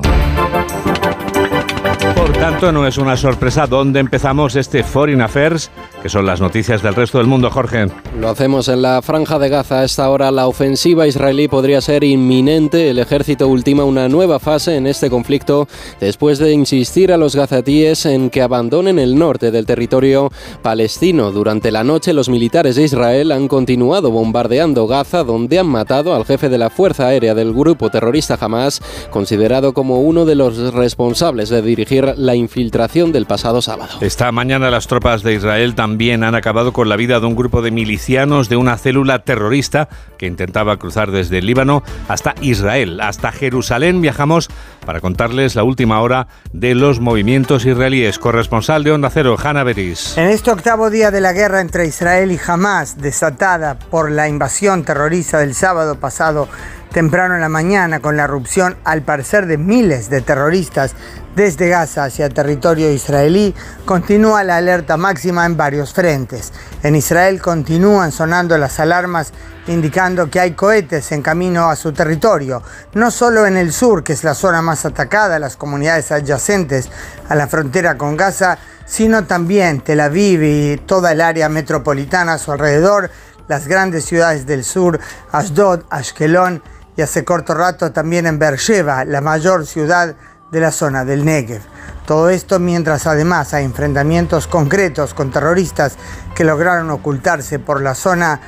Por 2.16 2.32
tanto, 2.32 2.72
no 2.72 2.86
es 2.86 2.98
una 2.98 3.16
sorpresa 3.16 3.66
dónde 3.66 4.00
empezamos 4.00 4.56
este 4.56 4.82
Foreign 4.82 5.20
Affairs, 5.20 5.70
que 6.02 6.08
son 6.08 6.26
las 6.26 6.40
noticias 6.40 6.82
del 6.82 6.96
resto 6.96 7.18
del 7.18 7.28
mundo, 7.28 7.48
Jorge. 7.48 7.86
Lo 8.18 8.28
hacemos 8.28 8.66
en 8.68 8.82
la 8.82 9.00
franja 9.02 9.38
de 9.38 9.48
Gaza. 9.48 9.80
A 9.80 9.84
esta 9.84 10.10
hora 10.10 10.32
la 10.32 10.48
ofensiva 10.48 11.06
israelí 11.06 11.46
podría 11.46 11.80
ser 11.80 12.02
inminente. 12.02 12.90
El 12.90 12.98
ejército 12.98 13.46
ultima 13.46 13.84
una 13.84 14.08
nueva 14.08 14.40
fase 14.40 14.76
en 14.76 14.88
este 14.88 15.08
conflicto 15.08 15.68
después 16.00 16.40
de 16.40 16.52
insistir 16.52 17.12
a 17.12 17.16
los 17.16 17.36
gazatíes 17.36 18.04
en 18.06 18.30
que 18.30 18.42
abandonen 18.42 18.98
el 18.98 19.16
norte 19.16 19.52
del 19.52 19.64
territorio 19.64 20.32
palestino. 20.60 21.30
Durante 21.30 21.70
la 21.70 21.84
noche 21.84 22.12
los 22.12 22.28
militares 22.28 22.74
de 22.74 22.82
Israel 22.82 23.30
han 23.30 23.46
continuado 23.46 24.10
bombardeando 24.10 24.88
Gaza, 24.88 25.22
donde 25.22 25.60
han 25.60 25.68
matado 25.68 26.16
al 26.16 26.24
jefe 26.24 26.48
de 26.48 26.58
la 26.58 26.70
Fuerza 26.70 27.06
Aérea 27.06 27.34
del 27.36 27.52
grupo 27.52 27.90
terrorista 27.90 28.36
Hamas, 28.40 28.82
considerado 29.10 29.72
como 29.72 30.00
uno 30.00 30.24
de 30.24 30.34
los 30.34 30.74
responsables 30.74 31.48
de 31.48 31.62
dirigir 31.62 32.14
la 32.16 32.34
infiltración 32.34 33.12
del 33.12 33.26
pasado 33.26 33.62
sábado. 33.62 33.98
Esta 34.00 34.32
mañana 34.32 34.68
las 34.68 34.88
tropas 34.88 35.22
de 35.22 35.34
Israel 35.34 35.76
también 35.76 35.91
han 36.00 36.34
acabado 36.34 36.72
con 36.72 36.88
la 36.88 36.96
vida 36.96 37.20
de 37.20 37.26
un 37.26 37.36
grupo 37.36 37.62
de 37.62 37.70
milicianos 37.70 38.48
de 38.48 38.56
una 38.56 38.76
célula 38.78 39.20
terrorista 39.20 39.88
que 40.18 40.26
intentaba 40.26 40.76
cruzar 40.78 41.10
desde 41.10 41.38
el 41.38 41.46
Líbano 41.46 41.82
hasta 42.08 42.34
Israel. 42.40 43.00
Hasta 43.00 43.30
Jerusalén 43.30 44.00
viajamos 44.00 44.48
para 44.84 45.00
contarles 45.00 45.54
la 45.54 45.64
última 45.64 46.00
hora 46.00 46.28
de 46.52 46.74
los 46.74 47.00
movimientos 47.00 47.64
israelíes. 47.64 48.18
Corresponsal 48.18 48.84
de 48.84 48.92
Onda 48.92 49.10
Cero, 49.10 49.36
Hanna 49.42 49.64
Beris. 49.64 50.16
En 50.16 50.28
este 50.28 50.50
octavo 50.50 50.90
día 50.90 51.10
de 51.10 51.20
la 51.20 51.32
guerra 51.32 51.60
entre 51.60 51.86
Israel 51.86 52.32
y 52.32 52.40
Hamas, 52.44 52.98
desatada 52.98 53.78
por 53.78 54.10
la 54.10 54.28
invasión 54.28 54.84
terrorista 54.84 55.38
del 55.38 55.54
sábado 55.54 55.96
pasado 55.96 56.48
temprano 56.92 57.34
en 57.34 57.40
la 57.40 57.48
mañana, 57.48 58.00
con 58.00 58.16
la 58.16 58.24
erupción 58.24 58.76
al 58.84 59.02
parecer 59.02 59.46
de 59.46 59.58
miles 59.58 60.10
de 60.10 60.20
terroristas 60.20 60.94
desde 61.34 61.68
Gaza 61.68 62.04
hacia 62.04 62.28
territorio 62.28 62.92
israelí, 62.92 63.54
continúa 63.84 64.44
la 64.44 64.58
alerta 64.58 64.96
máxima 64.96 65.46
en 65.46 65.56
varios 65.56 65.94
frentes. 65.94 66.52
En 66.82 66.94
Israel 66.94 67.40
continúan 67.40 68.12
sonando 68.12 68.56
las 68.58 68.78
alarmas 68.78 69.32
indicando 69.66 70.28
que 70.28 70.40
hay 70.40 70.52
cohetes 70.52 71.10
en 71.12 71.22
camino 71.22 71.70
a 71.70 71.76
su 71.76 71.92
territorio, 71.92 72.62
no 72.94 73.10
solo 73.10 73.46
en 73.46 73.56
el 73.56 73.72
sur, 73.72 74.04
que 74.04 74.12
es 74.12 74.24
la 74.24 74.34
zona 74.34 74.60
más 74.60 74.84
atacada, 74.84 75.38
las 75.38 75.56
comunidades 75.56 76.12
adyacentes 76.12 76.90
a 77.28 77.34
la 77.34 77.46
frontera 77.46 77.96
con 77.96 78.16
Gaza, 78.16 78.58
sino 78.84 79.24
también 79.24 79.80
Tel 79.80 80.00
Aviv 80.00 80.42
y 80.42 80.76
toda 80.84 81.12
el 81.12 81.20
área 81.20 81.48
metropolitana 81.48 82.34
a 82.34 82.38
su 82.38 82.52
alrededor, 82.52 83.10
las 83.48 83.66
grandes 83.66 84.04
ciudades 84.04 84.46
del 84.46 84.64
sur, 84.64 85.00
Ashdod, 85.30 85.84
Ashkelon 85.88 86.62
y 86.96 87.02
hace 87.02 87.24
corto 87.24 87.54
rato 87.54 87.92
también 87.92 88.26
en 88.26 88.38
Beersheba, 88.38 89.04
la 89.04 89.20
mayor 89.20 89.66
ciudad 89.66 90.14
de 90.50 90.60
la 90.60 90.70
zona 90.70 91.04
del 91.04 91.24
Negev. 91.24 91.62
Todo 92.06 92.28
esto 92.30 92.58
mientras 92.58 93.06
además 93.06 93.54
hay 93.54 93.64
enfrentamientos 93.64 94.46
concretos 94.46 95.14
con 95.14 95.30
terroristas 95.30 95.96
que 96.34 96.44
lograron 96.44 96.90
ocultarse 96.90 97.58
por 97.58 97.80
la 97.80 97.94
zona 97.94 98.40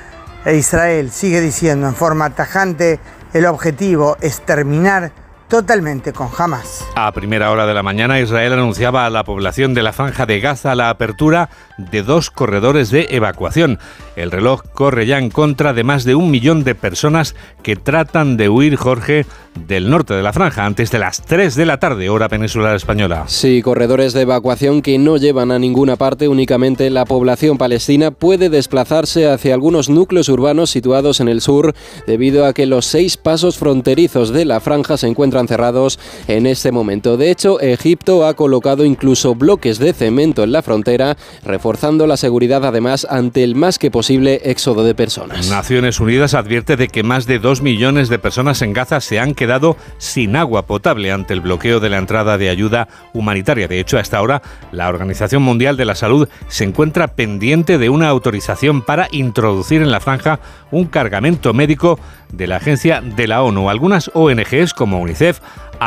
e 0.44 0.56
Israel 0.56 1.10
sigue 1.10 1.40
diciendo 1.40 1.88
en 1.88 1.94
forma 1.94 2.30
tajante 2.30 3.00
el 3.32 3.46
objetivo 3.46 4.16
es 4.20 4.44
terminar 4.44 5.12
totalmente 5.54 6.12
con 6.12 6.30
Hamas. 6.36 6.84
A 6.96 7.12
primera 7.12 7.52
hora 7.52 7.64
de 7.64 7.74
la 7.74 7.84
mañana, 7.84 8.18
Israel 8.18 8.54
anunciaba 8.54 9.06
a 9.06 9.10
la 9.10 9.22
población 9.22 9.72
de 9.72 9.84
la 9.84 9.92
franja 9.92 10.26
de 10.26 10.40
Gaza 10.40 10.74
la 10.74 10.90
apertura 10.90 11.48
de 11.78 12.02
dos 12.02 12.32
corredores 12.32 12.90
de 12.90 13.06
evacuación. 13.10 13.78
El 14.16 14.32
reloj 14.32 14.62
corre 14.72 15.06
ya 15.06 15.18
en 15.18 15.30
contra 15.30 15.72
de 15.72 15.84
más 15.84 16.02
de 16.02 16.16
un 16.16 16.32
millón 16.32 16.64
de 16.64 16.74
personas 16.74 17.36
que 17.62 17.76
tratan 17.76 18.36
de 18.36 18.48
huir, 18.48 18.74
Jorge, 18.74 19.26
del 19.54 19.90
norte 19.90 20.14
de 20.14 20.22
la 20.22 20.32
franja 20.32 20.66
antes 20.66 20.90
de 20.90 20.98
las 20.98 21.22
3 21.22 21.54
de 21.54 21.66
la 21.66 21.78
tarde, 21.78 22.08
hora 22.08 22.28
peninsular 22.28 22.74
española. 22.74 23.24
Sí, 23.28 23.62
corredores 23.62 24.12
de 24.12 24.22
evacuación 24.22 24.82
que 24.82 24.98
no 24.98 25.16
llevan 25.16 25.52
a 25.52 25.58
ninguna 25.58 25.96
parte, 25.96 26.28
únicamente 26.28 26.90
la 26.90 27.04
población 27.04 27.58
palestina 27.58 28.10
puede 28.10 28.50
desplazarse 28.50 29.28
hacia 29.28 29.54
algunos 29.54 29.88
núcleos 29.88 30.28
urbanos 30.28 30.70
situados 30.70 31.20
en 31.20 31.28
el 31.28 31.40
sur 31.40 31.74
debido 32.06 32.46
a 32.46 32.52
que 32.52 32.66
los 32.66 32.86
seis 32.86 33.16
pasos 33.16 33.58
fronterizos 33.58 34.30
de 34.30 34.44
la 34.44 34.60
franja 34.60 34.96
se 34.96 35.06
encuentran 35.06 35.43
cerrados 35.48 35.98
en 36.28 36.46
este 36.46 36.72
momento. 36.72 37.16
De 37.16 37.30
hecho, 37.30 37.60
Egipto 37.60 38.26
ha 38.26 38.34
colocado 38.34 38.84
incluso 38.84 39.34
bloques 39.34 39.78
de 39.78 39.92
cemento 39.92 40.42
en 40.42 40.52
la 40.52 40.62
frontera, 40.62 41.16
reforzando 41.44 42.06
la 42.06 42.16
seguridad 42.16 42.64
además 42.64 43.06
ante 43.08 43.44
el 43.44 43.54
más 43.54 43.78
que 43.78 43.90
posible 43.90 44.40
éxodo 44.44 44.84
de 44.84 44.94
personas. 44.94 45.48
Naciones 45.48 46.00
Unidas 46.00 46.34
advierte 46.34 46.76
de 46.76 46.88
que 46.88 47.02
más 47.02 47.26
de 47.26 47.38
dos 47.38 47.62
millones 47.62 48.08
de 48.08 48.18
personas 48.18 48.62
en 48.62 48.72
Gaza 48.72 49.00
se 49.00 49.18
han 49.18 49.34
quedado 49.34 49.76
sin 49.98 50.36
agua 50.36 50.66
potable 50.66 51.12
ante 51.12 51.34
el 51.34 51.40
bloqueo 51.40 51.80
de 51.80 51.90
la 51.90 51.98
entrada 51.98 52.38
de 52.38 52.48
ayuda 52.48 52.88
humanitaria. 53.12 53.68
De 53.68 53.80
hecho, 53.80 53.98
hasta 53.98 54.18
ahora 54.18 54.42
la 54.72 54.88
Organización 54.88 55.42
Mundial 55.42 55.76
de 55.76 55.84
la 55.84 55.94
Salud 55.94 56.28
se 56.48 56.64
encuentra 56.64 57.08
pendiente 57.08 57.78
de 57.78 57.88
una 57.88 58.08
autorización 58.08 58.82
para 58.82 59.08
introducir 59.12 59.82
en 59.82 59.90
la 59.90 60.00
franja 60.00 60.40
un 60.70 60.86
cargamento 60.86 61.52
médico 61.52 61.98
de 62.36 62.46
la 62.46 62.56
agencia 62.56 63.00
de 63.00 63.26
la 63.26 63.42
ONU. 63.42 63.70
Algunas 63.70 64.10
ONGs 64.14 64.74
como 64.74 65.00
UNICEF 65.00 65.40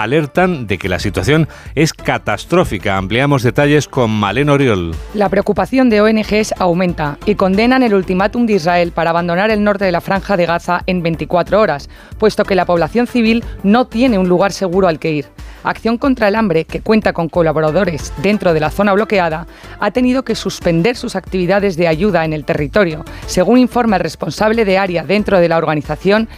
alertan 0.03 0.67
de 0.67 0.77
que 0.77 0.89
la 0.89 0.99
situación 0.99 1.47
es 1.75 1.93
catastrófica. 1.93 2.97
Ampliamos 2.97 3.43
detalles 3.43 3.87
con 3.87 4.11
Malén 4.11 4.49
Oriol. 4.49 4.95
La 5.13 5.29
preocupación 5.29 5.89
de 5.89 6.01
ONGs 6.01 6.53
aumenta 6.59 7.17
y 7.25 7.35
condenan 7.35 7.83
el 7.83 7.93
ultimátum 7.93 8.45
de 8.45 8.53
Israel 8.53 8.91
para 8.91 9.09
abandonar 9.09 9.49
el 9.49 9.63
norte 9.63 9.85
de 9.85 9.91
la 9.91 10.01
franja 10.01 10.37
de 10.37 10.45
Gaza 10.45 10.81
en 10.85 11.01
24 11.01 11.59
horas, 11.59 11.89
puesto 12.17 12.43
que 12.43 12.55
la 12.55 12.65
población 12.65 13.07
civil 13.07 13.43
no 13.63 13.87
tiene 13.87 14.17
un 14.17 14.29
lugar 14.29 14.51
seguro 14.51 14.87
al 14.87 14.99
que 14.99 15.11
ir. 15.11 15.25
Acción 15.63 15.97
contra 15.97 16.27
el 16.27 16.35
Hambre, 16.35 16.65
que 16.65 16.81
cuenta 16.81 17.11
con 17.13 17.27
colaboradores 17.27 18.13
dentro 18.21 18.53
de 18.53 18.59
la 18.59 18.69
zona 18.69 18.93
bloqueada, 18.93 19.47
ha 19.79 19.91
tenido 19.91 20.23
que 20.23 20.35
suspender 20.35 20.95
sus 20.95 21.15
actividades 21.15 21.75
de 21.75 21.87
ayuda 21.87 22.23
en 22.23 22.33
el 22.33 22.45
territorio, 22.45 23.03
según 23.25 23.57
informa 23.57 23.97
el 23.97 24.03
responsable 24.03 24.63
de 24.63 24.77
área 24.77 25.03
dentro 25.03 25.39
de 25.39 25.49
la 25.49 25.57
organización, 25.57 26.29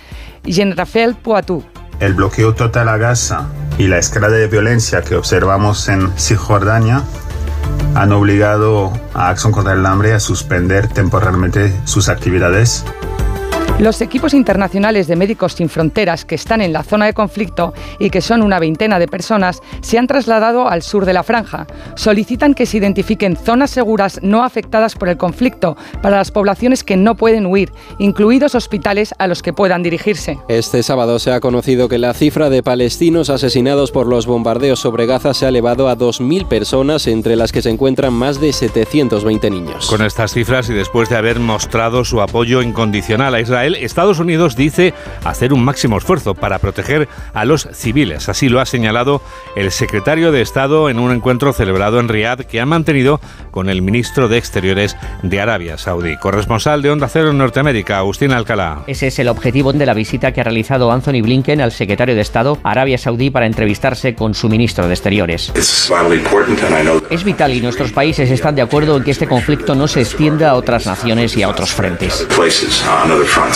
Jean-Raphael 0.46 1.16
Poitou. 1.16 1.64
El 2.00 2.14
bloqueo 2.14 2.54
total 2.56 2.88
a 2.88 2.98
Gaza 2.98 3.48
y 3.78 3.88
la 3.88 3.98
escalada 3.98 4.36
de 4.36 4.48
violencia 4.48 5.02
que 5.02 5.16
observamos 5.16 5.90
en 5.90 6.18
Cisjordania 6.18 7.04
han 7.96 8.14
obligado 8.14 8.94
a 9.14 9.30
Acción 9.30 9.52
contra 9.52 9.74
el 9.74 9.86
a 9.86 10.20
suspender 10.20 10.88
temporalmente 10.88 11.74
sus 11.84 12.08
actividades 12.08 12.86
los 13.80 14.02
equipos 14.02 14.34
internacionales 14.34 15.08
de 15.08 15.16
Médicos 15.16 15.54
Sin 15.54 15.70
Fronteras 15.70 16.26
que 16.26 16.36
están 16.36 16.60
en 16.60 16.74
la 16.74 16.84
zona 16.84 17.06
de 17.06 17.14
conflicto 17.14 17.74
y 17.98 18.10
que 18.10 18.22
son 18.22 18.42
una 18.42 18.60
veintena 18.60 19.00
de 19.00 19.08
personas 19.08 19.62
se 19.82 19.98
han 19.98 20.06
trasladado 20.06 20.68
al 20.68 20.82
sur 20.82 21.06
de 21.06 21.14
la 21.14 21.24
franja. 21.24 21.66
Solicitan 21.96 22.54
que 22.54 22.66
se 22.66 22.78
identifiquen 22.78 23.38
zonas 23.38 23.72
seguras 23.72 24.20
no 24.22 24.44
afectadas 24.44 24.96
por 24.96 25.08
el 25.08 25.16
conflicto 25.16 25.78
para 26.02 26.18
las 26.18 26.30
poblaciones 26.30 26.84
que 26.84 26.98
no 26.98 27.16
pueden 27.16 27.46
huir, 27.46 27.72
incluidos 28.00 28.54
hospitales 28.54 29.16
a 29.18 29.28
los 29.28 29.42
que 29.42 29.54
puedan 29.54 29.82
dirigirse. 29.82 30.38
Este 30.50 30.84
sábado 30.84 31.18
se 31.18 31.32
ha 31.32 31.40
conocido 31.40 31.88
que 31.88 31.98
la 31.98 32.14
cifra 32.14 32.50
de 32.50 32.62
palestinos 32.62 33.30
asesinados 33.30 33.92
por 33.92 34.08
los 34.08 34.26
bombardeos 34.26 34.80
sobre 34.80 35.06
Gaza 35.06 35.34
se 35.34 35.46
ha 35.46 35.50
elevado 35.50 35.88
a 35.88 35.98
2.000 35.98 36.48
personas, 36.48 37.08
entre 37.08 37.38
las 37.38 37.54
que 37.54 37.62
se 37.62 37.70
encuentran 37.70 38.12
más 38.12 38.42
de 38.42 38.52
720 38.52 39.50
niños. 39.50 39.88
Con 39.88 40.02
estas 40.02 40.34
cifras 40.34 40.70
y 40.70 40.74
después 40.74 41.08
de 41.08 41.16
haber 41.16 41.40
mostrado 41.40 42.04
su 42.04 42.20
apoyo 42.20 42.62
incondicional 42.62 43.34
a 43.36 43.40
Israel, 43.40 43.69
Estados 43.76 44.20
Unidos 44.20 44.56
dice 44.56 44.94
hacer 45.24 45.54
un 45.54 45.64
máximo 45.64 45.98
esfuerzo 45.98 46.36
para 46.36 46.60
proteger 46.60 47.08
a 47.34 47.46
los 47.46 47.68
civiles. 47.74 48.30
Así 48.30 48.50
lo 48.50 48.60
ha 48.60 48.66
señalado 48.66 49.22
el 49.56 49.72
secretario 49.72 50.32
de 50.32 50.42
Estado 50.42 50.90
en 50.90 51.00
un 51.00 51.12
encuentro 51.12 51.54
celebrado 51.54 52.00
en 52.00 52.10
Riad 52.10 52.40
que 52.40 52.60
ha 52.60 52.66
mantenido 52.66 53.20
con 53.52 53.70
el 53.70 53.82
ministro 53.82 54.28
de 54.28 54.38
Exteriores 54.38 54.98
de 55.24 55.42
Arabia 55.42 55.78
Saudí. 55.78 56.18
Corresponsal 56.18 56.82
de 56.82 56.92
Onda 56.92 57.08
Cero 57.08 57.32
en 57.32 57.38
Norteamérica, 57.38 57.98
Agustín 57.98 58.32
Alcalá. 58.32 58.84
Ese 58.88 59.08
es 59.08 59.20
el 59.20 59.28
objetivo 59.28 59.74
de 59.74 59.86
la 59.86 59.94
visita 59.94 60.32
que 60.32 60.42
ha 60.42 60.44
realizado 60.44 60.92
Anthony 60.92 61.22
Blinken 61.22 61.62
al 61.62 61.72
secretario 61.72 62.16
de 62.16 62.22
Estado 62.22 62.58
a 62.64 62.72
Arabia 62.72 62.98
Saudí 62.98 63.30
para 63.30 63.46
entrevistarse 63.46 64.16
con 64.16 64.34
su 64.34 64.50
ministro 64.50 64.88
de 64.88 64.94
Exteriores. 64.94 65.52
Es 67.10 67.24
vital 67.24 67.54
y 67.54 67.62
nuestros 67.62 67.92
países 67.92 68.32
están 68.32 68.56
de 68.56 68.62
acuerdo 68.62 68.98
en 68.98 69.04
que 69.04 69.12
este 69.12 69.28
conflicto 69.28 69.76
no 69.76 69.88
se 69.88 70.02
extienda 70.02 70.52
a 70.52 70.56
otras 70.56 70.86
naciones 70.86 71.36
y 71.38 71.44
a 71.44 71.50
otros 71.50 71.72
frentes. 71.72 72.28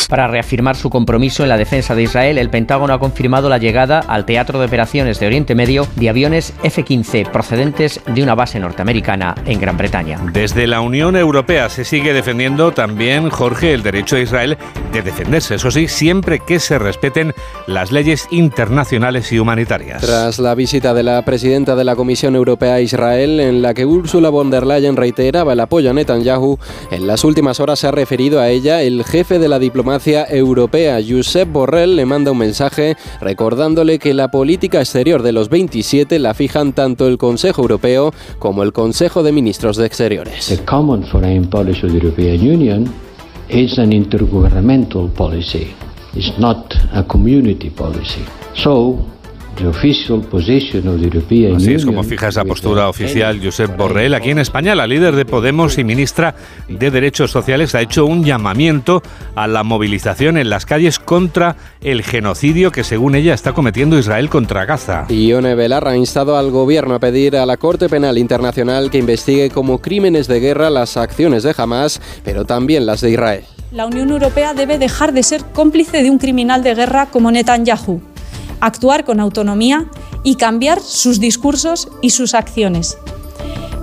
Para 0.09 0.27
reafirmar 0.27 0.75
su 0.75 0.89
compromiso 0.89 1.43
en 1.43 1.49
la 1.49 1.57
defensa 1.57 1.95
de 1.95 2.03
Israel, 2.03 2.37
el 2.37 2.49
Pentágono 2.49 2.93
ha 2.93 2.99
confirmado 2.99 3.49
la 3.49 3.57
llegada 3.57 3.99
al 3.99 4.25
Teatro 4.25 4.59
de 4.59 4.65
Operaciones 4.65 5.19
de 5.19 5.27
Oriente 5.27 5.55
Medio 5.55 5.87
de 5.95 6.09
aviones 6.09 6.53
F-15 6.63 7.31
procedentes 7.31 8.01
de 8.05 8.21
una 8.21 8.35
base 8.35 8.59
norteamericana 8.59 9.35
en 9.45 9.59
Gran 9.59 9.77
Bretaña. 9.77 10.19
Desde 10.33 10.67
la 10.67 10.81
Unión 10.81 11.15
Europea 11.15 11.69
se 11.69 11.85
sigue 11.85 12.13
defendiendo 12.13 12.73
también, 12.73 13.29
Jorge, 13.29 13.73
el 13.73 13.83
derecho 13.83 14.17
de 14.17 14.23
Israel 14.23 14.57
de 14.91 15.01
defenderse, 15.01 15.55
eso 15.55 15.71
sí, 15.71 15.87
siempre 15.87 16.39
que 16.39 16.59
se 16.59 16.77
respeten 16.77 17.33
las 17.67 17.91
leyes 17.91 18.27
internacionales 18.29 19.31
y 19.31 19.39
humanitarias. 19.39 20.01
Tras 20.01 20.39
la 20.39 20.53
visita 20.53 20.93
de 20.93 21.03
la 21.03 21.21
presidenta 21.23 21.75
de 21.75 21.83
la 21.83 21.95
Comisión 21.95 22.35
Europea 22.35 22.75
a 22.75 22.81
Israel, 22.81 23.39
en 23.39 23.61
la 23.61 23.73
que 23.73 23.85
Ursula 23.85 24.29
von 24.29 24.51
der 24.51 24.65
Leyen 24.65 24.97
reiteraba 24.97 25.53
el 25.53 25.59
apoyo 25.59 25.89
a 25.89 25.93
Netanyahu, 25.93 26.59
en 26.91 27.07
las 27.07 27.23
últimas 27.23 27.59
horas 27.59 27.79
se 27.79 27.87
ha 27.87 27.91
referido 27.91 28.39
a 28.39 28.49
ella 28.49 28.81
el 28.81 29.03
jefe 29.03 29.39
de 29.39 29.47
la 29.47 29.59
diplomacia 29.59 29.92
europea, 30.29 30.99
Josep 31.07 31.51
Borrell, 31.51 31.95
le 31.95 32.05
manda 32.05 32.31
un 32.31 32.37
mensaje 32.37 32.95
recordándole 33.21 33.99
que 33.99 34.13
la 34.13 34.29
política 34.29 34.79
exterior 34.79 35.21
de 35.21 35.31
los 35.31 35.49
27 35.49 36.19
la 36.19 36.33
fijan 36.33 36.73
tanto 36.73 37.07
el 37.07 37.17
Consejo 37.17 37.61
Europeo 37.61 38.13
como 38.39 38.63
el 38.63 38.73
Consejo 38.73 39.23
de 39.23 39.31
Ministros 39.31 39.77
de 39.77 39.85
Exteriores. 39.85 40.47
The 40.47 40.65
common 40.65 41.03
foreign 41.03 41.49
policy 41.49 41.85
of 41.85 41.91
the 41.91 41.99
European 41.99 42.41
Union 42.41 42.93
is 43.49 43.77
an 43.77 43.91
intergovernmental 43.91 45.09
policy. 45.13 45.73
It's 46.15 46.37
not 46.37 46.75
a 46.93 47.03
community 47.03 47.69
policy. 47.69 48.23
So, 48.55 48.99
Así 51.55 51.73
es 51.73 51.85
como 51.85 52.03
fija 52.03 52.27
esa 52.29 52.43
postura 52.43 52.89
oficial 52.89 53.39
Josep 53.43 53.77
Borrell. 53.77 54.13
Aquí 54.13 54.31
en 54.31 54.39
España, 54.39 54.75
la 54.75 54.87
líder 54.87 55.15
de 55.15 55.25
Podemos 55.25 55.77
y 55.77 55.83
ministra 55.83 56.35
de 56.67 56.91
Derechos 56.91 57.31
Sociales 57.31 57.75
ha 57.75 57.81
hecho 57.81 58.05
un 58.05 58.23
llamamiento 58.23 59.03
a 59.35 59.47
la 59.47 59.63
movilización 59.63 60.37
en 60.37 60.49
las 60.49 60.65
calles 60.65 60.99
contra 60.99 61.55
el 61.81 62.03
genocidio 62.03 62.71
que, 62.71 62.83
según 62.83 63.15
ella, 63.15 63.33
está 63.33 63.53
cometiendo 63.53 63.97
Israel 63.97 64.29
contra 64.29 64.65
Gaza. 64.65 65.05
Ione 65.09 65.55
Belarra 65.55 65.91
ha 65.91 65.97
instado 65.97 66.37
al 66.37 66.51
gobierno 66.51 66.95
a 66.95 66.99
pedir 66.99 67.37
a 67.37 67.45
la 67.45 67.57
Corte 67.57 67.89
Penal 67.89 68.17
Internacional 68.17 68.89
que 68.89 68.97
investigue 68.97 69.49
como 69.49 69.79
crímenes 69.79 70.27
de 70.27 70.39
guerra 70.39 70.69
las 70.69 70.97
acciones 70.97 71.43
de 71.43 71.53
Hamas, 71.55 72.01
pero 72.23 72.45
también 72.45 72.85
las 72.85 73.01
de 73.01 73.11
Israel. 73.11 73.43
La 73.71 73.85
Unión 73.85 74.09
Europea 74.09 74.53
debe 74.53 74.77
dejar 74.77 75.13
de 75.13 75.23
ser 75.23 75.43
cómplice 75.53 76.03
de 76.03 76.11
un 76.11 76.19
criminal 76.19 76.63
de 76.63 76.75
guerra 76.75 77.07
como 77.07 77.31
Netanyahu 77.31 78.12
actuar 78.63 79.03
con 79.03 79.19
autonomía 79.19 79.89
y 80.23 80.35
cambiar 80.35 80.79
sus 80.79 81.19
discursos 81.19 81.89
y 82.01 82.11
sus 82.11 82.33
acciones. 82.33 82.97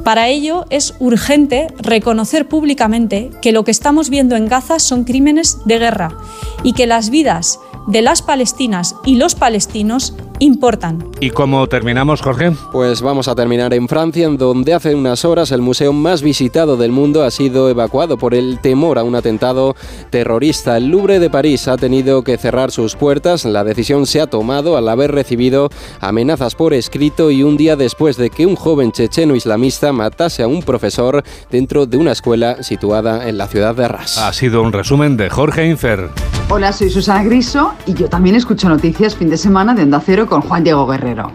Para 0.05 0.28
ello 0.28 0.64
es 0.70 0.95
urgente 0.99 1.68
reconocer 1.78 2.49
públicamente 2.49 3.31
que 3.43 3.53
lo 3.53 3.62
que 3.62 3.70
estamos 3.70 4.09
viendo 4.09 4.37
en 4.37 4.49
Gaza 4.49 4.78
son 4.78 5.05
crímenes 5.05 5.59
de 5.66 5.78
guerra 5.78 6.16
y 6.64 6.72
que 6.72 6.87
las 6.87 7.11
vidas 7.11 7.61
de 7.91 8.03
las 8.03 8.22
palestinas 8.22 8.95
y 9.05 9.16
los 9.16 9.34
palestinos 9.34 10.14
importan. 10.38 11.05
¿Y 11.18 11.30
cómo 11.30 11.66
terminamos, 11.66 12.22
Jorge? 12.22 12.53
Pues 12.72 13.03
vamos 13.03 13.28
a 13.28 13.34
terminar 13.34 13.74
en 13.74 13.88
Francia, 13.88 14.26
en 14.26 14.38
donde 14.38 14.72
hace 14.72 14.95
unas 14.95 15.24
horas 15.24 15.51
el 15.51 15.61
museo 15.61 15.93
más 15.93 16.22
visitado 16.22 16.76
del 16.76 16.93
mundo 16.93 17.24
ha 17.24 17.30
sido 17.30 17.68
evacuado 17.68 18.16
por 18.16 18.34
el 18.34 18.59
temor 18.61 18.99
a 18.99 19.03
un 19.03 19.16
atentado 19.16 19.74
terrorista. 20.09 20.76
El 20.76 20.86
Louvre 20.86 21.18
de 21.18 21.30
París 21.30 21.66
ha 21.68 21.76
tenido 21.76 22.22
que 22.22 22.38
cerrar 22.38 22.70
sus 22.70 22.95
puertas. 22.95 23.45
La 23.45 23.64
decisión 23.64 24.07
se 24.07 24.20
ha 24.20 24.28
tomado 24.28 24.76
al 24.76 24.88
haber 24.88 25.12
recibido 25.12 25.68
amenazas 26.01 26.55
por 26.55 26.72
escrito 26.72 27.30
y 27.30 27.43
un 27.43 27.57
día 27.57 27.76
después 27.76 28.16
de 28.16 28.30
que 28.30 28.47
un 28.47 28.57
joven 28.57 28.93
checheno 28.93 29.34
islamista 29.34 29.93
matase 29.93 30.45
a 30.45 30.49
un 30.49 30.62
profesor 30.62 31.22
dentro 31.51 31.86
de 31.86 31.97
una 31.97 32.12
escuela 32.12 32.62
situada 32.62 33.28
en 33.28 33.36
la 33.36 33.49
ciudad 33.49 33.74
de 33.74 33.84
Arras. 33.84 34.16
Ha 34.16 34.32
sido 34.32 34.62
un 34.62 34.72
resumen 34.72 35.16
de 35.16 35.28
Jorge 35.28 35.66
Infer. 35.66 36.09
Hola, 36.49 36.72
soy 36.72 36.91
Susana 36.91 37.22
Griso 37.22 37.74
y 37.87 37.95
yo 37.95 38.09
también 38.09 38.37
escucho 38.37 38.68
noticias 38.68 39.16
fin 39.16 39.31
de 39.31 39.37
semana 39.37 39.74
de 39.74 39.83
Onda 39.83 40.03
Cero 40.05 40.26
con 40.26 40.41
Juan 40.43 40.64
Diego 40.64 40.87
Guerrero. 40.87 41.33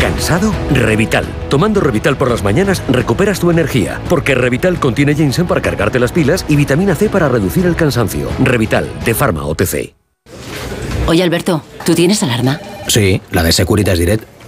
¿Cansado? 0.00 0.52
Revital. 0.72 1.24
Tomando 1.48 1.80
Revital 1.80 2.16
por 2.16 2.30
las 2.30 2.42
mañanas 2.42 2.82
recuperas 2.88 3.40
tu 3.40 3.50
energía, 3.50 4.00
porque 4.08 4.34
Revital 4.34 4.78
contiene 4.78 5.14
ginseng 5.14 5.46
para 5.46 5.62
cargarte 5.62 5.98
las 5.98 6.12
pilas 6.12 6.44
y 6.48 6.56
vitamina 6.56 6.94
C 6.94 7.08
para 7.08 7.28
reducir 7.28 7.66
el 7.66 7.76
cansancio. 7.76 8.28
Revital, 8.42 8.88
de 9.04 9.14
Pharma 9.14 9.44
OTC. 9.44 9.94
Oye 11.06 11.22
Alberto, 11.22 11.62
¿tú 11.84 11.94
tienes 11.94 12.22
alarma? 12.22 12.60
Sí, 12.86 13.20
la 13.30 13.42
de 13.42 13.52
Securitas 13.52 13.98
Direct. 13.98 14.24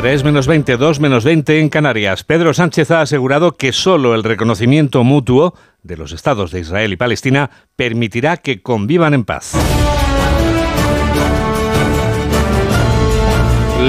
3 0.00 0.22
menos 0.22 0.46
20, 0.46 0.76
2 0.76 1.00
menos 1.00 1.24
20 1.24 1.58
en 1.58 1.68
Canarias. 1.68 2.22
Pedro 2.22 2.54
Sánchez 2.54 2.92
ha 2.92 3.00
asegurado 3.00 3.56
que 3.56 3.72
solo 3.72 4.14
el 4.14 4.22
reconocimiento 4.22 5.02
mutuo 5.02 5.54
de 5.82 5.96
los 5.96 6.12
estados 6.12 6.52
de 6.52 6.60
Israel 6.60 6.92
y 6.92 6.96
Palestina 6.96 7.50
permitirá 7.74 8.36
que 8.36 8.62
convivan 8.62 9.12
en 9.14 9.24
paz. 9.24 9.54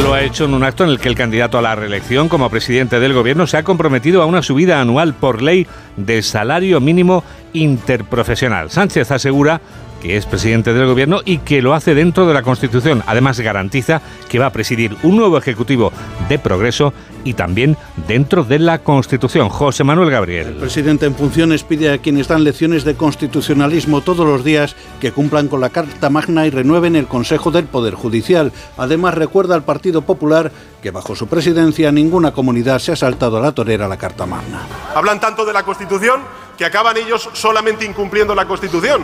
Lo 0.02 0.16
ha 0.16 0.24
hecho 0.24 0.46
en 0.46 0.56
un 0.56 0.64
acto 0.64 0.84
en 0.84 0.90
el 0.90 1.00
que 1.00 1.10
el 1.10 1.16
candidato 1.16 1.60
a 1.60 1.62
la 1.62 1.76
reelección 1.76 2.28
como 2.28 2.50
presidente 2.50 3.00
del 3.00 3.14
gobierno 3.14 3.46
se 3.46 3.58
ha 3.58 3.64
comprometido 3.64 4.24
a 4.24 4.26
una 4.26 4.42
subida 4.42 4.82
anual 4.82 5.14
por 5.14 5.44
ley 5.44 5.68
del 5.96 6.24
salario 6.24 6.82
mínimo 6.82 7.24
interprofesional. 7.54 8.72
Sánchez 8.72 9.12
asegura 9.12 9.62
que 10.02 10.18
es 10.18 10.26
presidente 10.26 10.74
del 10.74 10.88
gobierno 10.88 11.22
y 11.26 11.40
que 11.40 11.62
lo 11.62 11.74
hace 11.74 11.96
dentro 11.96 12.28
de 12.28 12.34
la 12.34 12.44
Constitución. 12.44 13.04
Además, 13.06 13.40
garantiza 13.40 14.02
que 14.28 14.40
va 14.40 14.48
a 14.48 14.52
presidir 14.52 14.96
un 15.04 15.18
nuevo 15.18 15.38
Ejecutivo 15.38 15.92
de 16.28 16.40
progreso 16.40 16.94
y 17.24 17.34
también 17.34 17.78
dentro 18.08 18.44
de 18.44 18.60
la 18.60 18.80
Constitución. 18.80 19.50
José 19.50 19.84
Manuel 19.84 20.10
Gabriel. 20.10 20.48
El 20.48 20.56
presidente 20.56 21.06
en 21.06 21.16
funciones 21.16 21.64
pide 21.64 21.92
a 21.92 21.98
quienes 21.98 22.28
dan 22.28 22.44
lecciones 22.44 22.84
de 22.84 22.96
constitucionalismo 22.96 24.02
todos 24.02 24.26
los 24.26 24.44
días 24.44 24.76
que 25.00 25.12
cumplan 25.12 25.48
con 25.48 25.62
la 25.62 25.70
Carta 25.70 26.10
Magna 26.10 26.46
y 26.46 26.50
renueven 26.50 26.96
el 26.96 27.08
Consejo 27.08 27.52
del 27.52 27.66
Poder 27.66 27.96
Judicial. 27.96 28.52
Además, 28.78 29.16
recuerda 29.16 29.56
al 29.56 29.64
Partido 29.64 30.02
Popular 30.02 30.52
que 30.82 30.92
bajo 30.92 31.16
su 31.16 31.28
presidencia 31.28 31.92
ninguna 31.92 32.32
comunidad 32.32 32.80
se 32.80 32.94
ha 32.94 32.96
saltado 32.96 33.38
a 33.38 33.42
la 33.42 33.52
torera 33.52 33.88
la 33.88 33.98
Carta 33.98 34.26
Magna. 34.26 34.62
Hablan 34.96 35.20
tanto 35.20 35.46
de 35.46 35.54
la 35.54 35.64
Constitución 35.64 36.22
que 36.58 36.66
acaban 36.66 36.98
ellos 36.98 37.30
solamente 37.34 37.86
incumpliendo 37.86 38.36
la 38.36 38.46
Constitución. 38.46 39.04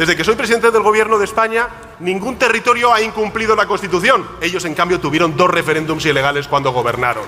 Desde 0.00 0.16
que 0.16 0.24
soy 0.24 0.34
presidente 0.34 0.70
del 0.70 0.82
Gobierno 0.82 1.18
de 1.18 1.26
España, 1.26 1.68
ningún 1.98 2.38
territorio 2.38 2.90
ha 2.90 3.02
incumplido 3.02 3.54
la 3.54 3.66
Constitución. 3.66 4.26
Ellos, 4.40 4.64
en 4.64 4.74
cambio, 4.74 4.98
tuvieron 4.98 5.36
dos 5.36 5.50
referéndums 5.50 6.06
ilegales 6.06 6.48
cuando 6.48 6.72
gobernaron. 6.72 7.24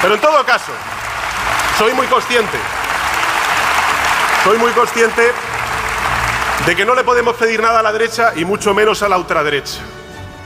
Pero 0.00 0.14
en 0.14 0.20
todo 0.20 0.46
caso, 0.46 0.70
soy 1.76 1.92
muy 1.94 2.06
consciente, 2.06 2.56
soy 4.44 4.56
muy 4.58 4.70
consciente 4.70 5.32
de 6.64 6.76
que 6.76 6.84
no 6.84 6.94
le 6.94 7.02
podemos 7.02 7.34
pedir 7.34 7.60
nada 7.60 7.80
a 7.80 7.82
la 7.82 7.90
derecha 7.90 8.34
y 8.36 8.44
mucho 8.44 8.72
menos 8.72 9.02
a 9.02 9.08
la 9.08 9.18
ultraderecha. 9.18 9.80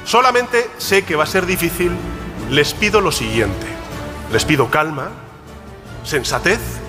Solamente 0.07 0.71
sé 0.79 1.05
que 1.05 1.15
va 1.15 1.25
a 1.25 1.27
ser 1.27 1.45
difícil, 1.45 1.93
les 2.49 2.73
pido 2.73 3.03
lo 3.03 3.13
siguiente. 3.13 3.67
Les 4.33 4.47
pido 4.47 4.71
calma, 4.71 5.11
sensatez 6.05 6.84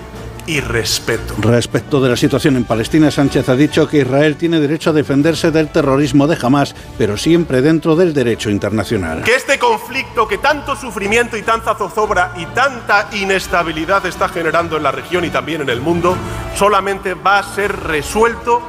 y 0.46 0.60
respeto. 0.60 1.34
Respecto 1.38 2.00
de 2.00 2.10
la 2.10 2.16
situación 2.16 2.56
en 2.56 2.64
Palestina, 2.64 3.10
Sánchez 3.10 3.48
ha 3.48 3.56
dicho 3.56 3.88
que 3.88 3.98
Israel 3.98 4.36
tiene 4.36 4.60
derecho 4.60 4.90
a 4.90 4.92
defenderse 4.92 5.50
del 5.50 5.68
terrorismo 5.68 6.26
de 6.26 6.38
Hamas, 6.40 6.74
pero 6.96 7.16
siempre 7.16 7.62
dentro 7.62 7.96
del 7.96 8.14
derecho 8.14 8.50
internacional. 8.50 9.22
Que 9.22 9.34
este 9.34 9.58
conflicto 9.58 10.28
que 10.28 10.38
tanto 10.38 10.76
sufrimiento 10.76 11.36
y 11.36 11.42
tanta 11.42 11.74
zozobra 11.74 12.32
y 12.36 12.46
tanta 12.46 13.08
inestabilidad 13.12 14.06
está 14.06 14.28
generando 14.28 14.76
en 14.76 14.82
la 14.82 14.92
región 14.92 15.24
y 15.24 15.30
también 15.30 15.62
en 15.62 15.68
el 15.68 15.80
mundo, 15.80 16.16
solamente 16.56 17.14
va 17.14 17.38
a 17.38 17.54
ser 17.54 17.74
resuelto 17.74 18.62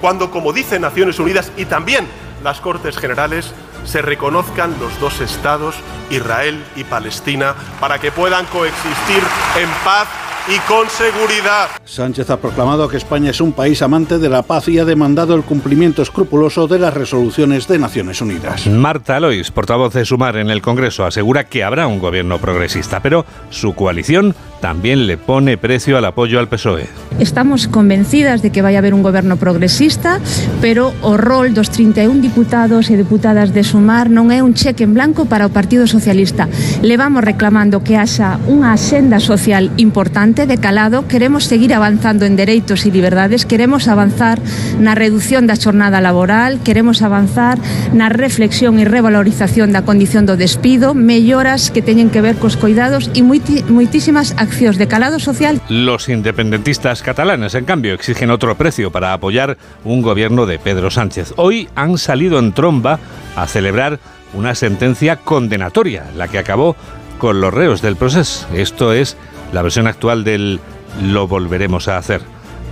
cuando, 0.00 0.30
como 0.30 0.52
dicen 0.52 0.82
Naciones 0.82 1.18
Unidas 1.18 1.52
y 1.56 1.66
también 1.66 2.06
las 2.42 2.60
Cortes 2.60 2.96
Generales, 2.96 3.52
se 3.84 4.02
reconozcan 4.02 4.74
los 4.80 4.98
dos 5.00 5.20
estados, 5.20 5.74
Israel 6.10 6.62
y 6.76 6.84
Palestina, 6.84 7.54
para 7.80 7.98
que 7.98 8.12
puedan 8.12 8.46
coexistir 8.46 9.22
en 9.58 9.68
paz 9.84 10.08
y 10.48 10.58
con 10.68 10.88
seguridad. 10.88 11.68
Sánchez 11.84 12.30
ha 12.30 12.38
proclamado 12.38 12.88
que 12.88 12.96
España 12.96 13.30
es 13.30 13.40
un 13.40 13.52
país 13.52 13.82
amante 13.82 14.18
de 14.18 14.28
la 14.28 14.42
paz 14.42 14.68
y 14.68 14.78
ha 14.78 14.84
demandado 14.84 15.34
el 15.34 15.42
cumplimiento 15.42 16.02
escrupuloso 16.02 16.66
de 16.66 16.78
las 16.78 16.94
resoluciones 16.94 17.68
de 17.68 17.78
Naciones 17.78 18.20
Unidas. 18.20 18.66
Marta 18.66 19.16
Alois, 19.16 19.50
portavoz 19.50 19.94
de 19.94 20.04
Sumar 20.04 20.36
en 20.36 20.50
el 20.50 20.62
Congreso, 20.62 21.04
asegura 21.04 21.44
que 21.44 21.64
habrá 21.64 21.86
un 21.86 21.98
gobierno 21.98 22.38
progresista, 22.38 23.00
pero 23.00 23.26
su 23.50 23.74
coalición 23.74 24.34
también 24.60 25.06
le 25.06 25.16
pone 25.16 25.56
precio 25.56 25.96
al 25.96 26.04
apoyo 26.04 26.38
al 26.38 26.48
PSOE. 26.48 26.86
Estamos 27.18 27.66
convencidas 27.66 28.42
de 28.42 28.50
que 28.50 28.62
vaya 28.62 28.78
a 28.78 28.80
haber 28.80 28.94
un 28.94 29.02
gobierno 29.02 29.36
progresista, 29.36 30.20
pero 30.60 30.92
o 31.02 31.16
rol 31.16 31.54
dos 31.54 31.70
31 31.70 32.20
diputados 32.20 32.90
e 32.90 32.96
deputadas 32.96 33.52
de 33.52 33.64
Sumar 33.64 34.12
non 34.12 34.28
é 34.28 34.44
un 34.44 34.52
cheque 34.52 34.84
en 34.84 34.92
blanco 34.92 35.24
para 35.24 35.48
o 35.48 35.52
Partido 35.52 35.88
Socialista. 35.88 36.48
Levamos 36.84 37.24
reclamando 37.24 37.80
que 37.80 37.96
haxa 37.96 38.36
unha 38.48 38.76
axenda 38.76 39.16
social 39.20 39.72
importante 39.80 40.29
de 40.30 40.58
calado, 40.58 41.08
queremos 41.08 41.44
seguir 41.44 41.74
avanzando 41.74 42.24
en 42.24 42.36
dereitos 42.36 42.86
e 42.86 42.94
liberdades, 42.94 43.42
queremos 43.44 43.90
avanzar 43.90 44.38
na 44.78 44.94
reducción 44.94 45.50
da 45.50 45.58
xornada 45.58 45.98
laboral, 45.98 46.62
queremos 46.62 47.02
avanzar 47.02 47.58
na 47.90 48.06
reflexión 48.06 48.78
e 48.78 48.86
revalorización 48.86 49.74
da 49.74 49.82
condición 49.82 50.30
do 50.30 50.38
despido, 50.38 50.94
melloras 50.94 51.74
que 51.74 51.82
teñen 51.82 52.14
que 52.14 52.22
ver 52.22 52.38
cos 52.38 52.54
cuidados 52.54 53.10
e 53.10 53.26
moitísimas 53.26 54.38
accións 54.38 54.78
de 54.78 54.86
calado 54.86 55.18
social. 55.18 55.58
Los 55.66 56.06
independentistas 56.06 57.02
catalanes, 57.02 57.58
en 57.58 57.66
cambio, 57.66 57.98
exigen 57.98 58.30
otro 58.30 58.54
precio 58.54 58.94
para 58.94 59.10
apoyar 59.10 59.58
un 59.82 59.98
gobierno 59.98 60.46
de 60.46 60.62
Pedro 60.62 60.94
Sánchez. 60.94 61.34
Hoy 61.42 61.66
han 61.74 61.98
salido 61.98 62.38
en 62.38 62.54
tromba 62.54 63.02
a 63.34 63.50
celebrar 63.50 63.98
una 64.32 64.54
sentencia 64.54 65.16
condenatoria, 65.16 66.06
la 66.14 66.28
que 66.28 66.38
acabó 66.38 66.76
con 67.18 67.40
los 67.40 67.52
reos 67.52 67.82
del 67.82 67.96
proceso. 67.96 68.46
Esto 68.54 68.92
es 68.92 69.16
la 69.52 69.62
versión 69.62 69.86
actual 69.86 70.24
del 70.24 70.60
lo 71.02 71.26
volveremos 71.26 71.88
a 71.88 71.96
hacer. 71.96 72.20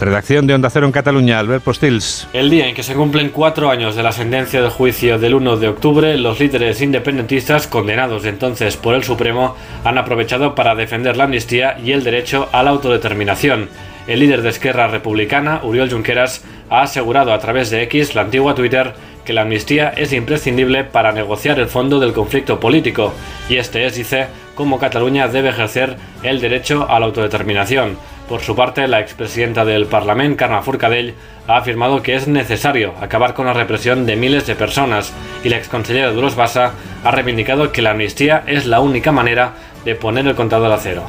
Redacción 0.01 0.47
de 0.47 0.55
Onda 0.55 0.71
Cero 0.71 0.87
en 0.87 0.93
Cataluña, 0.93 1.41
Albert 1.41 1.65
Postils. 1.65 2.29
El 2.33 2.51
día 2.51 2.69
en 2.69 2.75
que 2.77 2.85
se 2.85 2.95
cumplen 2.95 3.31
cuatro 3.31 3.69
años 3.69 3.97
de 3.97 4.05
la 4.05 4.13
sentencia 4.13 4.63
de 4.63 4.71
juicio 4.71 5.19
del 5.19 5.35
1 5.35 5.57
de 5.57 5.69
octubre, 5.69 6.17
los 6.17 6.39
líderes 6.39 6.81
independentistas, 6.81 7.67
condenados 7.67 8.25
entonces 8.25 8.77
por 8.77 8.95
el 8.95 9.03
Supremo, 9.03 9.57
han 9.83 9.99
aprovechado 9.99 10.55
para 10.55 10.77
defender 10.77 11.17
la 11.17 11.25
amnistía 11.25 11.79
y 11.83 11.91
el 11.91 12.05
derecho 12.05 12.49
a 12.53 12.63
la 12.63 12.71
autodeterminación. 12.71 13.69
El 14.07 14.21
líder 14.21 14.43
de 14.43 14.51
Esquerra 14.51 14.87
Republicana, 14.87 15.61
Uriol 15.65 15.91
Junqueras, 15.91 16.45
ha 16.71 16.83
asegurado 16.83 17.33
a 17.33 17.41
través 17.41 17.71
de 17.71 17.83
X, 17.83 18.15
la 18.15 18.23
antigua 18.23 18.55
Twitter, 18.55 18.95
que 19.25 19.33
la 19.33 19.43
amnistía 19.43 19.91
es 19.91 20.13
imprescindible 20.13 20.85
para 20.85 21.13
negociar 21.13 21.59
el 21.59 21.67
fondo 21.67 21.99
del 21.99 22.13
conflicto 22.13 22.61
político, 22.61 23.13
y 23.51 23.57
este 23.57 23.85
es, 23.85 23.97
dice, 23.97 24.29
cómo 24.59 24.81
Cataluña 24.81 25.29
debe 25.29 25.51
ejercer 25.51 25.97
el 26.25 26.41
derecho 26.41 26.91
a 26.91 26.99
la 26.99 27.07
autodeterminación. 27.07 27.97
Por 28.29 28.41
su 28.41 28.57
parte, 28.57 28.89
la 28.89 28.99
expresidenta 28.99 29.65
del 29.65 29.87
Parlamento, 29.87 30.37
Carme 30.37 30.61
Forcadell, 30.63 31.15
ha 31.47 31.59
afirmado 31.59 32.03
que 32.03 32.17
es 32.17 32.27
necesario 32.27 32.93
acabar 33.01 33.35
con 33.35 33.47
la 33.47 33.53
represión 33.53 34.05
de 34.05 34.17
miles 34.17 34.49
de 34.49 34.57
personas 34.57 35.13
y 35.45 35.49
la 35.49 35.59
exconsellera 35.59 36.11
Duros 36.11 36.35
Basa 36.35 36.73
ha 37.05 37.11
reivindicado 37.13 37.71
que 37.71 37.83
la 37.83 37.93
amnistía 37.93 38.43
es 38.49 38.67
la 38.67 38.81
única 38.81 39.13
manera 39.13 39.53
de 39.85 39.95
poner 39.95 40.27
el 40.27 40.35
contador 40.35 40.73
a 40.73 40.79
cero. 40.79 41.09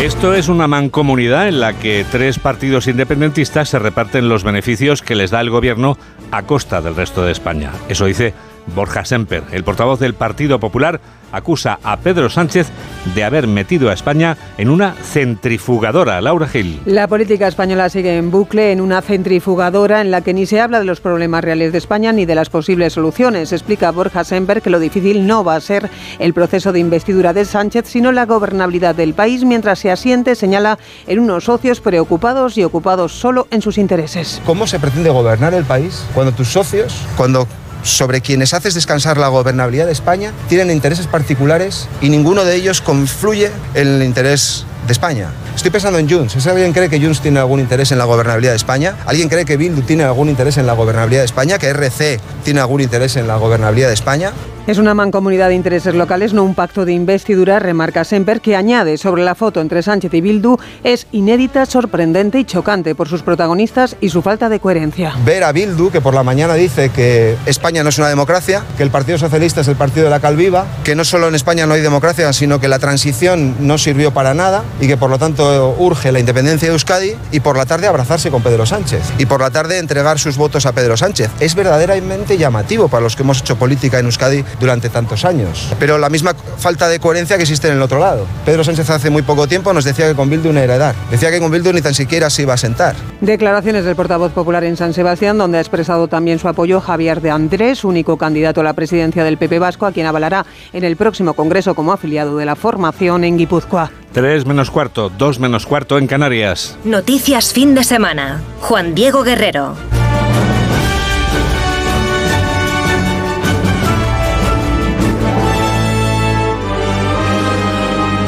Esto 0.00 0.32
es 0.34 0.48
una 0.48 0.68
mancomunidad 0.68 1.48
en 1.48 1.58
la 1.58 1.72
que 1.72 2.04
tres 2.08 2.38
partidos 2.38 2.86
independentistas 2.86 3.68
se 3.68 3.80
reparten 3.80 4.28
los 4.28 4.44
beneficios 4.44 5.02
que 5.02 5.16
les 5.16 5.32
da 5.32 5.40
el 5.40 5.50
gobierno 5.50 5.98
a 6.30 6.42
costa 6.42 6.80
del 6.80 6.94
resto 6.94 7.24
de 7.24 7.32
España. 7.32 7.72
Eso 7.88 8.06
dice 8.06 8.34
Borja 8.74 9.04
Semper, 9.04 9.42
el 9.52 9.64
portavoz 9.64 10.00
del 10.00 10.14
Partido 10.14 10.60
Popular, 10.60 11.00
acusa 11.32 11.78
a 11.82 11.96
Pedro 11.96 12.30
Sánchez 12.30 12.68
de 13.14 13.24
haber 13.24 13.46
metido 13.46 13.90
a 13.90 13.94
España 13.94 14.36
en 14.58 14.68
una 14.70 14.92
centrifugadora. 14.92 16.20
Laura 16.20 16.46
Gil. 16.46 16.80
La 16.84 17.08
política 17.08 17.48
española 17.48 17.88
sigue 17.88 18.16
en 18.16 18.30
bucle 18.30 18.70
en 18.70 18.80
una 18.80 19.02
centrifugadora 19.02 20.00
en 20.00 20.10
la 20.10 20.20
que 20.20 20.34
ni 20.34 20.46
se 20.46 20.60
habla 20.60 20.78
de 20.78 20.84
los 20.84 21.00
problemas 21.00 21.42
reales 21.42 21.72
de 21.72 21.78
España 21.78 22.12
ni 22.12 22.26
de 22.26 22.34
las 22.34 22.50
posibles 22.50 22.92
soluciones. 22.92 23.52
Explica 23.52 23.90
Borja 23.90 24.24
Semper 24.24 24.62
que 24.62 24.70
lo 24.70 24.78
difícil 24.78 25.26
no 25.26 25.42
va 25.42 25.56
a 25.56 25.60
ser 25.60 25.90
el 26.18 26.34
proceso 26.34 26.72
de 26.72 26.80
investidura 26.80 27.32
de 27.32 27.44
Sánchez, 27.44 27.86
sino 27.88 28.12
la 28.12 28.26
gobernabilidad 28.26 28.94
del 28.94 29.14
país 29.14 29.44
mientras 29.44 29.78
se 29.78 29.90
asiente, 29.90 30.34
señala, 30.34 30.78
en 31.06 31.18
unos 31.18 31.44
socios 31.44 31.80
preocupados 31.80 32.56
y 32.58 32.64
ocupados 32.64 33.12
solo 33.12 33.48
en 33.50 33.62
sus 33.62 33.78
intereses. 33.78 34.40
¿Cómo 34.44 34.66
se 34.66 34.78
pretende 34.78 35.10
gobernar 35.10 35.54
el 35.54 35.64
país 35.64 36.04
cuando 36.14 36.32
tus 36.32 36.48
socios, 36.48 36.94
cuando 37.16 37.46
sobre 37.82 38.20
quienes 38.20 38.54
haces 38.54 38.74
descansar 38.74 39.18
la 39.18 39.28
gobernabilidad 39.28 39.86
de 39.86 39.92
España 39.92 40.32
tienen 40.48 40.70
intereses 40.70 41.06
particulares 41.06 41.88
y 42.00 42.08
ninguno 42.08 42.44
de 42.44 42.54
ellos 42.54 42.80
confluye 42.80 43.50
en 43.74 43.88
el 43.88 44.02
interés 44.02 44.64
de 44.86 44.92
España. 44.92 45.30
Estoy 45.54 45.70
pensando 45.70 45.98
en 45.98 46.08
Junts. 46.08 46.46
¿Alguien 46.46 46.72
cree 46.72 46.88
que 46.88 47.00
Junts 47.00 47.20
tiene 47.20 47.38
algún 47.40 47.60
interés 47.60 47.92
en 47.92 47.98
la 47.98 48.04
gobernabilidad 48.04 48.52
de 48.52 48.56
España? 48.56 48.96
¿Alguien 49.06 49.28
cree 49.28 49.44
que 49.44 49.56
Bildu 49.56 49.82
tiene 49.82 50.04
algún 50.04 50.28
interés 50.28 50.58
en 50.58 50.66
la 50.66 50.72
gobernabilidad 50.72 51.22
de 51.22 51.26
España? 51.26 51.58
¿Que 51.58 51.68
RC 51.68 52.20
tiene 52.44 52.60
algún 52.60 52.80
interés 52.80 53.16
en 53.16 53.26
la 53.26 53.36
gobernabilidad 53.36 53.88
de 53.88 53.94
España? 53.94 54.32
Es 54.64 54.78
una 54.78 54.94
mancomunidad 54.94 55.48
de 55.48 55.56
intereses 55.56 55.92
locales, 55.92 56.34
no 56.34 56.44
un 56.44 56.54
pacto 56.54 56.84
de 56.84 56.92
investidura, 56.92 57.58
remarca 57.58 58.04
Semper, 58.04 58.40
que 58.40 58.54
añade 58.54 58.96
sobre 58.96 59.24
la 59.24 59.34
foto 59.34 59.60
entre 59.60 59.82
Sánchez 59.82 60.14
y 60.14 60.20
Bildu 60.20 60.56
es 60.84 61.08
inédita, 61.10 61.66
sorprendente 61.66 62.38
y 62.38 62.44
chocante 62.44 62.94
por 62.94 63.08
sus 63.08 63.24
protagonistas 63.24 63.96
y 64.00 64.10
su 64.10 64.22
falta 64.22 64.48
de 64.48 64.60
coherencia. 64.60 65.14
Ver 65.24 65.42
a 65.42 65.50
Bildu, 65.50 65.90
que 65.90 66.00
por 66.00 66.14
la 66.14 66.22
mañana 66.22 66.54
dice 66.54 66.90
que 66.90 67.36
España 67.44 67.82
no 67.82 67.88
es 67.88 67.98
una 67.98 68.08
democracia, 68.08 68.62
que 68.76 68.84
el 68.84 68.90
Partido 68.90 69.18
Socialista 69.18 69.62
es 69.62 69.68
el 69.68 69.74
partido 69.74 70.04
de 70.04 70.10
la 70.10 70.20
calviva, 70.20 70.64
que 70.84 70.94
no 70.94 71.04
solo 71.04 71.26
en 71.26 71.34
España 71.34 71.66
no 71.66 71.74
hay 71.74 71.80
democracia, 71.80 72.32
sino 72.32 72.60
que 72.60 72.68
la 72.68 72.78
transición 72.78 73.56
no 73.58 73.78
sirvió 73.78 74.12
para 74.12 74.32
nada 74.32 74.62
y 74.80 74.86
que 74.86 74.96
por 74.96 75.10
lo 75.10 75.18
tanto 75.18 75.74
urge 75.78 76.12
la 76.12 76.20
independencia 76.20 76.68
de 76.68 76.74
Euskadi 76.74 77.14
y 77.30 77.40
por 77.40 77.56
la 77.56 77.66
tarde 77.66 77.86
abrazarse 77.86 78.30
con 78.30 78.42
Pedro 78.42 78.66
Sánchez 78.66 79.02
y 79.18 79.26
por 79.26 79.40
la 79.40 79.50
tarde 79.50 79.78
entregar 79.78 80.18
sus 80.18 80.36
votos 80.36 80.66
a 80.66 80.72
Pedro 80.72 80.96
Sánchez. 80.96 81.30
Es 81.40 81.54
verdaderamente 81.54 82.38
llamativo 82.38 82.88
para 82.88 83.02
los 83.02 83.16
que 83.16 83.22
hemos 83.22 83.40
hecho 83.40 83.56
política 83.56 83.98
en 83.98 84.06
Euskadi 84.06 84.44
durante 84.60 84.88
tantos 84.88 85.24
años. 85.24 85.68
Pero 85.78 85.98
la 85.98 86.08
misma 86.08 86.34
falta 86.58 86.88
de 86.88 86.98
coherencia 87.00 87.36
que 87.36 87.42
existe 87.42 87.68
en 87.68 87.74
el 87.74 87.82
otro 87.82 87.98
lado. 87.98 88.26
Pedro 88.44 88.64
Sánchez 88.64 88.88
hace 88.90 89.10
muy 89.10 89.22
poco 89.22 89.46
tiempo 89.46 89.72
nos 89.72 89.84
decía 89.84 90.08
que 90.08 90.14
con 90.14 90.30
Bildu 90.30 90.52
no 90.52 90.60
era 90.60 90.76
edad. 90.76 90.94
Decía 91.10 91.30
que 91.30 91.40
con 91.40 91.50
Bildu 91.50 91.72
ni 91.72 91.82
tan 91.82 91.94
siquiera 91.94 92.30
se 92.30 92.42
iba 92.42 92.54
a 92.54 92.56
sentar. 92.56 92.94
Declaraciones 93.20 93.84
del 93.84 93.96
portavoz 93.96 94.32
popular 94.32 94.64
en 94.64 94.76
San 94.76 94.94
Sebastián, 94.94 95.38
donde 95.38 95.58
ha 95.58 95.60
expresado 95.60 96.08
también 96.08 96.38
su 96.38 96.48
apoyo 96.48 96.80
Javier 96.80 97.20
de 97.20 97.30
Andrés, 97.30 97.84
único 97.84 98.16
candidato 98.16 98.60
a 98.60 98.64
la 98.64 98.72
presidencia 98.72 99.24
del 99.24 99.38
PP 99.38 99.58
Vasco, 99.58 99.86
a 99.86 99.92
quien 99.92 100.06
avalará 100.06 100.44
en 100.72 100.84
el 100.84 100.96
próximo 100.96 101.34
Congreso 101.34 101.74
como 101.74 101.92
afiliado 101.92 102.36
de 102.36 102.46
la 102.46 102.56
formación 102.56 103.24
en 103.24 103.38
Guipúzcoa. 103.38 103.90
3 104.12 104.46
menos 104.46 104.70
cuarto, 104.70 105.10
2 105.10 105.38
menos 105.38 105.66
cuarto 105.66 105.96
en 105.98 106.06
Canarias. 106.06 106.76
Noticias 106.84 107.52
fin 107.52 107.74
de 107.74 107.82
semana. 107.82 108.42
Juan 108.60 108.94
Diego 108.94 109.22
Guerrero. 109.22 109.74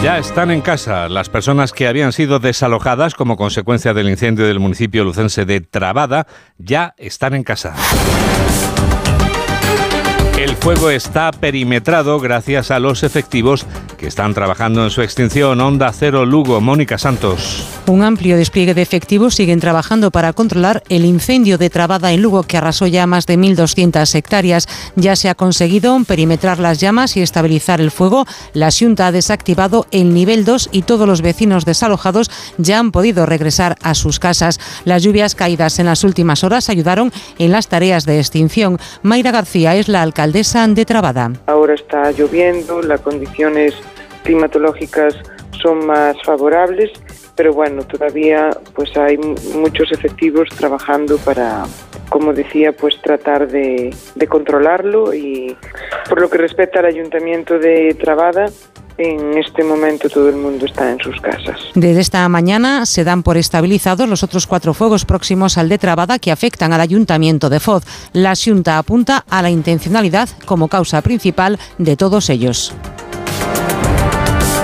Ya 0.02 0.18
están 0.18 0.50
en 0.50 0.60
casa. 0.60 1.08
Las 1.08 1.30
personas 1.30 1.72
que 1.72 1.86
habían 1.86 2.12
sido 2.12 2.38
desalojadas 2.38 3.14
como 3.14 3.36
consecuencia 3.36 3.94
del 3.94 4.10
incendio 4.10 4.46
del 4.46 4.60
municipio 4.60 5.02
lucense 5.02 5.46
de 5.46 5.60
Trabada 5.60 6.26
ya 6.58 6.94
están 6.98 7.34
en 7.34 7.42
casa. 7.42 7.74
El 10.38 10.56
fuego 10.56 10.90
está 10.90 11.30
perimetrado 11.30 12.20
gracias 12.20 12.70
a 12.70 12.80
los 12.80 13.02
efectivos 13.02 13.66
que 14.04 14.08
están 14.08 14.34
trabajando 14.34 14.84
en 14.84 14.90
su 14.90 15.00
extinción. 15.00 15.62
Onda 15.62 15.90
Cero 15.90 16.26
Lugo, 16.26 16.60
Mónica 16.60 16.98
Santos. 16.98 17.66
Un 17.86 18.02
amplio 18.02 18.36
despliegue 18.36 18.74
de 18.74 18.82
efectivos 18.82 19.34
siguen 19.34 19.60
trabajando 19.60 20.10
para 20.10 20.34
controlar 20.34 20.82
el 20.90 21.06
incendio 21.06 21.56
de 21.56 21.70
Trabada 21.70 22.12
en 22.12 22.20
Lugo 22.20 22.42
que 22.42 22.58
arrasó 22.58 22.86
ya 22.86 23.06
más 23.06 23.26
de 23.26 23.38
1.200 23.38 24.14
hectáreas. 24.14 24.68
Ya 24.94 25.16
se 25.16 25.30
ha 25.30 25.34
conseguido 25.34 25.98
perimetrar 26.06 26.58
las 26.58 26.80
llamas 26.80 27.16
y 27.16 27.22
estabilizar 27.22 27.80
el 27.80 27.90
fuego. 27.90 28.26
La 28.52 28.68
Junta 28.70 29.06
ha 29.06 29.12
desactivado 29.12 29.86
el 29.90 30.12
nivel 30.12 30.44
2 30.44 30.68
y 30.70 30.82
todos 30.82 31.08
los 31.08 31.22
vecinos 31.22 31.64
desalojados 31.64 32.30
ya 32.58 32.80
han 32.80 32.92
podido 32.92 33.24
regresar 33.24 33.76
a 33.80 33.94
sus 33.94 34.18
casas. 34.18 34.60
Las 34.84 35.02
lluvias 35.02 35.34
caídas 35.34 35.78
en 35.78 35.86
las 35.86 36.04
últimas 36.04 36.44
horas 36.44 36.68
ayudaron 36.68 37.10
en 37.38 37.52
las 37.52 37.68
tareas 37.68 38.04
de 38.04 38.18
extinción. 38.18 38.78
Mayra 39.02 39.30
García 39.30 39.76
es 39.76 39.88
la 39.88 40.02
alcaldesa 40.02 40.68
de 40.68 40.84
Trabada. 40.84 41.32
Ahora 41.46 41.72
está 41.72 42.10
lloviendo, 42.10 42.82
las 42.82 43.00
condiciones 43.00 43.72
climatológicas 44.24 45.14
son 45.62 45.86
más 45.86 46.16
favorables, 46.24 46.90
pero 47.36 47.52
bueno, 47.52 47.84
todavía 47.84 48.50
pues 48.74 48.96
hay 48.96 49.16
muchos 49.16 49.92
efectivos 49.92 50.48
trabajando 50.56 51.16
para, 51.18 51.64
como 52.08 52.32
decía, 52.32 52.72
pues 52.72 53.00
tratar 53.00 53.48
de, 53.48 53.94
de 54.14 54.26
controlarlo 54.26 55.14
y 55.14 55.56
por 56.08 56.20
lo 56.20 56.28
que 56.28 56.38
respecta 56.38 56.80
al 56.80 56.86
ayuntamiento 56.86 57.58
de 57.58 57.94
Trabada, 57.94 58.46
en 58.98 59.36
este 59.36 59.64
momento 59.64 60.08
todo 60.08 60.28
el 60.28 60.36
mundo 60.36 60.66
está 60.66 60.90
en 60.90 60.98
sus 61.00 61.20
casas. 61.20 61.58
Desde 61.74 62.00
esta 62.00 62.28
mañana 62.28 62.86
se 62.86 63.04
dan 63.04 63.22
por 63.22 63.36
estabilizados 63.36 64.08
los 64.08 64.22
otros 64.22 64.46
cuatro 64.46 64.74
fuegos 64.74 65.04
próximos 65.04 65.58
al 65.58 65.68
de 65.68 65.78
Trabada 65.78 66.18
que 66.18 66.30
afectan 66.30 66.72
al 66.72 66.80
ayuntamiento 66.80 67.50
de 67.50 67.60
Foz. 67.60 67.84
La 68.12 68.34
Junta 68.36 68.78
apunta 68.78 69.24
a 69.28 69.42
la 69.42 69.50
intencionalidad 69.50 70.28
como 70.44 70.68
causa 70.68 71.02
principal 71.02 71.58
de 71.78 71.96
todos 71.96 72.30
ellos. 72.30 72.74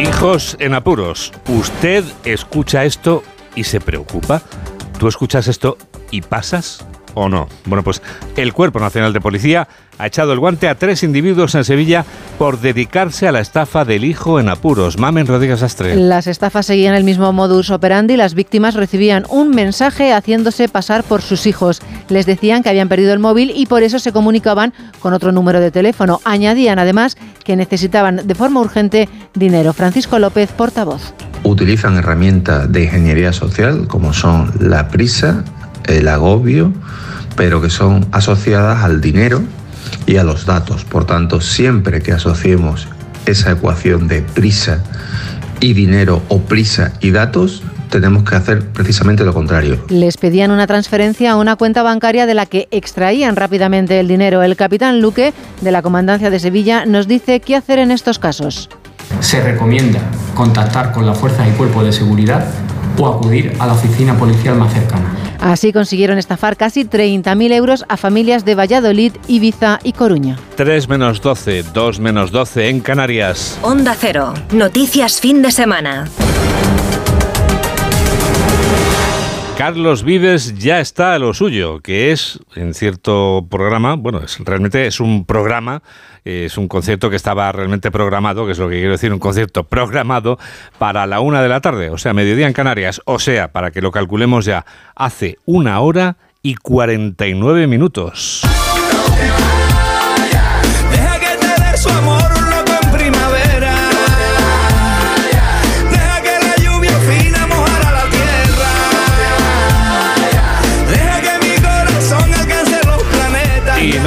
Hijos 0.01 0.57
en 0.61 0.73
apuros. 0.73 1.31
¿Usted 1.47 2.03
escucha 2.25 2.87
esto 2.87 3.23
y 3.55 3.65
se 3.65 3.83
preocupa? 3.83 4.41
¿Tú 4.99 5.09
escuchas 5.09 5.47
esto 5.47 5.77
y 6.11 6.23
pasas? 6.23 6.87
O 7.15 7.29
no. 7.29 7.49
Bueno, 7.65 7.83
pues 7.83 8.03
el 8.37 8.53
Cuerpo 8.53 8.81
Nacional 8.81 9.13
de 9.13 9.21
Policía 9.21 9.69
ha 9.99 10.07
echado 10.07 10.33
el 10.33 10.39
guante 10.39 10.69
a 10.69 10.77
tres 10.77 11.03
individuos 11.03 11.55
en 11.55 11.65
Sevilla 11.65 12.07
por 12.39 12.61
dedicarse 12.61 13.29
a 13.29 13.33
la 13.33 13.41
estafa 13.41 13.85
del 13.85 14.05
hijo 14.05 14.41
en 14.41 14.49
apuros. 14.49 14.99
Mamen 14.99 15.27
Rodríguez 15.27 15.63
Astre. 15.63 15.95
Las 15.95 16.27
estafas 16.27 16.67
seguían 16.67 16.95
el 16.95 17.05
mismo 17.05 17.33
modus 17.35 17.71
operandi. 17.71 18.17
Las 18.17 18.35
víctimas 18.35 18.75
recibían 18.75 19.27
un 19.29 19.51
mensaje 19.51 20.15
haciéndose 20.15 20.69
pasar 20.69 21.05
por 21.05 21.21
sus 21.21 21.47
hijos. 21.47 21.83
Les 22.09 22.25
decían 22.25 22.63
que 22.63 22.71
habían 22.71 22.89
perdido 22.89 23.13
el 23.13 23.19
móvil 23.19 23.53
y 23.55 23.67
por 23.67 23.83
eso 23.83 23.99
se 23.99 24.13
comunicaban 24.13 24.73
con 25.01 25.13
otro 25.13 25.33
número 25.33 25.61
de 25.61 25.71
teléfono. 25.71 26.21
Añadían 26.25 26.79
además 26.79 27.19
que 27.45 27.57
necesitaban 27.57 28.27
de 28.27 28.35
forma 28.35 28.61
urgente 28.61 29.09
dinero. 29.35 29.75
Francisco 29.75 30.19
López, 30.19 30.51
portavoz. 30.53 31.13
Utilizan 31.45 31.97
herramientas 31.97 32.71
de 32.73 32.85
ingeniería 32.85 33.33
social 33.33 33.87
como 33.87 34.13
son 34.13 34.53
la 34.61 34.89
prisa, 34.89 35.45
el 35.87 36.09
agobio, 36.09 36.73
pero 37.37 37.61
que 37.61 37.71
son 37.71 38.07
asociadas 38.13 38.85
al 38.85 39.01
dinero 39.01 39.43
y 40.07 40.17
a 40.17 40.25
los 40.25 40.47
datos. 40.47 40.85
Por 40.85 41.05
tanto, 41.07 41.41
siempre 41.41 42.03
que 42.03 42.13
asociemos 42.13 42.89
esa 43.27 43.53
ecuación 43.53 44.09
de 44.09 44.23
prisa 44.23 44.83
y 45.61 45.75
dinero 45.75 46.23
o 46.29 46.41
prisa 46.41 46.93
y 47.01 47.11
datos, 47.11 47.63
tenemos 47.91 48.23
que 48.23 48.37
hacer 48.37 48.69
precisamente 48.71 49.25
lo 49.25 49.35
contrario. 49.35 49.85
Les 49.89 50.17
pedían 50.17 50.51
una 50.51 50.67
transferencia 50.67 51.33
a 51.33 51.37
una 51.37 51.57
cuenta 51.57 51.83
bancaria 51.83 52.25
de 52.25 52.35
la 52.35 52.47
que 52.47 52.69
extraían 52.71 53.37
rápidamente 53.37 54.01
el 54.01 54.09
dinero. 54.09 54.43
El 54.43 54.57
capitán 54.57 55.01
Luque, 55.01 55.35
de 55.61 55.73
la 55.73 55.83
Comandancia 55.83 56.31
de 56.31 56.39
Sevilla, 56.39 56.87
nos 56.87 57.09
dice 57.09 57.41
qué 57.41 57.57
hacer 57.57 57.79
en 57.79 57.91
estos 57.91 58.19
casos. 58.19 58.71
Se 59.21 59.43
recomienda 59.43 60.01
contactar 60.35 60.93
con 60.93 61.05
la 61.05 61.15
fuerza 61.15 61.47
y 61.47 61.51
cuerpo 61.53 61.83
de 61.83 61.93
seguridad 61.93 62.47
o 62.97 63.09
acudir 63.09 63.55
a 63.59 63.67
la 63.67 63.73
oficina 63.73 64.17
policial 64.17 64.57
más 64.57 64.73
cercana. 64.73 65.13
Así 65.41 65.73
consiguieron 65.73 66.19
estafar 66.19 66.57
casi 66.57 66.85
30.000 66.85 67.53
euros 67.53 67.85
a 67.89 67.97
familias 67.97 68.45
de 68.45 68.55
Valladolid, 68.55 69.13
Ibiza 69.27 69.79
y 69.83 69.93
Coruña. 69.93 70.37
3 70.57 70.89
menos 70.89 71.21
12, 71.23 71.63
2 71.73 72.01
menos 72.01 72.31
12 72.31 72.69
en 72.69 72.81
Canarias. 72.81 73.59
Onda 73.63 73.97
Cero, 73.99 74.35
noticias 74.53 75.21
fin 75.21 75.41
de 75.41 75.51
semana. 75.51 76.09
Carlos 79.61 80.05
Vives 80.05 80.55
ya 80.59 80.81
está 80.81 81.13
a 81.13 81.19
lo 81.19 81.35
suyo, 81.35 81.81
que 81.81 82.13
es 82.13 82.41
en 82.57 82.73
cierto 82.73 83.47
programa, 83.51 83.95
bueno, 83.95 84.23
es, 84.25 84.39
realmente 84.39 84.87
es 84.87 85.01
un 85.01 85.27
programa, 85.27 85.83
es 86.25 86.57
un 86.57 86.67
concierto 86.67 87.11
que 87.11 87.17
estaba 87.17 87.53
realmente 87.53 87.91
programado, 87.91 88.47
que 88.47 88.53
es 88.53 88.59
lo 88.59 88.71
que 88.71 88.77
quiero 88.77 88.93
decir, 88.93 89.13
un 89.13 89.19
concierto 89.19 89.65
programado 89.65 90.39
para 90.79 91.07
la 91.07 91.21
una 91.21 91.43
de 91.43 91.51
la 91.51 91.61
tarde, 91.61 91.91
o 91.91 91.99
sea, 91.99 92.15
mediodía 92.15 92.47
en 92.47 92.55
Canarias, 92.55 93.03
o 93.05 93.19
sea, 93.19 93.53
para 93.53 93.71
que 93.71 93.83
lo 93.83 93.93
calculemos 93.93 94.47
ya, 94.47 94.65
hace 94.95 95.37
una 95.45 95.81
hora 95.81 96.17
y 96.41 96.55
49 96.55 97.67
minutos. 97.67 98.41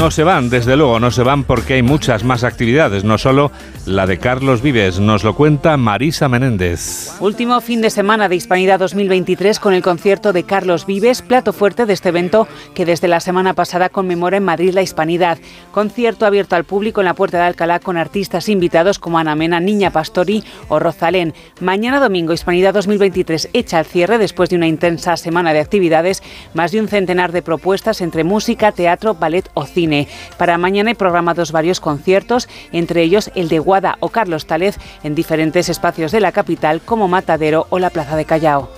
No 0.04 0.12
se 0.12 0.26
van, 0.26 0.50
desde 0.50 0.76
luego, 0.76 1.00
no 1.00 1.12
se 1.12 1.24
van 1.24 1.46
porque 1.46 1.76
hay 1.76 1.82
muchas 1.82 2.26
más 2.26 2.44
actividades, 2.44 3.06
no 3.06 3.18
solo 3.18 3.54
la 3.86 4.06
de 4.06 4.18
Carlos 4.18 4.62
Vives, 4.62 5.00
nos 5.00 5.26
lo 5.26 5.36
cuenta 5.36 5.76
Marisa 5.76 6.30
Menéndez. 6.30 7.12
Último 7.20 7.60
fin 7.60 7.82
de 7.82 7.90
semana 7.90 8.30
de 8.30 8.36
Hispanidad 8.36 8.80
2023 8.80 9.60
con 9.60 9.74
el 9.74 9.84
concierto 9.84 10.32
de 10.32 10.44
Carlos 10.44 10.86
Vives, 10.86 11.22
plato 11.22 11.52
fuerte 11.52 11.86
de 11.86 11.92
este 11.92 12.10
evento 12.10 12.48
que 12.76 12.86
desde 12.86 13.10
la 13.10 13.20
semana 13.20 13.54
pasada 13.54 13.90
conmemora 13.90 14.38
en 14.38 14.46
Madrid 14.46 14.74
la 14.74 14.82
Hispanidad. 14.82 15.38
Concierto 15.72 16.26
abierto 16.26 16.56
al 16.56 16.64
público 16.64 17.02
en 17.02 17.06
la 17.06 17.14
Puerta 17.14 17.40
de 17.40 17.44
Alcalá 17.44 17.80
con 17.80 17.98
artistas 17.98 18.48
invitados 18.48 19.00
como 19.00 19.20
Ana 19.20 19.36
Mena, 19.36 19.60
Niña 19.60 19.92
Pastori 19.92 20.46
o 20.70 20.80
Rosalén. 20.80 21.34
Mañana 21.60 22.00
domingo, 22.00 22.32
Hispanidad 22.32 22.74
2023 22.74 23.50
echa 23.52 23.80
al 23.80 23.86
cierre 23.86 24.18
después 24.18 24.50
de 24.50 24.56
una 24.56 24.68
intensa 24.68 25.18
semana 25.18 25.52
de 25.52 25.60
actividades, 25.60 26.24
más 26.54 26.72
de 26.72 26.80
un 26.80 26.88
centenar 26.88 27.34
de 27.34 27.42
propuestas 27.42 28.00
entre 28.00 28.24
música, 28.24 28.72
teatro, 28.72 29.16
ballet 29.16 29.50
o 29.56 29.66
cine. 29.66 30.08
Para 30.38 30.58
mañana 30.58 30.92
hay 30.92 30.96
programados 30.96 31.52
varios 31.52 31.82
conciertos, 31.82 32.48
entre 32.72 33.04
ellos 33.04 33.30
el 33.36 33.50
de 33.50 33.60
O 34.02 34.10
Carlos 34.10 34.46
Talez 34.46 34.78
en 35.04 35.16
diferentes 35.16 35.68
espacios 35.68 36.12
de 36.12 36.20
la 36.20 36.32
capital 36.32 36.82
como 36.82 37.08
Matadero 37.08 37.66
o 37.72 37.80
la 37.80 37.90
Plaza 37.90 38.16
de 38.16 38.26
Callao. 38.26 38.70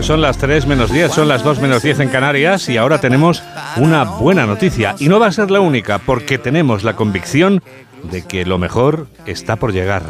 Son 0.00 0.22
las 0.22 0.38
3 0.38 0.66
menos 0.66 0.90
10, 0.90 1.12
son 1.12 1.28
las 1.28 1.44
2 1.44 1.60
menos 1.60 1.82
10 1.82 2.00
en 2.00 2.08
Canarias 2.08 2.68
y 2.68 2.78
ahora 2.78 2.98
tenemos 2.98 3.42
una 3.76 4.04
buena 4.04 4.46
noticia. 4.46 4.94
Y 4.98 5.08
no 5.08 5.20
va 5.20 5.26
a 5.26 5.32
ser 5.32 5.50
la 5.50 5.60
única, 5.60 5.98
porque 5.98 6.38
tenemos 6.38 6.82
la 6.82 6.96
convicción 6.96 7.62
de 8.10 8.22
que 8.22 8.46
lo 8.46 8.58
mejor 8.58 9.08
está 9.26 9.56
por 9.56 9.72
llegar. 9.72 10.02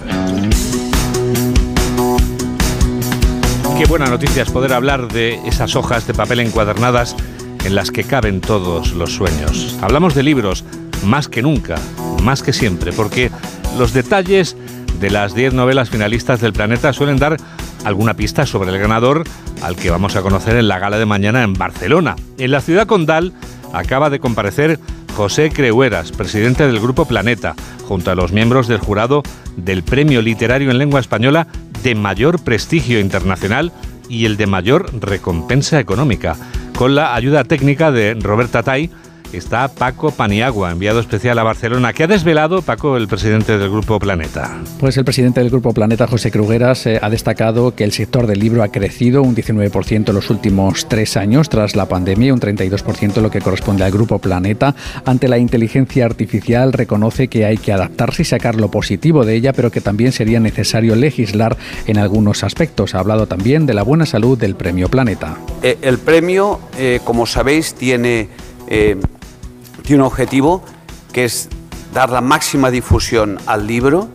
Qué 3.77 3.85
buena 3.87 4.07
noticia 4.07 4.45
es 4.45 4.51
poder 4.51 4.73
hablar 4.73 5.09
de 5.09 5.35
esas 5.47 5.75
hojas 5.75 6.07
de 6.07 6.15
papel 6.15 6.41
encuadernadas 6.41 7.17
en 7.65 7.75
las 7.75 7.91
que 7.91 8.05
caben 8.05 8.41
todos 8.41 8.93
los 8.93 9.13
sueños. 9.15 9.77
Hablamos 9.83 10.15
de 10.15 10.23
libros, 10.23 10.65
más 11.05 11.27
que 11.29 11.43
nunca, 11.43 11.77
más 12.23 12.43
que 12.43 12.53
siempre, 12.53 12.93
porque 12.93 13.31
los 13.77 13.93
detalles 13.93 14.57
de 15.01 15.11
las 15.11 15.35
10 15.35 15.55
novelas 15.55 15.91
finalistas 15.91 16.41
del 16.41 16.53
planeta 16.53 16.93
suelen 16.93 17.17
dar 17.17 17.37
alguna 17.85 18.15
pista 18.15 18.47
sobre 18.47 18.71
el 18.71 18.79
ganador 18.79 19.25
al 19.63 19.77
que 19.77 19.91
vamos 19.91 20.17
a 20.17 20.23
conocer 20.23 20.57
en 20.57 20.69
la 20.69 20.79
gala 20.79 20.99
de 20.99 21.07
mañana 21.07 21.43
en 21.43 21.55
Barcelona. 21.55 22.17
En 22.39 22.51
la 22.51 22.61
ciudad 22.61 22.87
condal 22.87 23.33
acaba 23.73 24.11
de 24.11 24.21
comparecer 24.21 24.79
José 25.17 25.51
Creueras, 25.51 26.13
presidente 26.13 26.67
del 26.67 26.81
Grupo 26.81 27.07
Planeta, 27.07 27.55
junto 27.87 28.11
a 28.11 28.15
los 28.15 28.33
miembros 28.33 28.69
del 28.69 28.79
jurado 28.79 29.23
del 29.57 29.83
Premio 29.83 30.23
Literario 30.23 30.71
en 30.71 30.79
Lengua 30.79 31.01
Española 31.01 31.47
de 31.83 31.95
mayor 31.95 32.43
prestigio 32.43 33.01
internacional 33.01 33.73
y 34.09 34.25
el 34.25 34.37
de 34.37 34.47
mayor 34.47 34.91
recompensa 35.01 35.81
económica, 35.81 36.37
con 36.77 36.95
la 36.95 37.15
ayuda 37.15 37.45
técnica 37.45 37.91
de 37.91 38.15
Roberta 38.15 38.63
Tai, 38.63 38.91
está 39.39 39.69
Paco 39.69 40.11
Paniagua, 40.11 40.71
enviado 40.71 41.01
especial 41.01 41.39
a 41.39 41.43
Barcelona. 41.43 41.93
¿Qué 41.93 42.05
ha 42.05 42.07
desvelado, 42.07 42.63
Paco, 42.63 42.97
el 42.97 43.09
presidente 43.09 43.59
del 43.59 43.71
Grupo 43.71 43.99
Planeta? 43.99 44.59
Pues 44.79 44.97
el 44.97 45.05
presidente 45.05 45.41
del 45.41 45.51
Grupo 45.51 45.73
Planeta, 45.73 46.07
José 46.07 46.31
Crugueras, 46.31 46.87
eh, 46.87 46.99
ha 47.01 47.11
destacado 47.11 47.75
que 47.75 47.85
el 47.85 47.93
sector 47.93 48.27
del 48.27 48.41
libro 48.41 48.63
ha 48.63 48.69
crecido 48.69 49.23
un 49.23 49.35
19% 49.35 50.09
en 50.09 50.15
los 50.15 50.31
últimos 50.31 50.89
tres 50.89 51.17
años 51.17 51.49
tras 51.49 51.77
la 51.77 51.87
pandemia, 51.87 52.35
un 52.35 52.41
32% 52.41 53.21
lo 53.21 53.31
que 53.31 53.41
corresponde 53.41 53.85
al 53.85 53.93
Grupo 53.93 54.19
Planeta. 54.19 54.75
Ante 55.05 55.29
la 55.29 55.39
inteligencia 55.39 56.05
artificial 56.05 56.73
reconoce 56.73 57.29
que 57.29 57.45
hay 57.45 57.59
que 57.59 57.73
adaptarse 57.73 58.23
y 58.23 58.25
sacar 58.25 58.57
lo 58.57 58.71
positivo 58.71 59.25
de 59.25 59.35
ella, 59.35 59.53
pero 59.53 59.71
que 59.71 59.81
también 59.81 60.13
sería 60.13 60.41
necesario 60.41 60.95
legislar 60.97 61.57
en 61.87 61.99
algunos 61.99 62.45
aspectos. 62.45 62.95
Ha 62.95 63.01
hablado 63.01 63.27
también 63.27 63.67
de 63.67 63.75
la 63.75 63.83
buena 63.83 64.07
salud 64.07 64.39
del 64.39 64.57
Premio 64.57 64.89
Planeta. 64.89 65.37
Eh, 65.63 65.79
el 65.83 65.99
premio, 65.99 66.61
eh, 66.79 67.01
como 67.05 67.27
sabéis, 67.27 67.75
tiene 67.75 68.29
tiene 69.93 70.05
un 70.05 70.07
objetivo 70.07 70.63
que 71.13 71.27
es 71.27 71.51
dar 71.93 72.09
la 72.09 72.23
máxima 72.23 72.71
difusión 72.71 73.39
al 73.45 73.67
libro 73.67 74.09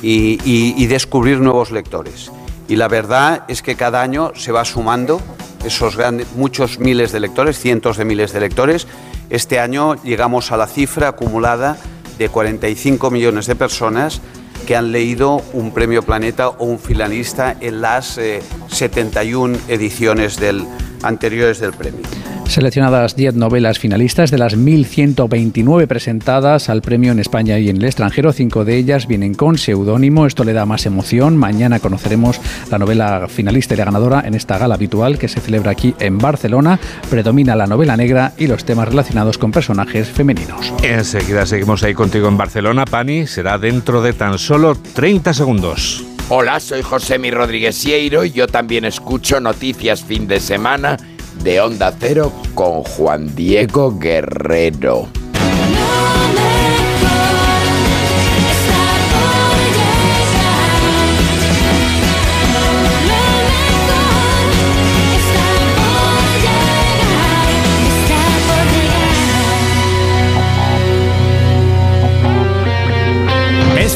y, 0.00 0.86
descubrir 0.86 1.40
nuevos 1.40 1.72
lectores. 1.72 2.30
Y 2.68 2.76
la 2.76 2.86
verdad 2.86 3.42
es 3.48 3.60
que 3.60 3.74
cada 3.74 4.02
año 4.02 4.30
se 4.36 4.52
va 4.52 4.64
sumando 4.64 5.20
esos 5.64 5.96
grandes, 5.96 6.28
muchos 6.36 6.78
miles 6.78 7.10
de 7.10 7.18
lectores, 7.18 7.58
cientos 7.58 7.96
de 7.96 8.04
miles 8.04 8.32
de 8.32 8.38
lectores. 8.38 8.86
Este 9.28 9.58
año 9.58 10.00
llegamos 10.04 10.52
a 10.52 10.56
la 10.56 10.68
cifra 10.68 11.08
acumulada 11.08 11.76
de 12.18 12.28
45 12.28 13.10
millones 13.10 13.46
de 13.46 13.56
personas 13.56 14.20
que 14.64 14.76
han 14.76 14.92
leído 14.92 15.42
un 15.54 15.74
premio 15.74 16.04
Planeta 16.04 16.50
o 16.50 16.66
un 16.66 16.78
finalista 16.78 17.56
en 17.60 17.80
las 17.80 18.20
71 18.68 19.56
eh, 19.56 19.74
ediciones 19.74 20.38
del, 20.38 20.64
anteriores 21.02 21.60
del 21.60 21.72
premio. 21.72 22.00
Seleccionadas 22.48 23.16
10 23.16 23.34
novelas 23.34 23.78
finalistas 23.78 24.30
de 24.30 24.38
las 24.38 24.56
1.129 24.56 25.86
presentadas 25.86 26.68
al 26.68 26.80
premio 26.80 27.12
en 27.12 27.18
España 27.18 27.58
y 27.58 27.68
en 27.68 27.76
el 27.76 27.84
extranjero, 27.84 28.32
cinco 28.32 28.64
de 28.64 28.76
ellas 28.76 29.08
vienen 29.08 29.34
con 29.34 29.58
seudónimo. 29.58 30.26
Esto 30.26 30.44
le 30.44 30.52
da 30.52 30.64
más 30.64 30.86
emoción. 30.86 31.36
Mañana 31.36 31.80
conoceremos 31.80 32.40
la 32.70 32.78
novela 32.78 33.26
finalista 33.28 33.74
y 33.74 33.76
la 33.78 33.84
ganadora 33.84 34.22
en 34.24 34.34
esta 34.34 34.58
gala 34.58 34.76
habitual 34.76 35.18
que 35.18 35.28
se 35.28 35.40
celebra 35.40 35.72
aquí 35.72 35.94
en 35.98 36.18
Barcelona. 36.18 36.78
Predomina 37.10 37.56
la 37.56 37.66
novela 37.66 37.96
negra 37.96 38.32
y 38.38 38.46
los 38.46 38.64
temas 38.64 38.88
relacionados 38.88 39.38
con 39.38 39.50
personajes 39.50 40.08
femeninos. 40.08 40.72
Enseguida 40.82 41.46
seguimos 41.46 41.82
ahí 41.82 41.94
contigo 41.94 42.28
en 42.28 42.36
Barcelona, 42.36 42.84
Pani. 42.84 43.26
Será 43.26 43.58
dentro 43.58 44.02
de 44.02 44.12
tan 44.12 44.38
solo 44.38 44.76
30 44.94 45.34
segundos. 45.34 46.15
Hola, 46.28 46.58
soy 46.58 46.82
José 46.82 47.20
Mi 47.20 47.30
Rodríguez 47.30 47.76
Sieiro 47.76 48.24
y 48.24 48.32
yo 48.32 48.48
también 48.48 48.84
escucho 48.84 49.38
Noticias 49.38 50.02
Fin 50.02 50.26
de 50.26 50.40
Semana 50.40 50.96
de 51.44 51.60
Onda 51.60 51.94
Cero 52.00 52.32
con 52.52 52.82
Juan 52.82 53.32
Diego 53.36 53.96
Guerrero. 53.96 55.08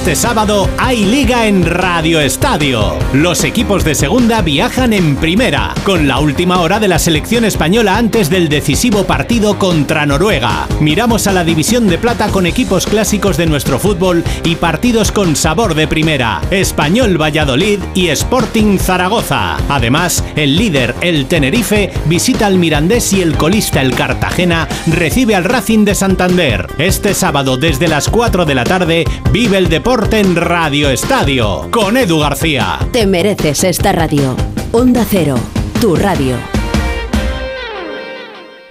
Este 0.00 0.16
sábado 0.16 0.66
hay 0.78 1.04
liga 1.04 1.46
en 1.46 1.62
Radio 1.62 2.22
Estadio. 2.22 2.96
Los 3.12 3.44
equipos 3.44 3.84
de 3.84 3.94
segunda 3.94 4.40
viajan 4.40 4.94
en 4.94 5.14
primera, 5.16 5.74
con 5.84 6.08
la 6.08 6.20
última 6.20 6.62
hora 6.62 6.80
de 6.80 6.88
la 6.88 6.98
selección 6.98 7.44
española 7.44 7.98
antes 7.98 8.30
del 8.30 8.48
decisivo 8.48 9.04
partido 9.04 9.58
contra 9.58 10.06
Noruega. 10.06 10.66
Miramos 10.80 11.26
a 11.26 11.32
la 11.32 11.44
división 11.44 11.86
de 11.86 11.98
plata 11.98 12.28
con 12.28 12.46
equipos 12.46 12.86
clásicos 12.86 13.36
de 13.36 13.44
nuestro 13.44 13.78
fútbol 13.78 14.24
y 14.42 14.56
partidos 14.56 15.12
con 15.12 15.36
sabor 15.36 15.74
de 15.74 15.86
primera. 15.86 16.40
Español 16.50 17.20
Valladolid 17.20 17.80
y 17.94 18.08
Sporting 18.08 18.78
Zaragoza. 18.78 19.58
Además, 19.68 20.24
el 20.34 20.56
líder, 20.56 20.94
el 21.02 21.26
Tenerife, 21.26 21.92
visita 22.06 22.46
al 22.46 22.56
Mirandés 22.56 23.12
y 23.12 23.20
el 23.20 23.36
colista, 23.36 23.82
el 23.82 23.94
Cartagena, 23.94 24.66
recibe 24.86 25.34
al 25.34 25.44
Racing 25.44 25.84
de 25.84 25.94
Santander. 25.94 26.68
Este 26.78 27.12
sábado 27.12 27.58
desde 27.58 27.86
las 27.86 28.08
4 28.08 28.46
de 28.46 28.54
la 28.54 28.64
tarde 28.64 29.04
vive 29.30 29.58
el 29.58 29.68
deporte 29.68 29.89
en 29.90 30.36
Radio 30.36 30.88
Estadio 30.88 31.68
con 31.72 31.96
Edu 31.96 32.20
García. 32.20 32.78
Te 32.92 33.08
mereces 33.08 33.64
esta 33.64 33.90
radio. 33.90 34.36
Onda 34.70 35.04
Cero, 35.04 35.34
tu 35.80 35.96
radio. 35.96 36.36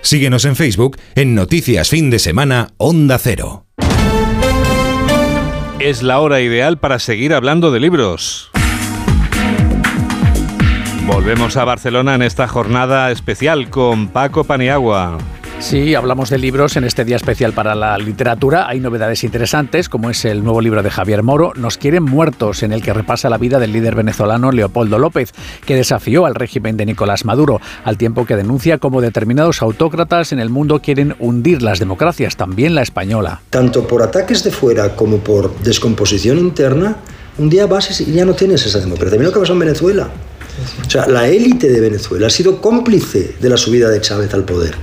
Síguenos 0.02 0.46
en 0.46 0.56
Facebook 0.56 0.96
en 1.16 1.36
Noticias 1.36 1.90
Fin 1.90 2.10
de 2.10 2.20
Semana 2.20 2.70
Onda 2.78 3.18
Cero. 3.18 3.66
Es 5.80 6.04
la 6.04 6.22
hora 6.22 6.40
ideal 6.40 6.80
para 6.80 7.00
seguir 7.00 7.34
hablando 7.34 7.72
de 7.72 7.82
libros. 7.82 8.50
Volvemos 11.06 11.58
a 11.58 11.66
Barcelona 11.66 12.16
en 12.16 12.22
esta 12.22 12.48
jornada 12.48 13.12
especial 13.12 13.70
con 13.70 14.08
Paco 14.08 14.46
Paniagua. 14.46 15.18
Sí, 15.60 15.94
hablamos 15.94 16.30
de 16.30 16.38
libros 16.38 16.78
en 16.78 16.86
este 16.86 17.04
día 17.04 17.18
especial 17.18 17.52
para 17.52 17.76
la 17.76 17.98
literatura. 17.98 18.70
Hay 18.70 18.80
novedades 18.80 19.26
interesantes, 19.26 19.90
como 19.90 20.10
es 20.10 20.24
el 20.24 20.42
nuevo 20.42 20.62
libro 20.62 20.82
de 20.82 20.90
Javier 20.90 21.22
Moro, 21.22 21.52
Nos 21.56 21.78
quieren 21.78 22.04
muertos, 22.04 22.64
en 22.64 22.72
el 22.72 22.82
que 22.82 22.94
repasa 22.94 23.30
la 23.30 23.38
vida 23.38 23.60
del 23.60 23.74
líder 23.74 23.94
venezolano 23.94 24.54
Leopoldo 24.54 24.98
López, 24.98 25.34
que 25.66 25.76
desafió 25.76 26.26
al 26.26 26.36
régimen 26.36 26.78
de 26.78 26.86
Nicolás 26.86 27.26
Maduro, 27.26 27.60
al 27.84 27.98
tiempo 27.98 28.26
que 28.26 28.38
denuncia 28.38 28.78
cómo 28.78 29.02
determinados 29.02 29.62
autócratas 29.62 30.32
en 30.32 30.40
el 30.40 30.50
mundo 30.50 30.82
quieren 30.82 31.16
hundir 31.20 31.62
las 31.62 31.80
democracias, 31.80 32.38
también 32.38 32.74
la 32.74 32.82
española. 32.82 33.42
Tanto 33.50 33.86
por 33.86 34.02
ataques 34.02 34.46
de 34.46 34.52
fuera 34.52 34.96
como 34.96 35.18
por 35.18 35.54
descomposición 35.60 36.40
interna, 36.40 36.96
un 37.38 37.50
día 37.50 37.68
vas 37.68 38.00
y 38.00 38.14
ya 38.14 38.24
no 38.24 38.34
tienes 38.34 38.66
esa 38.66 38.80
democracia. 38.80 39.18
Mira 39.18 39.30
lo 39.30 39.34
que 39.34 39.42
pasó 39.42 39.54
en 39.54 39.60
Venezuela. 39.60 40.10
O 40.88 40.90
sea, 40.90 41.06
la 41.08 41.28
élite 41.28 41.70
de 41.70 41.82
Venezuela 41.82 42.28
ha 42.28 42.30
sido 42.30 42.62
cómplice 42.62 43.36
de 43.40 43.50
la 43.50 43.58
subida 43.58 43.90
de 43.90 44.00
Chávez 44.00 44.34
al 44.34 44.46
poder. 44.46 44.76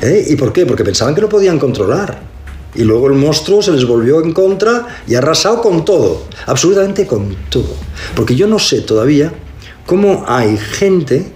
¿Eh? 0.00 0.26
¿Y 0.28 0.36
por 0.36 0.52
qué? 0.52 0.66
Porque 0.66 0.84
pensaban 0.84 1.14
que 1.14 1.20
no 1.20 1.28
podían 1.28 1.58
controlar. 1.58 2.20
Y 2.74 2.84
luego 2.84 3.08
el 3.08 3.14
monstruo 3.14 3.62
se 3.62 3.72
les 3.72 3.84
volvió 3.84 4.22
en 4.22 4.32
contra 4.32 4.86
y 5.06 5.14
ha 5.14 5.18
arrasado 5.18 5.60
con 5.60 5.84
todo, 5.84 6.24
absolutamente 6.46 7.06
con 7.06 7.34
todo. 7.50 7.74
Porque 8.14 8.36
yo 8.36 8.46
no 8.46 8.58
sé 8.58 8.80
todavía 8.82 9.32
cómo 9.86 10.24
hay 10.26 10.56
gente 10.56 11.32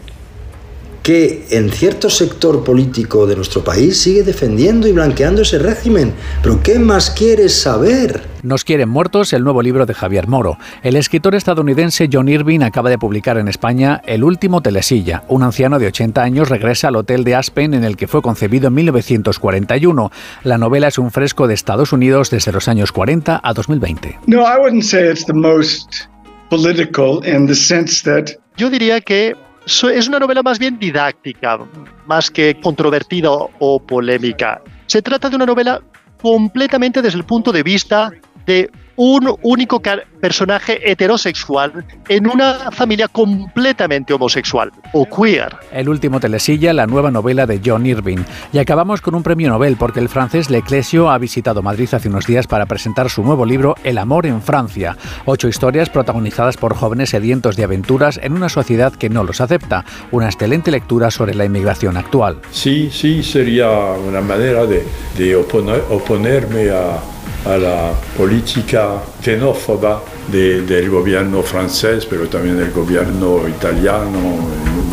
que 1.04 1.44
en 1.50 1.70
cierto 1.70 2.08
sector 2.08 2.64
político 2.64 3.26
de 3.26 3.36
nuestro 3.36 3.62
país 3.62 3.98
sigue 3.98 4.22
defendiendo 4.22 4.88
y 4.88 4.92
blanqueando 4.92 5.42
ese 5.42 5.58
régimen. 5.58 6.14
Pero 6.42 6.62
¿qué 6.62 6.78
más 6.78 7.10
quieres 7.10 7.54
saber? 7.54 8.22
Nos 8.42 8.64
quieren 8.64 8.88
muertos, 8.88 9.34
el 9.34 9.44
nuevo 9.44 9.60
libro 9.60 9.84
de 9.84 9.92
Javier 9.92 10.28
Moro. 10.28 10.56
El 10.82 10.96
escritor 10.96 11.34
estadounidense 11.34 12.08
John 12.10 12.30
Irving 12.30 12.60
acaba 12.60 12.88
de 12.88 12.96
publicar 12.96 13.36
en 13.36 13.48
España 13.48 14.00
El 14.06 14.24
último 14.24 14.62
telesilla. 14.62 15.24
Un 15.28 15.42
anciano 15.42 15.78
de 15.78 15.88
80 15.88 16.22
años 16.22 16.48
regresa 16.48 16.88
al 16.88 16.96
hotel 16.96 17.22
de 17.22 17.34
Aspen 17.34 17.74
en 17.74 17.84
el 17.84 17.98
que 17.98 18.08
fue 18.08 18.22
concebido 18.22 18.68
en 18.68 18.74
1941. 18.74 20.10
La 20.42 20.56
novela 20.56 20.88
es 20.88 20.96
un 20.96 21.10
fresco 21.10 21.46
de 21.46 21.52
Estados 21.52 21.92
Unidos 21.92 22.30
desde 22.30 22.50
los 22.50 22.66
años 22.66 22.92
40 22.92 23.42
a 23.44 23.52
2020. 23.52 24.20
No, 24.26 24.40
I 24.40 24.58
wouldn't 24.58 24.84
say 24.84 25.10
it's 25.10 25.26
the 25.26 25.34
most 25.34 26.06
political 26.48 27.20
in 27.26 27.46
the 27.46 27.54
sense 27.54 28.02
that 28.10 28.38
yo 28.56 28.70
diría 28.70 29.00
que 29.00 29.34
es 29.66 30.08
una 30.08 30.18
novela 30.18 30.42
más 30.42 30.58
bien 30.58 30.78
didáctica, 30.78 31.58
más 32.06 32.30
que 32.30 32.58
controvertida 32.60 33.30
o 33.30 33.80
polémica. 33.80 34.62
Se 34.86 35.02
trata 35.02 35.30
de 35.30 35.36
una 35.36 35.46
novela 35.46 35.80
completamente 36.20 37.02
desde 37.02 37.18
el 37.18 37.24
punto 37.24 37.52
de 37.52 37.62
vista 37.62 38.10
de 38.46 38.70
un 38.96 39.34
único 39.42 39.80
personaje 40.20 40.90
heterosexual 40.90 41.84
en 42.08 42.26
una 42.26 42.70
familia 42.70 43.08
completamente 43.08 44.14
homosexual 44.14 44.72
o 44.92 45.06
queer. 45.06 45.54
El 45.72 45.88
último 45.88 46.20
telesilla, 46.20 46.72
la 46.72 46.86
nueva 46.86 47.10
novela 47.10 47.46
de 47.46 47.60
John 47.64 47.86
Irving. 47.86 48.18
Y 48.52 48.58
acabamos 48.58 49.00
con 49.00 49.14
un 49.14 49.22
premio 49.22 49.50
Nobel 49.50 49.76
porque 49.76 50.00
el 50.00 50.08
francés 50.08 50.50
Leclesio 50.50 51.10
ha 51.10 51.18
visitado 51.18 51.62
Madrid 51.62 51.88
hace 51.92 52.08
unos 52.08 52.26
días 52.26 52.46
para 52.46 52.66
presentar 52.66 53.10
su 53.10 53.22
nuevo 53.22 53.44
libro 53.44 53.74
El 53.84 53.98
amor 53.98 54.26
en 54.26 54.42
Francia. 54.42 54.96
Ocho 55.24 55.48
historias 55.48 55.90
protagonizadas 55.90 56.56
por 56.56 56.74
jóvenes 56.74 57.10
sedientos 57.10 57.56
de 57.56 57.64
aventuras 57.64 58.18
en 58.22 58.32
una 58.32 58.48
sociedad 58.48 58.92
que 58.92 59.10
no 59.10 59.24
los 59.24 59.40
acepta. 59.40 59.84
Una 60.10 60.26
excelente 60.26 60.70
lectura 60.70 61.10
sobre 61.10 61.34
la 61.34 61.44
inmigración 61.44 61.96
actual. 61.96 62.40
Sí, 62.50 62.90
sí, 62.92 63.22
sería 63.22 63.68
una 63.68 64.20
manera 64.20 64.66
de, 64.66 64.84
de 65.16 65.36
oponerme 65.36 66.70
a 66.70 67.13
a 67.44 67.56
la 67.56 67.92
política 68.16 69.13
xenófoba 69.24 70.02
del 70.30 70.90
gobierno 70.90 71.42
francés, 71.42 72.06
pero 72.06 72.28
también 72.28 72.58
del 72.58 72.70
gobierno 72.72 73.48
italiano, 73.48 74.20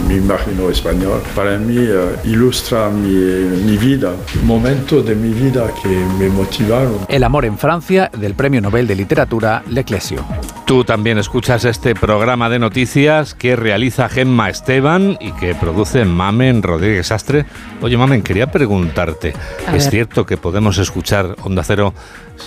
me 0.07 0.15
imagino 0.15 0.69
español. 0.69 1.21
Para 1.36 1.57
mí 1.57 1.77
uh, 1.77 2.27
ilustra 2.27 2.89
mi, 2.89 3.09
mi, 3.09 3.77
vida, 3.77 4.13
momentos 4.43 5.05
de 5.05 5.15
mi 5.15 5.34
vida 5.34 5.69
que 5.82 5.89
me 6.17 6.29
motivaron. 6.29 6.99
El 7.09 7.23
amor 7.23 7.45
en 7.45 7.57
Francia 7.57 8.09
del 8.17 8.34
Premio 8.34 8.61
Nobel 8.61 8.88
de 8.88 8.95
Literatura 8.95 9.63
Leclesio. 9.69 10.23
Tú 10.65 10.86
también 10.86 11.17
escuchas 11.17 11.65
este 11.65 11.95
programa 11.95 12.49
de 12.49 12.59
noticias 12.59 13.34
que 13.34 13.57
realiza 13.57 14.07
Gemma 14.07 14.49
Esteban 14.49 15.17
y 15.19 15.34
que 15.34 15.55
produce 15.55 16.05
Mamen 16.05 16.63
Rodríguez 16.63 17.11
Astre. 17.11 17.45
Oye, 17.82 17.97
Mamen, 17.97 18.21
quería 18.21 18.51
preguntarte, 18.51 19.34
¿es 19.73 19.89
cierto 19.89 20.25
que 20.25 20.38
podemos 20.38 20.77
escuchar 20.77 21.36
Onda 21.43 21.63
Cero 21.63 21.93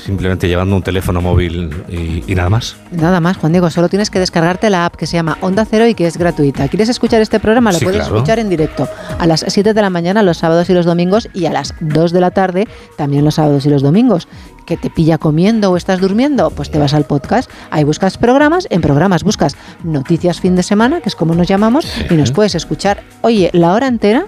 simplemente 0.05 0.49
llevando 0.49 0.77
un 0.77 0.83
teléfono 0.83 1.21
móvil 1.21 1.74
y, 1.89 2.35
nada 2.35 2.51
más. 2.51 2.77
Nada 2.91 3.21
más, 3.21 3.37
Juan 3.37 3.53
Diego, 3.53 3.71
solo 3.71 3.89
tienes 3.89 4.11
que 4.11 4.19
descargarte 4.19 4.71
la 4.71 4.87
app 4.87 4.97
que 4.97 5.07
se 5.07 5.17
llama 5.17 5.39
Onda 5.41 5.65
Cero 5.69 5.87
y 5.87 5.95
que 5.95 6.07
es 6.07 6.17
gratuita. 6.17 6.69
¿Quieres 6.69 6.89
escuchar 6.89 7.21
este 7.21 7.41
programa? 7.41 7.73
Lo 7.73 7.81
puedes 7.81 8.03
escuchar 8.03 8.39
en 8.39 8.49
directo 8.49 8.89
a 9.19 9.27
las 9.27 9.45
7 9.47 9.75
de 9.75 9.83
la 9.83 9.91
mañana 9.91 10.23
los 10.23 10.39
sábados 10.39 10.69
y 10.71 10.75
los 10.75 10.87
domingos 10.87 11.29
y 11.35 11.47
a 11.47 11.53
las 11.53 11.75
2 11.81 12.13
de 12.13 12.21
la 12.21 12.31
tarde 12.31 12.69
también 12.97 13.25
los 13.25 13.37
sábados 13.37 13.67
y 13.67 13.71
los 13.71 13.83
domingos 13.83 14.29
que 14.65 14.77
te 14.77 14.91
pilla 14.91 15.19
comiendo 15.19 15.71
o 15.71 15.77
estás 15.77 16.01
durmiendo, 16.01 16.51
pues 16.51 16.71
te 16.71 16.79
vas 16.79 16.95
al 16.95 17.05
podcast, 17.05 17.51
ahí 17.71 17.85
buscas 17.85 18.19
programas, 18.19 18.67
en 18.71 18.81
programas 18.81 19.23
buscas 19.23 19.57
noticias 19.83 20.41
fin 20.41 20.57
de 20.57 20.63
semana, 20.63 21.01
que 21.01 21.09
es 21.09 21.17
como 21.17 21.35
nos 21.35 21.47
llamamos, 21.47 21.87
y 22.11 22.15
nos 22.15 22.33
puedes 22.33 22.55
escuchar, 22.55 23.03
oye, 23.21 23.51
la 23.53 23.73
hora 23.73 23.87
entera 23.87 24.27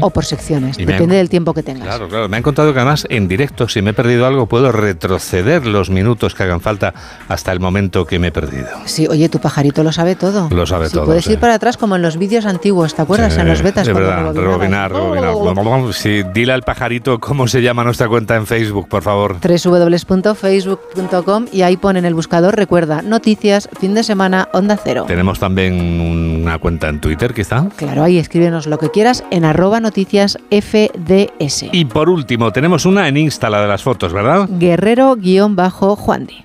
o 0.00 0.10
por 0.10 0.24
secciones, 0.24 0.76
depende 0.76 1.16
del 1.16 1.28
tiempo 1.28 1.54
que 1.54 1.62
tengas. 1.62 1.86
Claro, 1.86 2.08
claro. 2.08 2.28
Me 2.28 2.36
han 2.36 2.42
contado 2.42 2.72
que 2.72 2.78
además 2.78 3.06
en 3.10 3.28
directo, 3.28 3.68
si 3.68 3.82
me 3.82 3.90
he 3.90 3.94
perdido 3.94 4.26
algo, 4.26 4.46
puedo 4.46 4.72
retroceder 4.72 5.66
los 5.66 5.90
minutos 5.90 6.34
que 6.34 6.42
hagan 6.42 6.60
falta 6.60 6.94
hasta 7.28 7.52
el 7.52 7.60
momento 7.60 8.06
que 8.06 8.18
me 8.18 8.28
he 8.28 8.32
perdido. 8.32 8.68
Sí, 8.84 9.06
oye, 9.06 9.28
tu 9.28 9.38
pajarito 9.38 9.82
lo 9.82 9.92
sabe 9.92 10.16
todo. 10.16 10.48
Lo 10.50 10.66
sabe 10.66 10.90
todo. 10.90 11.04
Puedes 11.04 11.26
ir 11.28 11.38
para 11.38 11.54
atrás 11.54 11.76
como 11.76 11.96
en 11.96 12.02
los 12.02 12.16
vídeos 12.16 12.46
antiguos, 12.46 12.94
¿te 12.94 13.02
acuerdas? 13.02 13.36
en 13.36 13.48
los 13.48 13.62
betas. 13.62 13.86
De 13.86 13.92
verdad, 13.92 14.34
rebobinar, 14.34 14.92
rebobinar. 14.92 15.92
Sí, 15.92 16.22
dile 16.34 16.52
al 16.52 16.62
pajarito 16.62 17.20
cómo 17.20 17.46
se 17.48 17.62
llama 17.62 17.84
nuestra 17.84 18.08
cuenta 18.08 18.36
en 18.36 18.46
Facebook, 18.46 18.88
por 18.88 19.02
favor. 19.02 19.36
www.facebook.com 19.40 21.46
y 21.52 21.62
ahí 21.62 21.76
ponen 21.76 22.04
el 22.04 22.14
buscador, 22.14 22.56
recuerda, 22.56 23.02
noticias, 23.02 23.68
fin 23.78 23.94
de 23.94 24.02
semana, 24.02 24.48
onda 24.52 24.78
cero. 24.82 25.04
Tenemos 25.06 25.38
también 25.38 26.40
una 26.42 26.58
cuenta 26.58 26.88
en 26.88 27.00
Twitter, 27.00 27.34
quizá. 27.34 27.66
Claro, 27.76 28.04
ahí 28.04 28.18
escríbenos 28.18 28.66
lo 28.66 28.78
que 28.78 28.90
quieras 28.90 29.24
en 29.30 29.44
arroba 29.50 29.80
noticias 29.80 30.38
FDS. 30.50 31.66
Y 31.72 31.84
por 31.84 32.08
último, 32.08 32.52
tenemos 32.52 32.86
una 32.86 33.08
en 33.08 33.16
Insta, 33.16 33.50
la 33.50 33.60
de 33.60 33.68
las 33.68 33.82
fotos, 33.82 34.12
¿verdad? 34.12 34.48
Guerrero-Juandi. 34.48 36.44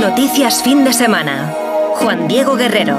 Noticias 0.00 0.62
fin 0.62 0.84
de 0.84 0.92
semana. 0.92 1.52
Juan 1.94 2.28
Diego 2.28 2.56
Guerrero. 2.56 2.98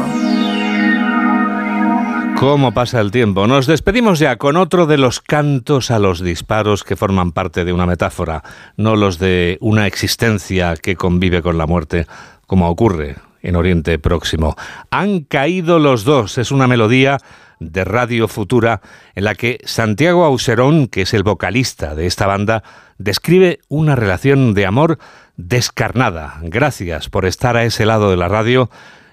¿Cómo 2.40 2.74
pasa 2.74 3.00
el 3.00 3.12
tiempo? 3.12 3.48
Nos 3.48 3.66
despedimos 3.66 4.20
ya 4.20 4.36
con 4.38 4.58
otro 4.58 4.88
de 4.88 4.98
los 4.98 5.22
cantos 5.22 5.90
a 5.90 6.00
los 6.00 6.22
disparos 6.22 6.84
que 6.84 6.96
forman 6.96 7.32
parte 7.32 7.64
de 7.64 7.72
una 7.72 7.86
metáfora, 7.86 8.44
no 8.76 8.96
los 8.96 9.20
de 9.20 9.58
una 9.62 9.88
existencia 9.88 10.76
que 10.76 10.96
convive 10.96 11.42
con 11.42 11.58
la 11.58 11.66
muerte, 11.66 12.08
como 12.46 12.70
ocurre 12.70 13.16
en 13.46 13.56
Oriente 13.56 13.98
Próximo. 14.00 14.56
Han 14.92 15.22
caído 15.22 15.80
los 15.80 16.04
dos, 16.04 16.38
es 16.38 16.52
una 16.52 16.68
melodía 16.68 17.18
de 17.60 17.86
Radio 17.86 18.28
Futura, 18.28 18.82
en 19.16 19.24
la 19.24 19.36
que 19.36 19.60
Santiago 19.64 20.26
Auserón, 20.26 20.88
que 20.88 21.04
es 21.04 21.14
el 21.14 21.24
vocalista 21.24 21.96
de 21.96 22.06
esta 22.06 22.28
banda, 22.28 22.64
describe 22.98 23.60
una 23.70 23.96
relación 23.96 24.54
de 24.54 24.66
amor 24.66 24.98
descarnada. 25.38 26.40
Gracias 26.42 27.10
por 27.10 27.26
estar 27.26 27.56
a 27.58 27.64
ese 27.64 27.86
lado 27.86 28.10
de 28.10 28.18
la 28.18 28.28
radio 28.28 28.70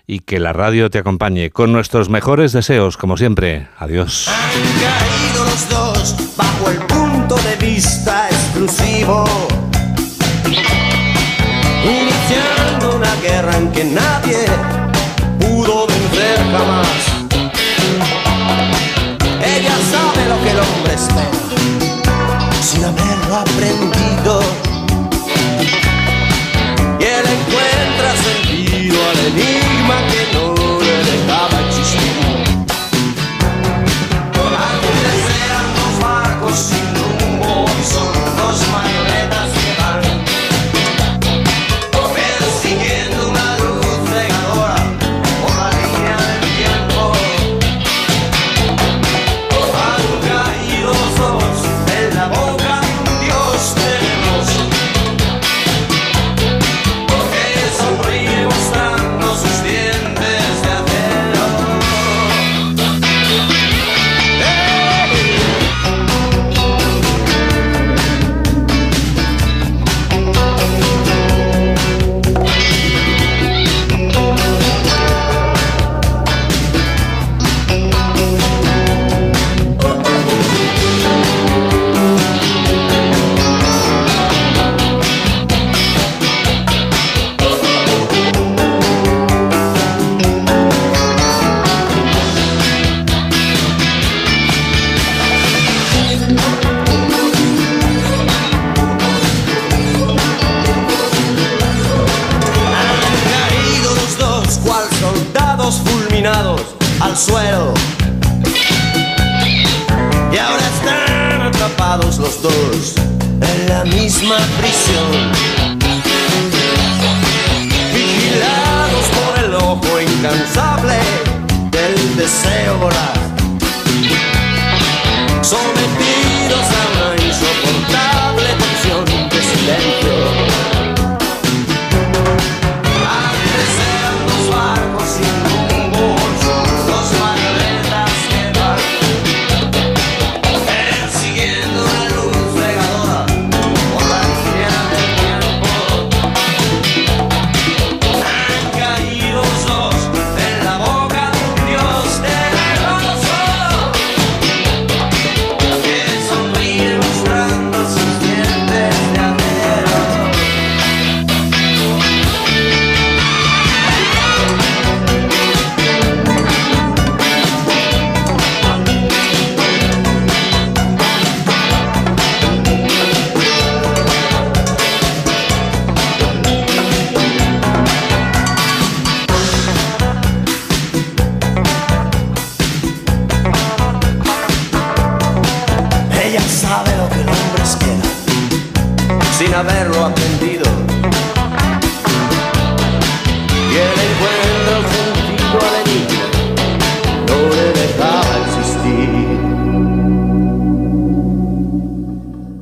y 0.06 0.20
que 0.20 0.40
la 0.40 0.52
radio 0.52 0.90
te 0.90 0.98
acompañe 0.98 1.50
con 1.50 1.72
nuestros 1.72 2.08
mejores 2.08 2.52
deseos, 2.52 2.96
como 2.96 3.16
siempre. 3.16 3.68
Adiós. 3.78 4.28
Han 4.28 4.62
caído 4.80 5.44
los 5.44 5.68
dos 5.68 6.36
bajo 6.36 6.70
el 6.70 6.78
punto 6.78 7.36
de 7.36 7.56
vista 7.56 8.28
exclusivo, 8.28 9.24
guerra 13.22 13.56
en 13.56 13.72
que 13.72 13.84
nadie 13.84 14.44
pudo 15.38 15.86
vencer 15.86 16.38
jamás. 16.50 17.12
que 20.42 20.50
el 20.50 20.58
hombre 20.58 20.94
espera 20.94 21.30
sin 22.60 22.84
haberlo 22.84 23.36
aprendido. 23.36 24.40
Y 26.98 27.04
él 27.04 27.24
encuentra 27.36 28.16
sentido 28.16 28.96
al 29.10 29.18
enigma 29.26 29.71